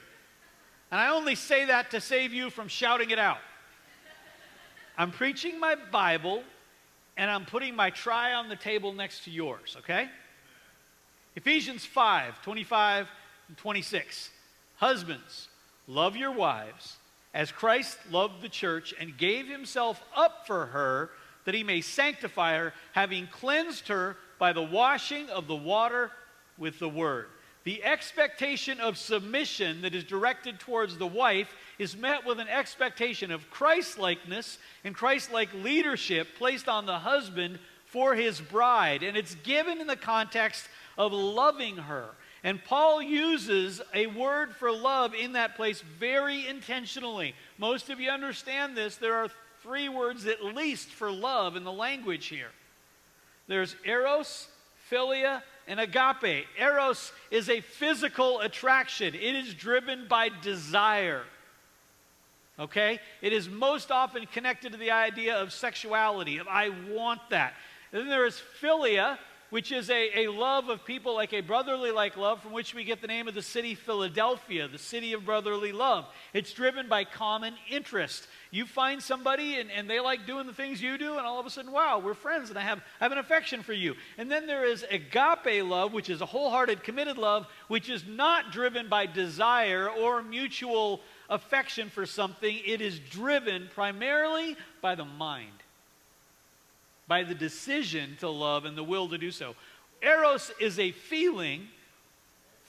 And 0.89 1.01
I 1.01 1.09
only 1.09 1.35
say 1.35 1.65
that 1.65 1.91
to 1.91 1.99
save 1.99 2.31
you 2.31 2.49
from 2.49 2.69
shouting 2.69 3.09
it 3.09 3.19
out. 3.19 3.39
I'm 4.97 5.11
preaching 5.11 5.59
my 5.59 5.75
Bible 5.91 6.41
and 7.17 7.29
I'm 7.29 7.45
putting 7.45 7.75
my 7.75 7.89
try 7.89 8.33
on 8.33 8.47
the 8.47 8.55
table 8.55 8.93
next 8.93 9.25
to 9.25 9.31
yours, 9.31 9.75
okay? 9.79 10.07
Ephesians 11.35 11.85
5 11.85 12.41
25 12.41 13.07
and 13.49 13.57
26. 13.57 14.29
Husbands, 14.77 15.49
love 15.87 16.15
your 16.15 16.31
wives 16.31 16.95
as 17.35 17.51
Christ 17.51 17.99
loved 18.09 18.41
the 18.41 18.49
church 18.49 18.93
and 18.97 19.17
gave 19.17 19.47
himself 19.47 20.01
up 20.15 20.47
for 20.47 20.67
her 20.67 21.11
that 21.43 21.53
he 21.53 21.63
may 21.63 21.81
sanctify 21.81 22.57
her, 22.57 22.73
having 22.93 23.27
cleansed 23.27 23.89
her 23.89 24.15
by 24.39 24.53
the 24.53 24.63
washing 24.63 25.29
of 25.29 25.45
the 25.45 25.55
water 25.55 26.11
with 26.57 26.79
the 26.79 26.89
word. 26.89 27.27
The 27.65 27.83
expectation 27.83 28.79
of 28.79 28.97
submission 28.97 29.81
that 29.81 29.93
is 29.93 30.03
directed 30.03 30.59
towards 30.59 30.97
the 30.97 31.07
wife 31.07 31.53
is 31.77 31.97
met 31.97 32.25
with 32.25 32.39
an 32.39 32.47
expectation 32.47 33.31
of 33.31 33.49
Christlikeness 33.49 34.57
and 34.83 34.95
Christ-like 34.95 35.53
leadership 35.53 36.29
placed 36.37 36.69
on 36.69 36.85
the 36.85 36.99
husband 36.99 37.59
for 37.85 38.15
his 38.15 38.39
bride. 38.39 39.03
And 39.03 39.17
it's 39.17 39.35
given 39.35 39.81
in 39.81 39.87
the 39.87 39.95
context 39.95 40.67
of 40.97 41.11
loving 41.11 41.77
her. 41.77 42.09
And 42.45 42.63
Paul 42.63 43.01
uses 43.01 43.81
a 43.93 44.05
word 44.05 44.55
for 44.55 44.71
love 44.71 45.13
in 45.15 45.33
that 45.33 45.55
place 45.55 45.81
very 45.81 46.47
intentionally. 46.47 47.33
Most 47.57 47.89
of 47.89 47.99
you 47.99 48.11
understand 48.11 48.77
this. 48.77 48.95
There 48.95 49.15
are 49.15 49.29
three 49.63 49.89
words 49.89 50.27
at 50.27 50.43
least 50.43 50.89
for 50.89 51.11
love 51.11 51.55
in 51.55 51.63
the 51.63 51.71
language 51.71 52.27
here 52.27 52.51
there's 53.47 53.75
eros, 53.85 54.47
philia, 54.91 55.41
and 55.67 55.79
agape. 55.79 56.45
Eros 56.59 57.11
is 57.31 57.49
a 57.49 57.61
physical 57.61 58.39
attraction, 58.39 59.13
it 59.13 59.35
is 59.35 59.53
driven 59.53 60.07
by 60.07 60.29
desire. 60.41 61.23
Okay? 62.57 62.99
It 63.21 63.33
is 63.33 63.49
most 63.49 63.91
often 63.91 64.25
connected 64.27 64.71
to 64.71 64.77
the 64.77 64.91
idea 64.91 65.35
of 65.35 65.51
sexuality, 65.51 66.37
of 66.37 66.47
I 66.47 66.69
want 66.89 67.21
that. 67.29 67.53
And 67.91 68.01
then 68.01 68.09
there 68.09 68.25
is 68.25 68.41
philia, 68.61 69.17
which 69.49 69.71
is 69.71 69.89
a, 69.89 70.25
a 70.25 70.31
love 70.31 70.69
of 70.69 70.83
people 70.85 71.15
like 71.15 71.33
a 71.33 71.41
brotherly 71.41 71.91
like 71.91 72.17
love 72.17 72.41
from 72.41 72.51
which 72.51 72.73
we 72.73 72.83
get 72.83 73.01
the 73.01 73.07
name 73.07 73.27
of 73.27 73.33
the 73.33 73.41
city 73.41 73.75
Philadelphia, 73.75 74.67
the 74.67 74.77
city 74.77 75.13
of 75.13 75.25
brotherly 75.25 75.71
love. 75.71 76.05
It's 76.33 76.51
driven 76.51 76.89
by 76.89 77.03
common 77.03 77.53
interest. 77.69 78.27
You 78.51 78.65
find 78.65 79.01
somebody 79.01 79.59
and, 79.59 79.69
and 79.71 79.89
they 79.89 79.99
like 79.99 80.25
doing 80.25 80.47
the 80.47 80.53
things 80.53 80.81
you 80.81 80.97
do, 80.97 81.17
and 81.17 81.25
all 81.25 81.39
of 81.39 81.45
a 81.45 81.49
sudden, 81.49 81.71
wow, 81.71 81.99
we're 81.99 82.13
friends 82.13 82.49
and 82.49 82.57
I 82.57 82.61
have, 82.61 82.79
I 82.99 83.05
have 83.05 83.11
an 83.11 83.17
affection 83.17 83.63
for 83.63 83.73
you. 83.73 83.95
And 84.17 84.31
then 84.31 84.47
there 84.47 84.65
is 84.65 84.85
agape 84.89 85.63
love, 85.63 85.93
which 85.93 86.09
is 86.09 86.21
a 86.21 86.25
wholehearted, 86.25 86.83
committed 86.83 87.17
love, 87.17 87.47
which 87.67 87.89
is 87.89 88.03
not 88.07 88.51
driven 88.51 88.89
by 88.89 89.05
desire 89.05 89.89
or 89.89 90.21
mutual 90.21 91.01
affection 91.29 91.89
for 91.89 92.05
something. 92.05 92.59
It 92.65 92.81
is 92.81 92.99
driven 92.99 93.69
primarily 93.73 94.55
by 94.81 94.95
the 94.95 95.05
mind 95.05 95.64
by 97.07 97.23
the 97.23 97.35
decision 97.35 98.17
to 98.19 98.29
love 98.29 98.65
and 98.65 98.77
the 98.77 98.83
will 98.83 99.07
to 99.09 99.17
do 99.17 99.31
so. 99.31 99.55
Eros 100.01 100.51
is 100.59 100.79
a 100.79 100.91
feeling, 100.91 101.67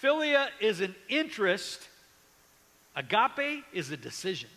philia 0.03 0.49
is 0.61 0.81
an 0.81 0.95
interest, 1.09 1.89
agape 2.95 3.65
is 3.73 3.91
a 3.91 3.97
decision. 3.97 4.51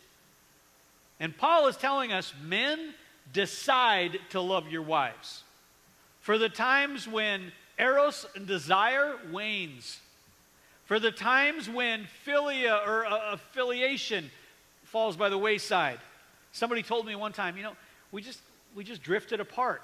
And 1.19 1.35
Paul 1.37 1.67
is 1.67 1.77
telling 1.77 2.11
us 2.11 2.33
men, 2.43 2.93
decide 3.33 4.19
to 4.29 4.41
love 4.41 4.69
your 4.69 4.81
wives. 4.81 5.43
For 6.21 6.37
the 6.37 6.49
times 6.49 7.07
when 7.07 7.51
eros 7.77 8.25
and 8.35 8.47
desire 8.47 9.15
wanes, 9.31 9.99
for 10.85 10.99
the 10.99 11.11
times 11.11 11.69
when 11.69 12.07
philia 12.25 12.85
or 12.87 13.05
uh, 13.05 13.33
affiliation 13.33 14.31
falls 14.85 15.15
by 15.15 15.29
the 15.29 15.37
wayside. 15.37 15.99
Somebody 16.51 16.81
told 16.81 17.05
me 17.05 17.15
one 17.15 17.31
time, 17.31 17.57
you 17.57 17.63
know, 17.63 17.75
we 18.11 18.23
just 18.23 18.39
we 18.75 18.83
just 18.83 19.01
drifted 19.01 19.39
apart. 19.39 19.81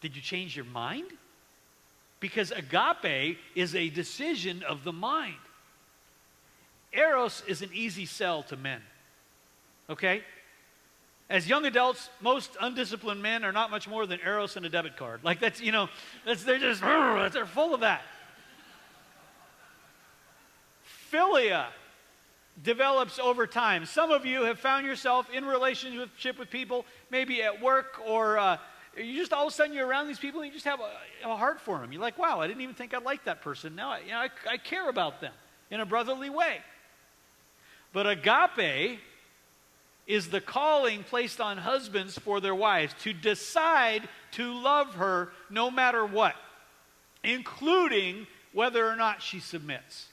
Did 0.00 0.16
you 0.16 0.22
change 0.22 0.56
your 0.56 0.64
mind? 0.66 1.06
Because 2.20 2.50
agape 2.50 3.38
is 3.54 3.74
a 3.74 3.88
decision 3.90 4.62
of 4.62 4.84
the 4.84 4.92
mind. 4.92 5.34
Eros 6.92 7.42
is 7.46 7.62
an 7.62 7.70
easy 7.72 8.06
sell 8.06 8.42
to 8.44 8.56
men. 8.56 8.80
Okay? 9.90 10.22
As 11.28 11.48
young 11.48 11.66
adults, 11.66 12.08
most 12.20 12.56
undisciplined 12.60 13.22
men 13.22 13.44
are 13.44 13.52
not 13.52 13.70
much 13.70 13.88
more 13.88 14.06
than 14.06 14.20
Eros 14.24 14.56
and 14.56 14.64
a 14.64 14.68
debit 14.68 14.96
card. 14.96 15.24
Like 15.24 15.40
that's, 15.40 15.60
you 15.60 15.72
know, 15.72 15.88
that's, 16.24 16.44
they're 16.44 16.58
just, 16.58 16.80
they're 17.32 17.46
full 17.46 17.74
of 17.74 17.80
that. 17.80 18.02
Philia 21.12 21.66
develops 22.62 23.18
over 23.18 23.46
time. 23.46 23.84
Some 23.86 24.10
of 24.10 24.24
you 24.24 24.44
have 24.44 24.58
found 24.58 24.86
yourself 24.86 25.28
in 25.30 25.44
relationship 25.44 26.38
with 26.38 26.50
people, 26.50 26.84
maybe 27.10 27.42
at 27.42 27.60
work 27.60 28.00
or 28.06 28.38
uh, 28.38 28.58
you 28.96 29.18
just 29.18 29.32
all 29.32 29.46
of 29.46 29.52
a 29.52 29.54
sudden 29.54 29.74
you're 29.74 29.86
around 29.86 30.08
these 30.08 30.18
people 30.18 30.40
and 30.40 30.48
you 30.48 30.54
just 30.54 30.64
have 30.64 30.80
a, 30.80 31.28
a, 31.28 31.36
heart 31.36 31.60
for 31.60 31.78
them. 31.78 31.92
You're 31.92 32.00
like, 32.00 32.18
wow, 32.18 32.40
I 32.40 32.46
didn't 32.46 32.62
even 32.62 32.74
think 32.74 32.94
I 32.94 32.98
liked 32.98 33.26
that 33.26 33.42
person. 33.42 33.74
Now 33.74 33.90
I, 33.90 33.98
you 34.00 34.10
know, 34.10 34.18
I, 34.18 34.28
I 34.48 34.56
care 34.56 34.88
about 34.88 35.20
them 35.20 35.32
in 35.70 35.80
a 35.80 35.86
brotherly 35.86 36.30
way. 36.30 36.58
But 37.92 38.06
agape 38.06 39.00
is 40.06 40.28
the 40.28 40.40
calling 40.40 41.02
placed 41.02 41.40
on 41.40 41.58
husbands 41.58 42.18
for 42.18 42.40
their 42.40 42.54
wives 42.54 42.94
to 43.02 43.12
decide 43.12 44.08
to 44.32 44.52
love 44.54 44.94
her 44.94 45.30
no 45.50 45.70
matter 45.70 46.06
what, 46.06 46.34
including 47.24 48.26
whether 48.52 48.86
or 48.86 48.96
not 48.96 49.20
she 49.20 49.40
submits. 49.40 50.06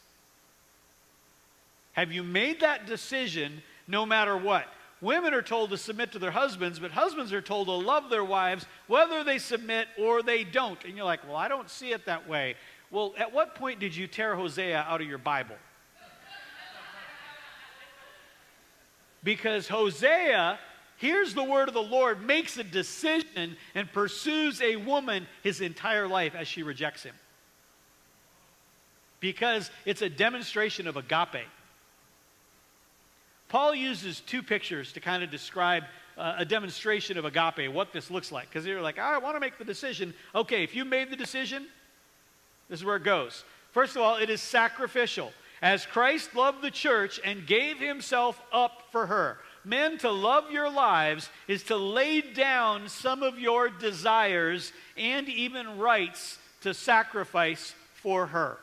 Have 1.94 2.12
you 2.12 2.24
made 2.24 2.60
that 2.60 2.86
decision 2.86 3.64
no 3.88 4.06
matter 4.06 4.38
what? 4.38 4.66
Women 5.02 5.34
are 5.34 5.42
told 5.42 5.70
to 5.72 5.78
submit 5.78 6.14
to 6.14 6.20
their 6.20 6.32
husbands, 6.32 6.80
but 6.80 6.92
husbands 6.92 7.34
are 7.34 7.42
told 7.42 7.68
to 7.68 7.74
love 7.74 8.10
their 8.10 8.24
wives 8.24 8.66
whether 8.88 9.24
they 9.24 9.38
submit 9.38 9.88
or 10.00 10.22
they 10.22 10.44
don't. 10.44 10.84
And 10.86 10.96
you're 10.96 11.06
like, 11.06 11.28
well, 11.28 11.36
I 11.36 11.48
don't 11.48 11.70
see 11.70 11.92
it 11.92 12.06
that 12.06 12.28
way. 12.28 12.56
Well, 12.90 13.14
at 13.18 13.34
what 13.34 13.56
point 13.56 13.80
did 13.80 13.96
you 13.96 14.08
tear 14.08 14.36
Hosea 14.36 14.86
out 14.88 15.02
of 15.02 15.08
your 15.08 15.18
Bible? 15.18 15.56
Because 19.24 19.68
Hosea 19.68 20.60
hears 20.98 21.34
the 21.34 21.44
word 21.44 21.68
of 21.68 21.74
the 21.74 21.84
Lord, 21.84 22.26
makes 22.26 22.58
a 22.58 22.64
decision, 22.64 23.58
and 23.76 23.92
pursues 23.92 24.62
a 24.62 24.76
woman 24.78 25.28
his 25.44 25.60
entire 25.60 26.08
life 26.08 26.36
as 26.36 26.48
she 26.48 26.64
rejects 26.64 27.04
him. 27.04 27.16
Because 29.20 29.70
it's 29.86 30.02
a 30.02 30.10
demonstration 30.10 30.88
of 30.88 30.98
agape. 30.98 31.46
Paul 33.54 33.76
uses 33.76 34.20
two 34.22 34.42
pictures 34.42 34.94
to 34.94 35.00
kind 35.00 35.22
of 35.22 35.30
describe 35.30 35.84
uh, 36.18 36.38
a 36.40 36.44
demonstration 36.44 37.20
of 37.20 37.26
agape, 37.26 37.72
what 37.72 37.94
this 37.94 38.10
looks 38.10 38.32
like. 38.32 38.50
Because 38.50 38.66
you're 38.66 38.82
like, 38.82 38.98
I 38.98 39.20
want 39.20 39.36
to 39.36 39.40
make 39.40 39.60
the 39.60 39.64
decision. 39.64 40.16
Okay, 40.34 40.64
if 40.64 40.74
you 40.74 40.84
made 40.84 41.12
the 41.12 41.16
decision, 41.16 41.68
this 42.68 42.80
is 42.80 42.84
where 42.84 42.96
it 42.96 43.04
goes. 43.04 43.44
First 43.72 43.96
of 43.96 44.02
all, 44.02 44.16
it 44.16 44.32
is 44.32 44.42
sacrificial. 44.42 45.32
As 45.62 45.86
Christ 45.86 46.34
loved 46.34 46.64
the 46.64 46.72
church 46.72 47.20
and 47.24 47.46
gave 47.46 47.78
himself 47.78 48.42
up 48.52 48.88
for 48.92 49.06
her. 49.06 49.38
Men, 49.64 50.00
to 50.00 50.10
love 50.10 50.50
your 50.50 50.72
lives 50.72 51.30
is 51.48 51.62
to 51.66 51.78
lay 51.78 52.22
down 52.22 52.90
some 52.90 53.22
of 53.22 53.38
your 53.38 53.70
desires 53.70 54.74
and 54.98 55.30
even 55.30 55.78
rights 55.78 56.40
to 56.62 56.74
sacrifice 56.74 57.76
for 58.02 58.26
her. 58.26 58.58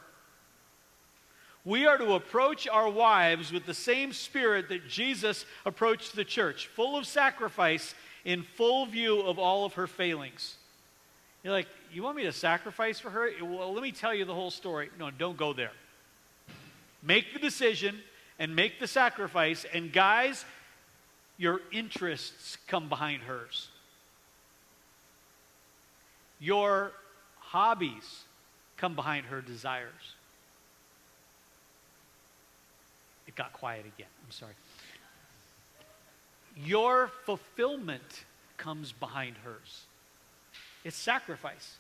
We 1.71 1.87
are 1.87 1.99
to 1.99 2.15
approach 2.15 2.67
our 2.67 2.89
wives 2.89 3.53
with 3.53 3.65
the 3.65 3.75
same 3.75 4.13
spirit 4.13 4.69
that 4.71 4.89
Jesus 4.89 5.47
approached 5.65 6.17
the 6.17 6.25
church, 6.25 6.67
full 6.67 6.97
of 6.97 7.07
sacrifice, 7.07 7.95
in 8.25 8.43
full 8.43 8.87
view 8.87 9.21
of 9.21 9.39
all 9.39 9.65
of 9.65 9.75
her 9.75 9.87
failings. 9.87 10.57
You're 11.45 11.53
like, 11.53 11.69
you 11.93 12.03
want 12.03 12.17
me 12.17 12.25
to 12.25 12.33
sacrifice 12.33 12.99
for 12.99 13.11
her? 13.11 13.31
Well, 13.41 13.73
let 13.73 13.85
me 13.85 13.93
tell 13.93 14.13
you 14.13 14.25
the 14.25 14.35
whole 14.35 14.51
story. 14.51 14.91
No, 14.99 15.13
don't 15.13 15.37
go 15.37 15.53
there. 15.53 15.71
Make 17.05 17.35
the 17.35 17.39
decision 17.39 18.01
and 18.41 18.57
make 18.57 18.81
the 18.81 18.89
sacrifice, 18.89 19.65
and 19.73 19.93
guys, 19.93 20.45
your 21.39 21.61
interests 21.71 22.59
come 22.67 22.89
behind 22.89 23.23
hers. 23.23 23.69
Your 26.41 26.91
hobbies 27.39 28.25
come 28.77 28.97
behind 28.97 29.27
her 29.27 29.41
desires. 29.41 30.15
It 33.30 33.30
got 33.41 33.55
quiet 33.55 33.87
again. 33.97 34.11
I'm 34.23 34.31
sorry. 34.31 34.53
Your 36.55 37.11
fulfillment 37.25 38.25
comes 38.59 38.93
behind 38.93 39.37
hers. 39.39 39.87
It's 40.85 40.95
sacrifice. 40.95 41.77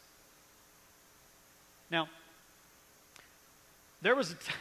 Now, 1.90 2.08
there 4.00 4.16
was 4.16 4.30
a 4.30 4.34
t- 4.36 4.52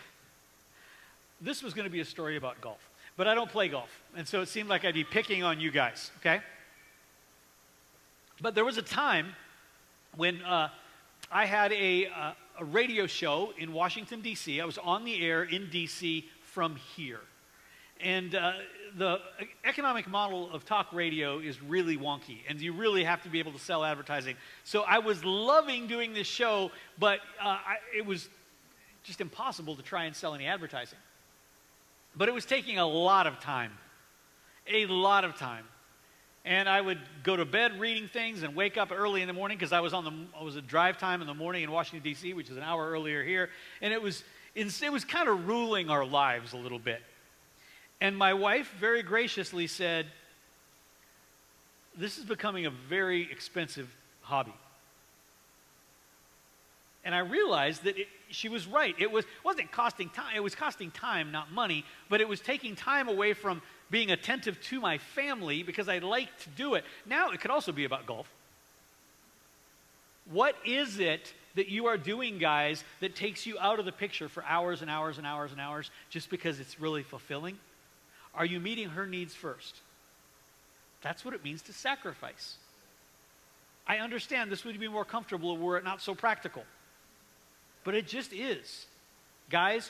this 1.42 1.64
was 1.64 1.74
going 1.74 1.86
to 1.86 1.90
be 1.90 2.02
a 2.02 2.06
story 2.06 2.36
about 2.36 2.60
golf, 2.60 2.82
but 3.16 3.30
I 3.30 3.34
don't 3.34 3.50
play 3.50 3.70
golf, 3.70 4.04
and 4.18 4.28
so 4.28 4.42
it 4.42 4.50
seemed 4.50 4.68
like 4.68 4.84
I'd 4.84 4.94
be 4.94 5.06
picking 5.06 5.42
on 5.42 5.62
you 5.62 5.72
guys, 5.72 6.12
okay? 6.18 6.42
But 8.42 8.56
there 8.56 8.66
was 8.66 8.78
a 8.78 8.82
time 8.82 9.36
when 10.18 10.42
uh, 10.42 10.68
I 11.32 11.46
had 11.46 11.72
a, 11.72 12.08
uh, 12.08 12.32
a 12.60 12.66
radio 12.66 13.08
show 13.08 13.54
in 13.58 13.72
Washington, 13.72 14.20
D.C. 14.20 14.60
I 14.60 14.66
was 14.66 14.78
on 14.78 15.06
the 15.06 15.26
air 15.26 15.44
in 15.44 15.70
D.C. 15.70 16.26
from 16.50 16.76
here. 16.96 17.22
And 18.02 18.34
uh, 18.34 18.54
the 18.98 19.20
economic 19.66 20.08
model 20.08 20.50
of 20.52 20.66
talk 20.66 20.94
radio 20.94 21.40
is 21.40 21.62
really 21.62 21.98
wonky, 21.98 22.40
and 22.48 22.60
you 22.62 22.72
really 22.72 23.04
have 23.04 23.22
to 23.24 23.30
be 23.30 23.40
able 23.40 23.52
to 23.52 23.60
sell 23.60 23.84
advertising. 23.84 24.36
So 24.64 24.84
I 24.84 25.00
was 25.00 25.24
loving 25.26 25.88
doing 25.88 26.14
this 26.14 26.28
show, 26.28 26.72
but 26.98 27.20
uh, 27.44 27.48
I, 27.48 27.76
it 27.96 28.06
was 28.06 28.30
just 29.04 29.20
impossible 29.20 29.76
to 29.76 29.82
try 29.82 30.06
and 30.06 30.16
sell 30.16 30.34
any 30.34 30.46
advertising. 30.46 30.98
But 32.16 32.30
it 32.30 32.34
was 32.34 32.46
taking 32.46 32.78
a 32.78 32.88
lot 32.88 33.28
of 33.28 33.40
time, 33.40 33.74
a 34.68 34.86
lot 34.86 35.26
of 35.26 35.36
time. 35.36 35.66
And 36.46 36.70
I 36.70 36.80
would 36.80 37.00
go 37.24 37.36
to 37.36 37.44
bed 37.44 37.82
reading 37.82 38.08
things 38.08 38.44
and 38.44 38.56
wake 38.56 38.78
up 38.78 38.92
early 38.94 39.22
in 39.22 39.28
the 39.28 39.34
morning 39.34 39.58
because 39.58 39.74
I 39.74 39.82
was 39.82 39.94
on 39.94 40.06
the 40.06 40.14
I 40.40 40.44
was 40.44 40.56
a 40.56 40.62
drive 40.62 40.98
time 40.98 41.22
in 41.22 41.28
the 41.28 41.34
morning 41.34 41.64
in 41.64 41.72
Washington 41.72 42.02
D.C., 42.02 42.34
which 42.34 42.50
is 42.50 42.56
an 42.56 42.64
hour 42.64 42.90
earlier 42.90 43.24
here, 43.24 43.50
and 43.82 43.94
it 43.94 44.02
was 44.02 44.24
it 44.56 44.92
was 44.92 45.06
kind 45.06 45.30
of 45.30 45.48
ruling 45.48 45.90
our 45.90 46.06
lives 46.06 46.54
a 46.54 46.58
little 46.58 46.80
bit. 46.80 47.02
And 48.02 48.18
my 48.18 48.34
wife 48.34 48.74
very 48.80 49.04
graciously 49.04 49.68
said, 49.68 50.08
This 51.98 52.18
is 52.18 52.26
becoming 52.26 52.66
a 52.66 52.70
very 52.70 53.30
expensive 53.32 53.94
hobby. 54.22 54.54
And 57.04 57.16
I 57.16 57.20
realized 57.20 57.84
that 57.84 57.98
it, 57.98 58.08
she 58.30 58.50
was 58.50 58.68
right. 58.68 58.96
It 59.00 59.12
was, 59.12 59.26
wasn't 59.44 59.72
costing 59.72 60.10
time, 60.10 60.36
it 60.36 60.42
was 60.42 60.56
costing 60.56 60.92
time, 60.92 61.32
not 61.32 61.52
money, 61.52 61.86
but 62.10 62.22
it 62.22 62.28
was 62.28 62.40
taking 62.40 62.76
time 62.76 63.08
away 63.08 63.34
from 63.34 63.62
being 63.90 64.12
attentive 64.12 64.62
to 64.64 64.80
my 64.80 64.98
family 64.98 65.64
because 65.64 65.90
I 65.90 66.00
like 66.00 66.30
to 66.40 66.50
do 66.50 66.76
it. 66.76 66.84
Now 67.06 67.32
it 67.32 67.42
could 67.42 67.52
also 67.52 67.72
be 67.72 67.86
about 67.86 68.06
golf. 68.06 68.28
What 70.32 70.56
is 70.64 71.00
it 71.00 71.34
that 71.56 71.70
you 71.70 71.88
are 71.88 71.98
doing, 71.98 72.38
guys, 72.38 72.84
that 73.00 73.16
takes 73.16 73.46
you 73.46 73.58
out 73.60 73.80
of 73.80 73.86
the 73.86 73.92
picture 73.92 74.30
for 74.30 74.44
hours 74.46 74.82
and 74.82 74.90
hours 74.90 75.18
and 75.18 75.26
hours 75.26 75.52
and 75.52 75.60
hours 75.60 75.92
just 76.10 76.30
because 76.30 76.60
it's 76.60 76.80
really 76.80 77.04
fulfilling? 77.04 77.58
Are 78.36 78.46
you 78.46 78.60
meeting 78.60 78.90
her 78.90 79.06
needs 79.06 79.34
first? 79.34 79.76
That's 81.02 81.26
what 81.26 81.34
it 81.34 81.44
means 81.44 81.62
to 81.64 81.74
sacrifice. 81.74 82.56
I 83.88 83.98
understand 83.98 84.52
this 84.52 84.64
would 84.66 84.80
be 84.80 84.88
more 84.88 85.06
comfortable 85.06 85.58
were 85.58 85.78
it 85.78 85.84
not 85.84 86.02
so 86.02 86.14
practical. 86.14 86.64
But 87.84 87.96
it 87.96 88.08
just 88.08 88.34
is. 88.34 88.86
Guys, 89.50 89.90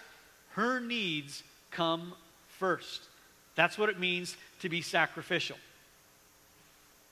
her 0.51 0.79
needs 0.79 1.43
come 1.71 2.13
first. 2.47 3.03
That's 3.55 3.77
what 3.77 3.89
it 3.89 3.99
means 3.99 4.37
to 4.61 4.69
be 4.69 4.81
sacrificial. 4.81 5.57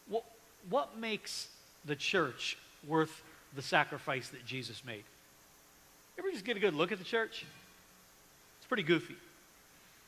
What, 0.07 0.23
what 0.69 0.97
makes 0.97 1.49
the 1.83 1.95
church 1.95 2.57
worth 2.87 3.21
the 3.57 3.61
sacrifice 3.61 4.29
that 4.29 4.45
Jesus 4.45 4.85
made? 4.85 5.03
Ever 6.17 6.31
just 6.31 6.45
get 6.45 6.55
a 6.55 6.61
good 6.61 6.73
look 6.73 6.93
at 6.93 6.97
the 6.97 7.03
church? 7.03 7.45
It's 8.57 8.67
pretty 8.67 8.83
goofy. 8.83 9.17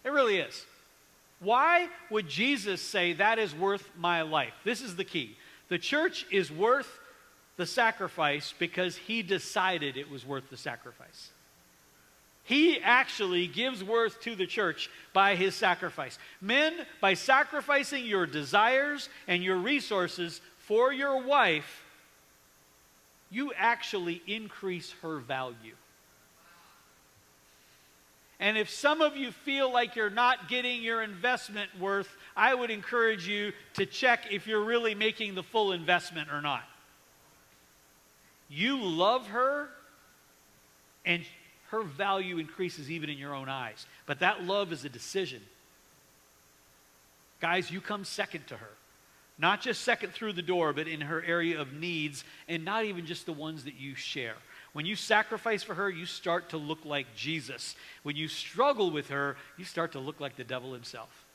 It 0.06 0.12
really 0.12 0.38
is. 0.38 0.66
Why 1.42 1.90
would 2.10 2.30
Jesus 2.30 2.82
say 2.82 3.14
that 3.14 3.40
is 3.40 3.54
worth 3.54 3.90
my 3.98 4.22
life? 4.22 4.54
This 4.64 4.82
is 4.82 4.96
the 4.96 5.04
key. 5.04 5.36
The 5.68 5.78
church 5.78 6.26
is 6.32 6.52
worth 6.52 7.00
the 7.58 7.66
sacrifice 7.66 8.54
because 8.58 8.96
he 8.96 9.22
decided 9.22 9.98
it 9.98 10.10
was 10.10 10.26
worth 10.26 10.50
the 10.50 10.58
sacrifice. 10.58 11.32
He 12.44 12.80
actually 12.80 13.48
gives 13.48 13.84
worth 13.84 14.22
to 14.22 14.36
the 14.36 14.48
church 14.48 14.90
by 15.14 15.36
his 15.36 15.54
sacrifice. 15.56 16.18
Men, 16.42 16.74
by 17.00 17.14
sacrificing 17.14 18.06
your 18.06 18.26
desires 18.26 19.10
and 19.28 19.44
your 19.44 19.58
resources 19.58 20.42
for 20.58 20.92
your 20.92 21.22
wife, 21.22 21.84
you 23.32 23.54
actually 23.56 24.22
increase 24.28 24.94
her 25.02 25.20
value. 25.20 25.76
And 28.39 28.58
if 28.58 28.70
some 28.70 29.02
of 29.02 29.18
you 29.18 29.32
feel 29.32 29.72
like 29.72 29.96
you're 29.96 30.10
not 30.10 30.48
getting 30.48 30.82
your 30.82 31.04
investment 31.04 31.70
worth, 31.78 32.10
I 32.38 32.56
would 32.56 32.72
encourage 32.72 33.28
you 33.28 33.52
to 33.74 33.86
check 33.86 34.32
if 34.32 34.48
you're 34.48 34.63
really 34.63 34.96
making 34.96 35.36
the 35.36 35.44
full 35.44 35.74
investment 35.74 36.32
or 36.32 36.42
not. 36.42 36.63
You 38.48 38.82
love 38.82 39.28
her, 39.28 39.70
and 41.06 41.24
her 41.70 41.84
value 41.84 42.38
increases 42.38 42.89
even 42.89 43.10
in 43.10 43.18
your 43.18 43.36
own 43.36 43.50
eyes. 43.50 43.86
But 44.06 44.20
that 44.20 44.44
love 44.44 44.72
is 44.72 44.86
a 44.86 44.89
decision. 44.89 45.42
Guys, 47.42 47.70
you 47.70 47.82
come 47.82 48.06
second 48.06 48.48
to 48.48 48.58
her. 48.58 48.70
Not 49.39 49.62
just 49.62 49.82
second 49.82 50.12
through 50.12 50.34
the 50.34 50.41
door, 50.41 50.73
but 50.73 50.88
in 50.88 51.02
her 51.02 51.23
area 51.23 51.60
of 51.60 51.71
needs, 51.73 52.25
and 52.49 52.65
not 52.65 52.84
even 52.84 53.06
just 53.06 53.25
the 53.25 53.34
ones 53.34 53.63
that 53.63 53.80
you 53.80 53.95
share. 53.95 54.36
When 54.73 54.86
you 54.86 54.95
sacrifice 54.95 55.63
for 55.63 55.73
her, 55.73 55.89
you 55.89 56.06
start 56.06 56.49
to 56.49 56.58
look 56.58 56.86
like 56.86 57.15
Jesus. 57.15 57.75
When 58.04 58.17
you 58.17 58.28
struggle 58.28 58.91
with 58.91 59.10
her, 59.10 59.38
you 59.58 59.65
start 59.65 59.93
to 59.93 59.99
look 59.99 60.19
like 60.19 60.36
the 60.36 60.43
devil 60.43 60.73
himself. 60.73 61.25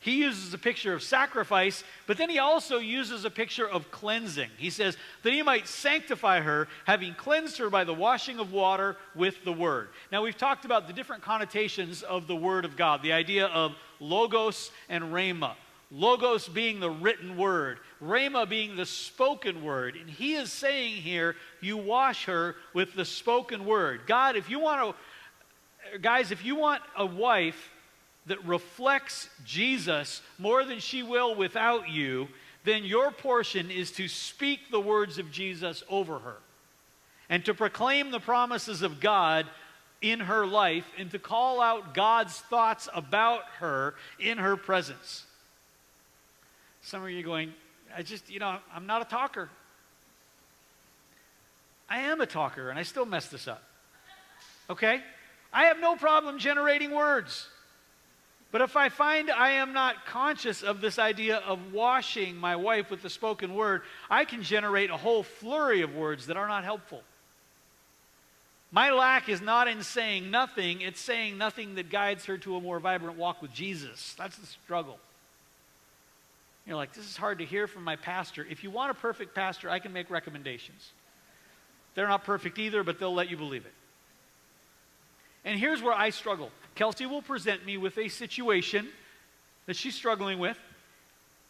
He 0.00 0.18
uses 0.18 0.54
a 0.54 0.58
picture 0.58 0.92
of 0.92 1.02
sacrifice, 1.02 1.82
but 2.06 2.18
then 2.18 2.30
he 2.30 2.38
also 2.38 2.78
uses 2.78 3.24
a 3.24 3.30
picture 3.30 3.68
of 3.68 3.90
cleansing. 3.90 4.50
He 4.56 4.70
says, 4.70 4.96
that 5.24 5.32
he 5.32 5.42
might 5.42 5.66
sanctify 5.66 6.40
her, 6.40 6.68
having 6.84 7.14
cleansed 7.14 7.58
her 7.58 7.68
by 7.68 7.82
the 7.82 7.94
washing 7.94 8.38
of 8.38 8.52
water 8.52 8.96
with 9.16 9.44
the 9.44 9.52
word. 9.52 9.88
Now, 10.12 10.22
we've 10.22 10.38
talked 10.38 10.64
about 10.64 10.86
the 10.86 10.92
different 10.92 11.22
connotations 11.22 12.02
of 12.02 12.28
the 12.28 12.36
word 12.36 12.64
of 12.64 12.76
God, 12.76 13.02
the 13.02 13.12
idea 13.12 13.46
of 13.46 13.74
logos 13.98 14.70
and 14.88 15.04
rhema. 15.04 15.54
Logos 15.90 16.48
being 16.48 16.80
the 16.80 16.90
written 16.90 17.36
word, 17.36 17.78
Rhema 18.02 18.48
being 18.48 18.76
the 18.76 18.84
spoken 18.84 19.62
word. 19.62 19.96
And 19.96 20.08
he 20.08 20.34
is 20.34 20.52
saying 20.52 20.96
here, 20.96 21.34
you 21.60 21.76
wash 21.78 22.26
her 22.26 22.56
with 22.74 22.94
the 22.94 23.06
spoken 23.06 23.64
word. 23.64 24.02
God, 24.06 24.36
if 24.36 24.50
you 24.50 24.60
want 24.60 24.94
to, 25.92 25.98
guys, 25.98 26.30
if 26.30 26.44
you 26.44 26.56
want 26.56 26.82
a 26.96 27.06
wife 27.06 27.70
that 28.26 28.44
reflects 28.44 29.30
Jesus 29.46 30.20
more 30.38 30.64
than 30.64 30.78
she 30.78 31.02
will 31.02 31.34
without 31.34 31.88
you, 31.88 32.28
then 32.64 32.84
your 32.84 33.10
portion 33.10 33.70
is 33.70 33.90
to 33.92 34.08
speak 34.08 34.70
the 34.70 34.80
words 34.80 35.18
of 35.18 35.30
Jesus 35.30 35.82
over 35.88 36.18
her 36.18 36.36
and 37.30 37.42
to 37.46 37.54
proclaim 37.54 38.10
the 38.10 38.20
promises 38.20 38.82
of 38.82 39.00
God 39.00 39.46
in 40.02 40.20
her 40.20 40.46
life 40.46 40.84
and 40.98 41.10
to 41.10 41.18
call 41.18 41.62
out 41.62 41.94
God's 41.94 42.38
thoughts 42.38 42.88
about 42.94 43.42
her 43.58 43.94
in 44.20 44.36
her 44.36 44.56
presence. 44.56 45.24
Some 46.82 47.02
of 47.02 47.10
you 47.10 47.22
going, 47.22 47.52
I 47.96 48.02
just, 48.02 48.30
you 48.30 48.38
know, 48.38 48.58
I'm 48.74 48.86
not 48.86 49.02
a 49.02 49.04
talker. 49.04 49.48
I 51.88 52.00
am 52.00 52.20
a 52.20 52.26
talker, 52.26 52.70
and 52.70 52.78
I 52.78 52.82
still 52.82 53.06
mess 53.06 53.28
this 53.28 53.48
up. 53.48 53.62
Okay? 54.68 55.00
I 55.52 55.64
have 55.64 55.80
no 55.80 55.96
problem 55.96 56.38
generating 56.38 56.90
words. 56.90 57.48
But 58.50 58.62
if 58.62 58.76
I 58.76 58.88
find 58.88 59.30
I 59.30 59.50
am 59.52 59.72
not 59.72 60.06
conscious 60.06 60.62
of 60.62 60.80
this 60.80 60.98
idea 60.98 61.36
of 61.38 61.72
washing 61.72 62.36
my 62.36 62.56
wife 62.56 62.90
with 62.90 63.02
the 63.02 63.10
spoken 63.10 63.54
word, 63.54 63.82
I 64.08 64.24
can 64.24 64.42
generate 64.42 64.90
a 64.90 64.96
whole 64.96 65.22
flurry 65.22 65.82
of 65.82 65.94
words 65.94 66.26
that 66.26 66.36
are 66.36 66.48
not 66.48 66.64
helpful. 66.64 67.02
My 68.70 68.90
lack 68.90 69.28
is 69.28 69.40
not 69.40 69.68
in 69.68 69.82
saying 69.82 70.30
nothing, 70.30 70.82
it's 70.82 71.00
saying 71.00 71.38
nothing 71.38 71.74
that 71.76 71.90
guides 71.90 72.26
her 72.26 72.36
to 72.38 72.56
a 72.56 72.60
more 72.60 72.80
vibrant 72.80 73.16
walk 73.16 73.40
with 73.40 73.52
Jesus. 73.52 74.14
That's 74.18 74.36
the 74.36 74.46
struggle. 74.46 74.98
You're 76.68 76.76
like, 76.76 76.92
this 76.92 77.08
is 77.08 77.16
hard 77.16 77.38
to 77.38 77.46
hear 77.46 77.66
from 77.66 77.82
my 77.82 77.96
pastor. 77.96 78.46
If 78.48 78.62
you 78.62 78.70
want 78.70 78.90
a 78.90 78.94
perfect 78.94 79.34
pastor, 79.34 79.70
I 79.70 79.78
can 79.78 79.94
make 79.94 80.10
recommendations. 80.10 80.92
They're 81.94 82.06
not 82.06 82.24
perfect 82.24 82.58
either, 82.58 82.84
but 82.84 83.00
they'll 83.00 83.14
let 83.14 83.30
you 83.30 83.38
believe 83.38 83.64
it. 83.64 83.72
And 85.46 85.58
here's 85.58 85.80
where 85.80 85.94
I 85.94 86.10
struggle. 86.10 86.50
Kelsey 86.74 87.06
will 87.06 87.22
present 87.22 87.64
me 87.64 87.78
with 87.78 87.96
a 87.96 88.08
situation 88.08 88.86
that 89.64 89.76
she's 89.76 89.94
struggling 89.94 90.38
with, 90.38 90.58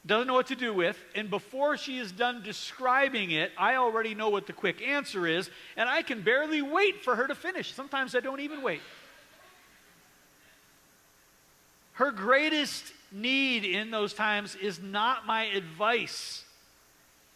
doesn't 0.06 0.28
know 0.28 0.34
what 0.34 0.46
to 0.46 0.54
do 0.54 0.72
with, 0.72 0.96
and 1.16 1.28
before 1.28 1.76
she 1.76 1.98
is 1.98 2.12
done 2.12 2.44
describing 2.44 3.32
it, 3.32 3.50
I 3.58 3.74
already 3.74 4.14
know 4.14 4.28
what 4.28 4.46
the 4.46 4.52
quick 4.52 4.80
answer 4.80 5.26
is, 5.26 5.50
and 5.76 5.88
I 5.88 6.02
can 6.02 6.22
barely 6.22 6.62
wait 6.62 7.02
for 7.02 7.16
her 7.16 7.26
to 7.26 7.34
finish. 7.34 7.74
Sometimes 7.74 8.14
I 8.14 8.20
don't 8.20 8.40
even 8.40 8.62
wait. 8.62 8.82
Her 11.98 12.10
greatest 12.10 12.92
need 13.10 13.64
in 13.64 13.90
those 13.90 14.14
times 14.14 14.54
is 14.54 14.80
not 14.80 15.26
my 15.26 15.44
advice. 15.44 16.44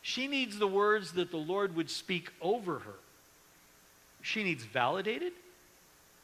She 0.03 0.27
needs 0.29 0.59
the 0.59 0.67
words 0.67 1.13
that 1.13 1.31
the 1.31 1.37
Lord 1.37 1.75
would 1.77 1.91
speak 1.91 2.31
over 2.41 2.79
her. 2.81 2.95
She 4.21 4.45
needs 4.45 4.65
validated 4.65 5.33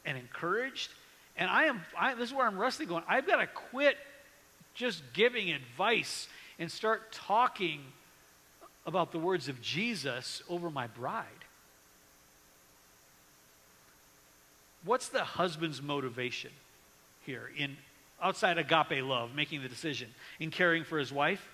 and 0.05 0.17
encouraged. 0.17 0.89
And 1.35 1.49
I 1.49 1.65
am, 1.65 1.81
I, 1.97 2.13
this 2.13 2.29
is 2.29 2.33
where 2.33 2.47
I'm 2.47 2.57
wrestling 2.57 2.87
going. 2.87 3.03
I've 3.07 3.27
got 3.27 3.37
to 3.37 3.47
quit 3.47 3.97
just 4.73 5.03
giving 5.13 5.51
advice 5.51 6.27
and 6.59 6.71
start 6.71 7.11
talking 7.11 7.81
about 8.85 9.11
the 9.11 9.19
words 9.19 9.49
of 9.49 9.61
Jesus 9.61 10.41
over 10.49 10.69
my 10.69 10.87
bride. 10.87 11.25
what's 14.83 15.09
the 15.09 15.23
husband's 15.23 15.81
motivation 15.81 16.51
here 17.25 17.51
in 17.57 17.77
outside 18.21 18.57
agape 18.57 19.03
love, 19.03 19.33
making 19.35 19.61
the 19.61 19.69
decision, 19.69 20.13
in 20.39 20.51
caring 20.51 20.83
for 20.83 20.97
his 20.97 21.11
wife? 21.11 21.47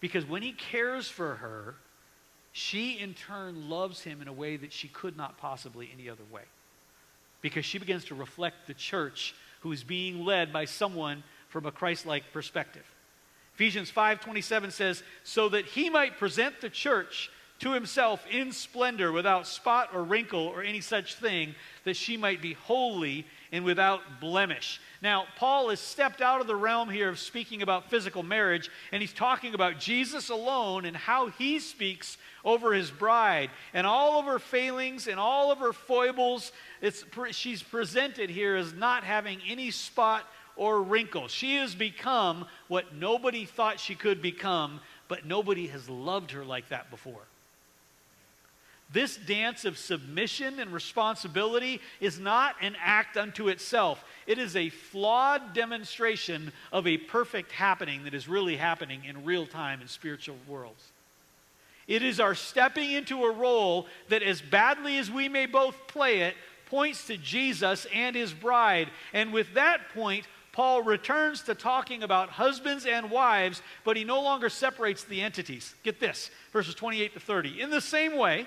Because 0.00 0.24
when 0.24 0.42
he 0.42 0.52
cares 0.52 1.08
for 1.08 1.36
her, 1.36 1.74
she 2.52 2.98
in 2.98 3.14
turn 3.14 3.68
loves 3.68 4.02
him 4.02 4.20
in 4.20 4.28
a 4.28 4.32
way 4.32 4.56
that 4.56 4.72
she 4.72 4.88
could 4.88 5.16
not 5.16 5.38
possibly 5.38 5.90
any 5.92 6.08
other 6.08 6.24
way. 6.32 6.42
Because 7.42 7.64
she 7.64 7.78
begins 7.78 8.04
to 8.06 8.14
reflect 8.14 8.66
the 8.66 8.74
church 8.74 9.34
who 9.60 9.72
is 9.72 9.84
being 9.84 10.24
led 10.24 10.52
by 10.52 10.64
someone 10.64 11.22
from 11.48 11.66
a 11.66 11.72
Christ-like 11.72 12.32
perspective. 12.32 12.84
Ephesians 13.54 13.90
5:27 13.90 14.70
says, 14.70 15.02
"So 15.22 15.48
that 15.50 15.66
he 15.66 15.90
might 15.90 16.18
present 16.18 16.60
the 16.60 16.70
church 16.70 17.30
to 17.58 17.72
himself 17.72 18.26
in 18.26 18.52
splendor, 18.52 19.12
without 19.12 19.46
spot 19.46 19.90
or 19.92 20.02
wrinkle 20.02 20.46
or 20.46 20.62
any 20.62 20.80
such 20.80 21.14
thing, 21.14 21.54
that 21.84 21.96
she 21.96 22.16
might 22.16 22.40
be 22.40 22.54
holy 22.54 23.26
and 23.52 23.64
without 23.64 24.20
blemish. 24.20 24.80
Now, 25.02 25.24
Paul 25.36 25.70
has 25.70 25.80
stepped 25.80 26.20
out 26.20 26.40
of 26.40 26.46
the 26.46 26.54
realm 26.54 26.88
here 26.88 27.08
of 27.08 27.18
speaking 27.18 27.62
about 27.62 27.90
physical 27.90 28.22
marriage, 28.22 28.70
and 28.92 29.00
he's 29.00 29.12
talking 29.12 29.54
about 29.54 29.78
Jesus 29.78 30.28
alone 30.28 30.84
and 30.84 30.96
how 30.96 31.28
he 31.30 31.58
speaks 31.58 32.16
over 32.44 32.72
his 32.72 32.90
bride. 32.90 33.50
And 33.74 33.86
all 33.86 34.20
of 34.20 34.26
her 34.26 34.38
failings 34.38 35.08
and 35.08 35.18
all 35.18 35.50
of 35.50 35.58
her 35.58 35.72
foibles, 35.72 36.52
she's 37.32 37.62
presented 37.62 38.30
here 38.30 38.56
as 38.56 38.72
not 38.72 39.04
having 39.04 39.40
any 39.48 39.70
spot 39.70 40.24
or 40.56 40.82
wrinkle. 40.82 41.26
She 41.26 41.56
has 41.56 41.74
become 41.74 42.46
what 42.68 42.94
nobody 42.94 43.46
thought 43.46 43.80
she 43.80 43.94
could 43.94 44.22
become, 44.22 44.80
but 45.08 45.26
nobody 45.26 45.66
has 45.68 45.88
loved 45.88 46.30
her 46.32 46.44
like 46.44 46.68
that 46.68 46.90
before. 46.90 47.26
This 48.92 49.16
dance 49.16 49.64
of 49.64 49.78
submission 49.78 50.58
and 50.58 50.72
responsibility 50.72 51.80
is 52.00 52.18
not 52.18 52.56
an 52.60 52.74
act 52.82 53.16
unto 53.16 53.48
itself. 53.48 54.04
It 54.26 54.38
is 54.38 54.56
a 54.56 54.68
flawed 54.68 55.54
demonstration 55.54 56.52
of 56.72 56.88
a 56.88 56.96
perfect 56.96 57.52
happening 57.52 58.04
that 58.04 58.14
is 58.14 58.28
really 58.28 58.56
happening 58.56 59.04
in 59.04 59.24
real 59.24 59.46
time 59.46 59.80
in 59.80 59.86
spiritual 59.86 60.36
worlds. 60.48 60.90
It 61.86 62.02
is 62.02 62.18
our 62.18 62.34
stepping 62.34 62.90
into 62.92 63.24
a 63.24 63.32
role 63.32 63.86
that, 64.08 64.22
as 64.22 64.40
badly 64.40 64.98
as 64.98 65.10
we 65.10 65.28
may 65.28 65.46
both 65.46 65.76
play 65.86 66.22
it, 66.22 66.34
points 66.66 67.06
to 67.08 67.16
Jesus 67.16 67.86
and 67.92 68.14
his 68.14 68.32
bride. 68.32 68.90
And 69.12 69.32
with 69.32 69.54
that 69.54 69.88
point, 69.94 70.26
Paul 70.52 70.82
returns 70.82 71.42
to 71.42 71.54
talking 71.54 72.02
about 72.02 72.28
husbands 72.28 72.86
and 72.86 73.10
wives, 73.10 73.62
but 73.84 73.96
he 73.96 74.04
no 74.04 74.20
longer 74.20 74.48
separates 74.48 75.04
the 75.04 75.20
entities. 75.20 75.74
Get 75.84 76.00
this, 76.00 76.30
verses 76.52 76.74
28 76.74 77.14
to 77.14 77.20
30. 77.20 77.60
In 77.60 77.70
the 77.70 77.80
same 77.80 78.16
way, 78.16 78.46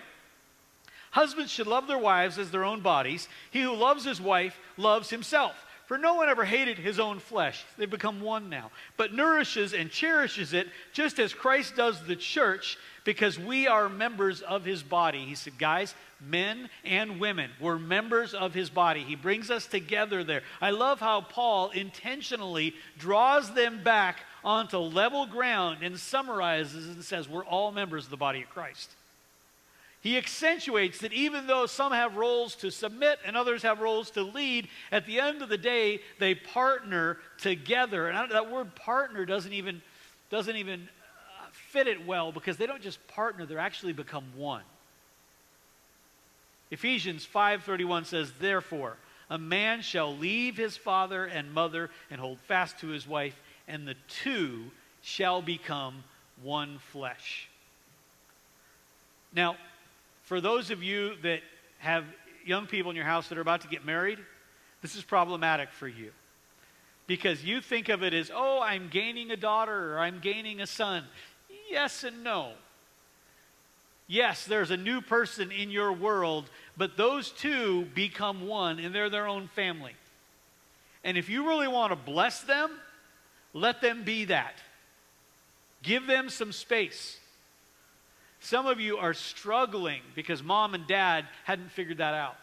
Husbands 1.14 1.52
should 1.52 1.68
love 1.68 1.86
their 1.86 1.98
wives 2.00 2.40
as 2.40 2.50
their 2.50 2.66
own 2.66 2.80
bodies. 2.80 3.28
He 3.52 3.62
who 3.62 3.76
loves 3.76 4.04
his 4.04 4.20
wife 4.20 4.60
loves 4.78 5.12
himself. 5.12 5.54
For 5.86 6.00
no 6.00 6.16
one 6.16 6.28
ever 6.28 6.44
hated 6.44 6.80
his 6.80 7.00
own 7.00 7.20
flesh. 7.20 7.64
They've 7.78 7.88
become 7.88 8.20
one 8.20 8.50
now. 8.50 8.72
But 8.98 9.14
nourishes 9.14 9.76
and 9.76 9.92
cherishes 9.92 10.54
it 10.54 10.70
just 10.92 11.20
as 11.20 11.32
Christ 11.32 11.76
does 11.76 12.02
the 12.02 12.16
church 12.16 12.80
because 13.04 13.38
we 13.38 13.68
are 13.68 13.90
members 13.90 14.42
of 14.42 14.66
his 14.66 14.82
body. 14.82 15.24
He 15.24 15.36
said, 15.36 15.60
guys, 15.60 15.94
men 16.20 16.68
and 16.84 17.20
women, 17.20 17.52
we're 17.60 17.78
members 17.78 18.34
of 18.34 18.56
his 18.56 18.72
body. 18.72 19.04
He 19.04 19.16
brings 19.16 19.52
us 19.52 19.68
together 19.68 20.24
there. 20.24 20.42
I 20.60 20.72
love 20.72 21.00
how 21.00 21.22
Paul 21.22 21.70
intentionally 21.70 22.74
draws 22.98 23.54
them 23.54 23.84
back 23.84 24.22
onto 24.44 24.78
level 24.80 25.28
ground 25.28 25.84
and 25.84 26.00
summarizes 26.00 26.88
and 26.88 27.04
says, 27.04 27.30
we're 27.30 27.46
all 27.46 27.72
members 27.72 28.06
of 28.06 28.10
the 28.10 28.18
body 28.18 28.42
of 28.42 28.50
Christ 28.50 28.90
he 30.04 30.18
accentuates 30.18 30.98
that 30.98 31.14
even 31.14 31.48
though 31.48 31.66
some 31.66 31.94
have 31.94 32.18
roles 32.18 32.56
to 32.56 32.72
submit 32.72 33.20
and 33.26 33.38
others 33.38 33.64
have 33.64 33.80
roles 33.80 34.12
to 34.12 34.22
lead, 34.22 34.68
at 34.92 35.06
the 35.06 35.22
end 35.22 35.42
of 35.42 35.48
the 35.48 35.58
day, 35.58 36.02
they 36.20 36.36
partner 36.36 37.20
together. 37.38 38.10
And 38.10 38.30
that 38.30 38.52
word 38.52 38.76
partner 38.76 39.24
doesn't 39.26 39.54
even, 39.54 39.82
doesn't 40.30 40.58
even 40.58 40.82
uh, 40.82 41.46
fit 41.54 41.88
it 41.88 42.06
well 42.06 42.34
because 42.34 42.58
they 42.58 42.66
don't 42.66 42.82
just 42.82 43.06
partner, 43.08 43.46
they're 43.46 43.60
actually 43.60 43.94
become 43.94 44.26
one. 44.36 44.64
Ephesians 46.70 47.26
5:31 47.26 48.04
says, 48.04 48.34
"Therefore, 48.34 48.98
a 49.30 49.38
man 49.38 49.82
shall 49.82 50.14
leave 50.14 50.58
his 50.58 50.76
father 50.76 51.24
and 51.24 51.54
mother 51.54 51.90
and 52.10 52.20
hold 52.20 52.42
fast 52.42 52.78
to 52.80 52.88
his 52.88 53.08
wife, 53.08 53.42
and 53.70 53.88
the 53.88 53.96
two 54.10 54.70
shall 55.02 55.42
become 55.42 56.04
one 56.42 56.80
flesh." 56.80 57.48
Now, 59.32 59.56
for 60.24 60.42
those 60.42 60.72
of 60.72 60.82
you 60.82 61.16
that 61.24 61.42
have 61.80 62.06
young 62.46 62.66
people 62.66 62.90
in 62.90 62.96
your 62.96 63.06
house 63.06 63.30
that 63.30 63.38
are 63.38 63.42
about 63.42 63.62
to 63.62 63.68
get 63.68 63.86
married, 63.86 64.20
this 64.82 64.96
is 64.96 65.04
problematic 65.04 65.72
for 65.72 65.88
you. 65.88 66.12
Because 67.08 67.44
you 67.44 67.62
think 67.62 67.90
of 67.90 68.04
it 68.04 68.14
as, 68.14 68.32
oh, 68.34 68.62
I'm 68.62 68.90
gaining 68.90 69.32
a 69.32 69.38
daughter 69.38 69.94
or 69.94 70.00
I'm 70.00 70.20
gaining 70.20 70.62
a 70.62 70.68
son. 70.68 71.04
Yes 71.70 72.04
and 72.04 72.24
no. 72.24 72.54
Yes, 74.08 74.46
there's 74.46 74.72
a 74.72 74.78
new 74.78 75.02
person 75.02 75.52
in 75.52 75.70
your 75.70 75.92
world, 75.92 76.50
but 76.78 76.98
those 76.98 77.32
two 77.32 77.86
become 77.94 78.48
one 78.48 78.80
and 78.80 78.94
they're 78.94 79.10
their 79.10 79.28
own 79.28 79.48
family. 79.48 79.96
And 81.04 81.18
if 81.18 81.30
you 81.30 81.48
really 81.48 81.68
want 81.68 81.92
to 81.92 81.96
bless 81.96 82.42
them, 82.42 82.72
let 83.54 83.82
them 83.82 84.04
be 84.04 84.26
that. 84.26 84.56
Give 85.82 86.08
them 86.08 86.30
some 86.30 86.52
space. 86.52 87.18
Some 88.44 88.68
of 88.68 88.82
you 88.82 88.98
are 88.98 89.14
struggling 89.14 90.02
because 90.16 90.44
mom 90.44 90.74
and 90.74 90.86
dad 90.86 91.26
hadn't 91.46 91.72
figured 91.72 92.00
that 92.00 92.14
out. 92.14 92.36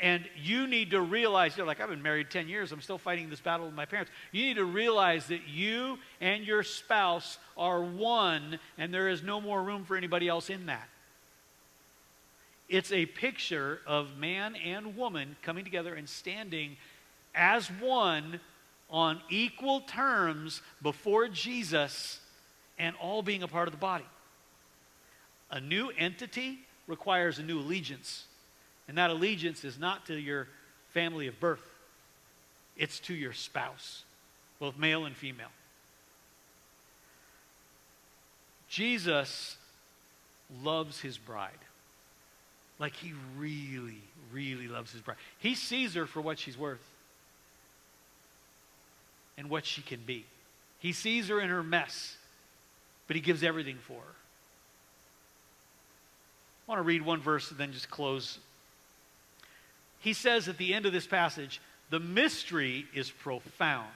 And 0.00 0.24
you 0.34 0.66
need 0.66 0.92
to 0.92 1.00
realize, 1.02 1.58
you're 1.58 1.66
like, 1.66 1.78
I've 1.78 1.90
been 1.90 2.00
married 2.00 2.30
10 2.30 2.48
years, 2.48 2.72
I'm 2.72 2.80
still 2.80 2.96
fighting 2.96 3.28
this 3.28 3.40
battle 3.40 3.66
with 3.66 3.74
my 3.74 3.84
parents. 3.84 4.10
You 4.32 4.46
need 4.46 4.54
to 4.54 4.64
realize 4.64 5.26
that 5.26 5.46
you 5.46 5.98
and 6.22 6.42
your 6.42 6.62
spouse 6.62 7.36
are 7.58 7.82
one, 7.82 8.58
and 8.78 8.94
there 8.94 9.10
is 9.10 9.22
no 9.22 9.42
more 9.42 9.62
room 9.62 9.84
for 9.84 9.94
anybody 9.94 10.26
else 10.26 10.48
in 10.48 10.64
that. 10.66 10.88
It's 12.66 12.92
a 12.92 13.04
picture 13.04 13.80
of 13.86 14.16
man 14.16 14.56
and 14.56 14.96
woman 14.96 15.36
coming 15.42 15.64
together 15.64 15.92
and 15.92 16.08
standing 16.08 16.78
as 17.34 17.68
one 17.68 18.40
on 18.88 19.20
equal 19.28 19.80
terms 19.80 20.62
before 20.80 21.28
Jesus 21.28 22.20
and 22.78 22.96
all 23.02 23.22
being 23.22 23.42
a 23.42 23.48
part 23.48 23.68
of 23.68 23.72
the 23.72 23.78
body. 23.78 24.06
A 25.50 25.60
new 25.60 25.90
entity 25.98 26.58
requires 26.86 27.38
a 27.38 27.42
new 27.42 27.58
allegiance. 27.58 28.24
And 28.88 28.98
that 28.98 29.10
allegiance 29.10 29.64
is 29.64 29.78
not 29.78 30.06
to 30.06 30.14
your 30.14 30.48
family 30.92 31.26
of 31.28 31.38
birth, 31.38 31.62
it's 32.76 32.98
to 33.00 33.14
your 33.14 33.32
spouse, 33.32 34.02
both 34.58 34.76
male 34.76 35.04
and 35.04 35.16
female. 35.16 35.52
Jesus 38.68 39.56
loves 40.62 41.00
his 41.00 41.18
bride. 41.18 41.50
Like 42.78 42.94
he 42.94 43.12
really, 43.36 44.00
really 44.32 44.68
loves 44.68 44.92
his 44.92 45.02
bride. 45.02 45.18
He 45.38 45.54
sees 45.54 45.94
her 45.94 46.06
for 46.06 46.20
what 46.20 46.38
she's 46.38 46.56
worth 46.56 46.84
and 49.36 49.50
what 49.50 49.66
she 49.66 49.82
can 49.82 50.00
be. 50.06 50.24
He 50.78 50.92
sees 50.92 51.28
her 51.28 51.40
in 51.40 51.50
her 51.50 51.62
mess, 51.62 52.16
but 53.06 53.16
he 53.16 53.22
gives 53.22 53.42
everything 53.42 53.76
for 53.86 54.00
her. 54.00 54.14
I 56.70 56.74
want 56.74 56.84
to 56.84 56.86
read 56.86 57.02
one 57.02 57.20
verse 57.20 57.50
and 57.50 57.58
then 57.58 57.72
just 57.72 57.90
close. 57.90 58.38
He 59.98 60.12
says 60.12 60.46
at 60.46 60.56
the 60.56 60.72
end 60.72 60.86
of 60.86 60.92
this 60.92 61.04
passage, 61.04 61.60
the 61.90 61.98
mystery 61.98 62.86
is 62.94 63.10
profound. 63.10 63.88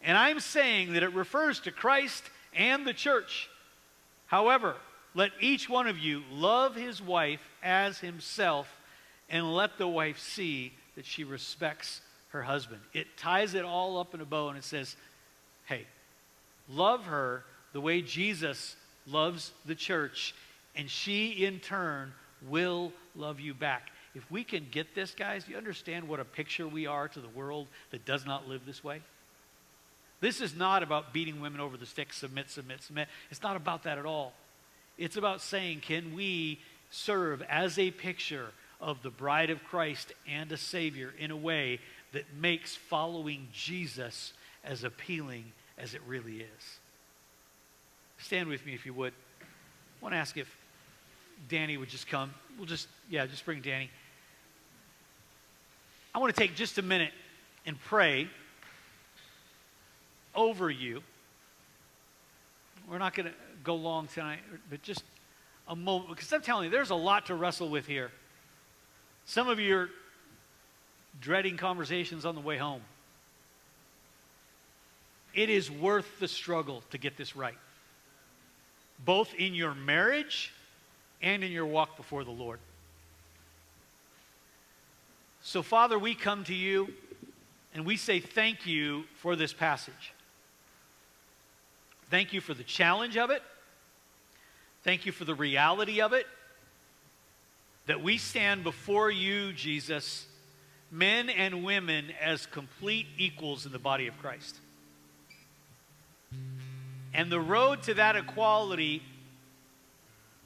And 0.00 0.16
I'm 0.16 0.40
saying 0.40 0.94
that 0.94 1.02
it 1.02 1.12
refers 1.12 1.60
to 1.60 1.70
Christ 1.70 2.24
and 2.56 2.86
the 2.86 2.94
church. 2.94 3.50
However, 4.24 4.76
let 5.14 5.32
each 5.38 5.68
one 5.68 5.86
of 5.86 5.98
you 5.98 6.22
love 6.32 6.76
his 6.76 7.02
wife 7.02 7.46
as 7.62 7.98
himself, 7.98 8.74
and 9.28 9.54
let 9.54 9.76
the 9.76 9.86
wife 9.86 10.18
see 10.18 10.72
that 10.96 11.04
she 11.04 11.24
respects 11.24 12.00
her 12.30 12.42
husband. 12.42 12.80
It 12.94 13.18
ties 13.18 13.52
it 13.52 13.66
all 13.66 13.98
up 13.98 14.14
in 14.14 14.22
a 14.22 14.24
bow 14.24 14.48
and 14.48 14.56
it 14.56 14.64
says, 14.64 14.96
hey, 15.66 15.84
love 16.70 17.04
her 17.04 17.44
the 17.74 17.82
way 17.82 18.00
Jesus 18.00 18.76
loves 19.06 19.52
the 19.66 19.74
church 19.74 20.34
and 20.74 20.88
she, 20.88 21.44
in 21.44 21.60
turn, 21.60 22.12
will 22.48 22.92
love 23.14 23.40
you 23.40 23.54
back. 23.54 23.90
If 24.14 24.30
we 24.30 24.44
can 24.44 24.66
get 24.70 24.94
this, 24.94 25.14
guys, 25.14 25.48
you 25.48 25.56
understand 25.56 26.06
what 26.06 26.20
a 26.20 26.24
picture 26.24 26.68
we 26.68 26.86
are 26.86 27.08
to 27.08 27.20
the 27.20 27.28
world 27.28 27.68
that 27.90 28.04
does 28.04 28.26
not 28.26 28.48
live 28.48 28.66
this 28.66 28.84
way? 28.84 29.00
This 30.20 30.40
is 30.40 30.54
not 30.54 30.82
about 30.82 31.12
beating 31.12 31.40
women 31.40 31.60
over 31.60 31.76
the 31.76 31.86
stick, 31.86 32.12
submit, 32.12 32.50
submit, 32.50 32.82
submit. 32.82 33.08
It's 33.30 33.42
not 33.42 33.56
about 33.56 33.84
that 33.84 33.98
at 33.98 34.06
all. 34.06 34.34
It's 34.96 35.16
about 35.16 35.40
saying, 35.40 35.80
can 35.80 36.14
we 36.14 36.60
serve 36.90 37.42
as 37.48 37.78
a 37.78 37.90
picture 37.90 38.48
of 38.80 39.02
the 39.02 39.10
bride 39.10 39.50
of 39.50 39.64
Christ 39.64 40.12
and 40.28 40.52
a 40.52 40.56
Savior 40.56 41.12
in 41.18 41.30
a 41.30 41.36
way 41.36 41.80
that 42.12 42.24
makes 42.38 42.76
following 42.76 43.48
Jesus 43.52 44.32
as 44.62 44.84
appealing 44.84 45.44
as 45.78 45.94
it 45.94 46.02
really 46.06 46.36
is? 46.36 46.78
Stand 48.18 48.48
with 48.48 48.64
me 48.64 48.74
if 48.74 48.86
you 48.86 48.94
would. 48.94 49.14
I 49.40 49.44
want 50.00 50.12
to 50.12 50.18
ask 50.18 50.36
if 50.36 50.54
Danny 51.48 51.76
would 51.76 51.88
just 51.88 52.06
come. 52.06 52.32
We'll 52.56 52.66
just, 52.66 52.88
yeah, 53.10 53.26
just 53.26 53.44
bring 53.44 53.60
Danny. 53.60 53.90
I 56.14 56.18
want 56.18 56.34
to 56.34 56.40
take 56.40 56.54
just 56.54 56.78
a 56.78 56.82
minute 56.82 57.12
and 57.64 57.80
pray 57.80 58.28
over 60.34 60.70
you. 60.70 61.02
We're 62.90 62.98
not 62.98 63.14
going 63.14 63.26
to 63.26 63.34
go 63.64 63.74
long 63.74 64.08
tonight, 64.08 64.40
but 64.68 64.82
just 64.82 65.02
a 65.68 65.76
moment, 65.76 66.10
because 66.10 66.32
I'm 66.32 66.42
telling 66.42 66.64
you, 66.64 66.70
there's 66.70 66.90
a 66.90 66.94
lot 66.94 67.26
to 67.26 67.34
wrestle 67.34 67.68
with 67.68 67.86
here. 67.86 68.10
Some 69.24 69.48
of 69.48 69.60
you 69.60 69.76
are 69.76 69.90
dreading 71.20 71.56
conversations 71.56 72.26
on 72.26 72.34
the 72.34 72.40
way 72.40 72.58
home. 72.58 72.82
It 75.32 75.48
is 75.48 75.70
worth 75.70 76.18
the 76.18 76.28
struggle 76.28 76.82
to 76.90 76.98
get 76.98 77.16
this 77.16 77.34
right, 77.34 77.56
both 79.04 79.32
in 79.34 79.54
your 79.54 79.74
marriage 79.74 80.52
and 81.22 81.44
in 81.44 81.52
your 81.52 81.66
walk 81.66 81.96
before 81.96 82.24
the 82.24 82.30
Lord. 82.30 82.58
So, 85.42 85.62
Father, 85.62 85.98
we 85.98 86.14
come 86.14 86.44
to 86.44 86.54
you 86.54 86.92
and 87.74 87.84
we 87.84 87.96
say 87.96 88.20
thank 88.20 88.66
you 88.66 89.04
for 89.16 89.34
this 89.36 89.52
passage. 89.52 90.12
Thank 92.10 92.32
you 92.32 92.40
for 92.40 92.54
the 92.54 92.62
challenge 92.62 93.16
of 93.16 93.30
it. 93.30 93.42
Thank 94.84 95.06
you 95.06 95.12
for 95.12 95.24
the 95.24 95.34
reality 95.34 96.00
of 96.00 96.12
it. 96.12 96.26
That 97.86 98.02
we 98.02 98.18
stand 98.18 98.62
before 98.64 99.10
you, 99.10 99.52
Jesus, 99.52 100.26
men 100.90 101.30
and 101.30 101.64
women, 101.64 102.12
as 102.20 102.46
complete 102.46 103.06
equals 103.16 103.66
in 103.66 103.72
the 103.72 103.78
body 103.78 104.06
of 104.06 104.18
Christ. 104.18 104.56
And 107.14 107.30
the 107.30 107.40
road 107.40 107.82
to 107.84 107.94
that 107.94 108.14
equality 108.16 109.02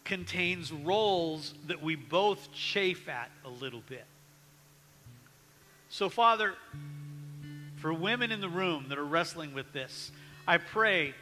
contains 0.07 0.73
roles 0.73 1.53
that 1.67 1.83
we 1.83 1.97
both 1.97 2.53
chafe 2.53 3.09
at 3.09 3.31
a 3.45 3.51
little 3.51 3.83
bit. 3.89 4.05
So, 5.91 6.09
Father, 6.09 6.55
for 7.77 7.93
women 7.93 8.33
in 8.33 8.41
the 8.41 8.49
room 8.49 8.87
that 8.89 8.99
are 8.99 9.05
wrestling 9.05 9.53
with 9.53 9.73
this, 9.73 10.11
I 10.47 10.57
pray 10.59 11.15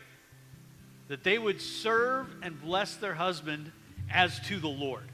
that 1.08 1.24
they 1.24 1.38
would 1.38 1.60
serve 1.60 2.28
and 2.42 2.60
bless 2.60 2.96
their 2.96 3.14
husband 3.14 3.72
as 4.10 4.38
to 4.48 4.60
the 4.60 4.68
Lord. 4.68 5.08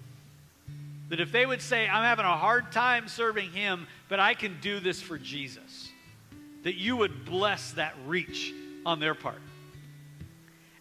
That 1.08 1.20
if 1.20 1.32
they 1.32 1.46
would 1.46 1.62
say, 1.62 1.88
I'm 1.88 2.04
having 2.04 2.24
a 2.24 2.36
hard 2.36 2.72
time 2.72 3.08
serving 3.08 3.50
him, 3.50 3.86
but 4.08 4.20
I 4.20 4.34
can 4.34 4.58
do 4.60 4.80
this 4.80 5.00
for 5.00 5.18
Jesus, 5.18 5.88
that 6.62 6.74
you 6.74 6.96
would 6.96 7.24
bless 7.24 7.72
that 7.72 7.94
reach 8.06 8.52
on 8.84 9.00
their 9.00 9.14
part. 9.14 9.40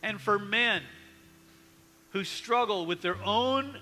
And 0.03 0.19
for 0.21 0.37
men 0.37 0.83
who 2.11 2.23
struggle 2.23 2.85
with 2.85 3.01
their 3.01 3.21
own 3.23 3.77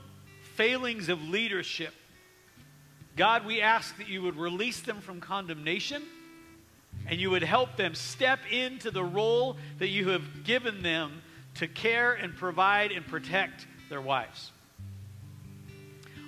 failings 0.56 1.10
of 1.10 1.22
leadership, 1.30 1.94
God, 3.16 3.46
we 3.46 3.62
ask 3.62 3.98
that 3.98 4.08
you 4.08 4.22
would 4.22 4.38
release 4.38 4.82
them 4.82 5.02
from 5.02 5.20
condemnation 5.20 6.04
and 7.08 7.20
you 7.20 7.30
would 7.30 7.44
help 7.44 7.78
them 7.78 7.96
step 7.96 8.40
into 8.52 8.92
the 8.92 9.04
role 9.04 9.58
that 9.80 9.88
you 9.88 10.10
have 10.10 10.44
given 10.44 10.84
them 10.84 11.22
to 11.56 11.68
care 11.68 12.14
and 12.14 12.36
provide 12.36 12.92
and 12.92 13.06
protect 13.08 13.66
their 13.90 14.02
wives. 14.02 14.52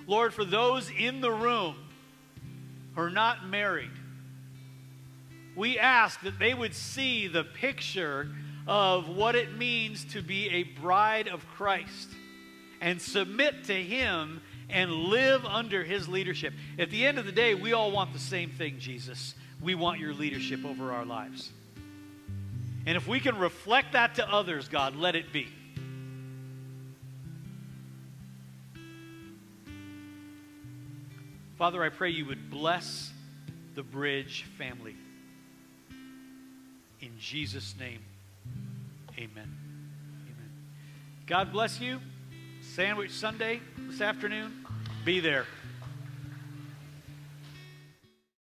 Lord, 0.06 0.34
for 0.34 0.44
those 0.44 0.90
in 0.90 1.20
the 1.20 1.30
room 1.30 1.76
who 2.94 3.02
are 3.02 3.10
not 3.10 3.46
married, 3.46 3.90
we 5.54 5.78
ask 5.78 6.20
that 6.22 6.38
they 6.38 6.54
would 6.54 6.74
see 6.74 7.28
the 7.28 7.44
picture 7.44 8.28
of 8.70 9.08
what 9.08 9.34
it 9.34 9.58
means 9.58 10.04
to 10.04 10.22
be 10.22 10.48
a 10.48 10.62
bride 10.62 11.26
of 11.26 11.44
Christ 11.56 12.08
and 12.80 13.02
submit 13.02 13.64
to 13.64 13.74
Him 13.74 14.40
and 14.68 14.92
live 14.92 15.44
under 15.44 15.82
His 15.82 16.08
leadership. 16.08 16.54
At 16.78 16.88
the 16.90 17.04
end 17.04 17.18
of 17.18 17.26
the 17.26 17.32
day, 17.32 17.56
we 17.56 17.72
all 17.72 17.90
want 17.90 18.12
the 18.12 18.20
same 18.20 18.50
thing, 18.50 18.78
Jesus. 18.78 19.34
We 19.60 19.74
want 19.74 19.98
your 19.98 20.14
leadership 20.14 20.64
over 20.64 20.92
our 20.92 21.04
lives. 21.04 21.50
And 22.86 22.96
if 22.96 23.08
we 23.08 23.18
can 23.18 23.38
reflect 23.38 23.94
that 23.94 24.14
to 24.14 24.32
others, 24.32 24.68
God, 24.68 24.94
let 24.94 25.16
it 25.16 25.32
be. 25.32 25.48
Father, 31.58 31.82
I 31.82 31.88
pray 31.88 32.10
you 32.10 32.24
would 32.26 32.50
bless 32.50 33.10
the 33.74 33.82
Bridge 33.82 34.46
family. 34.56 34.94
In 37.00 37.10
Jesus' 37.18 37.74
name, 37.76 37.98
amen. 39.20 39.56
Amen. 40.24 40.50
God 41.26 41.52
bless 41.52 41.80
you. 41.80 42.00
Sandwich 42.62 43.10
Sunday 43.10 43.60
this 43.88 44.00
afternoon. 44.00 44.64
Be 45.04 45.20
there. 45.20 45.46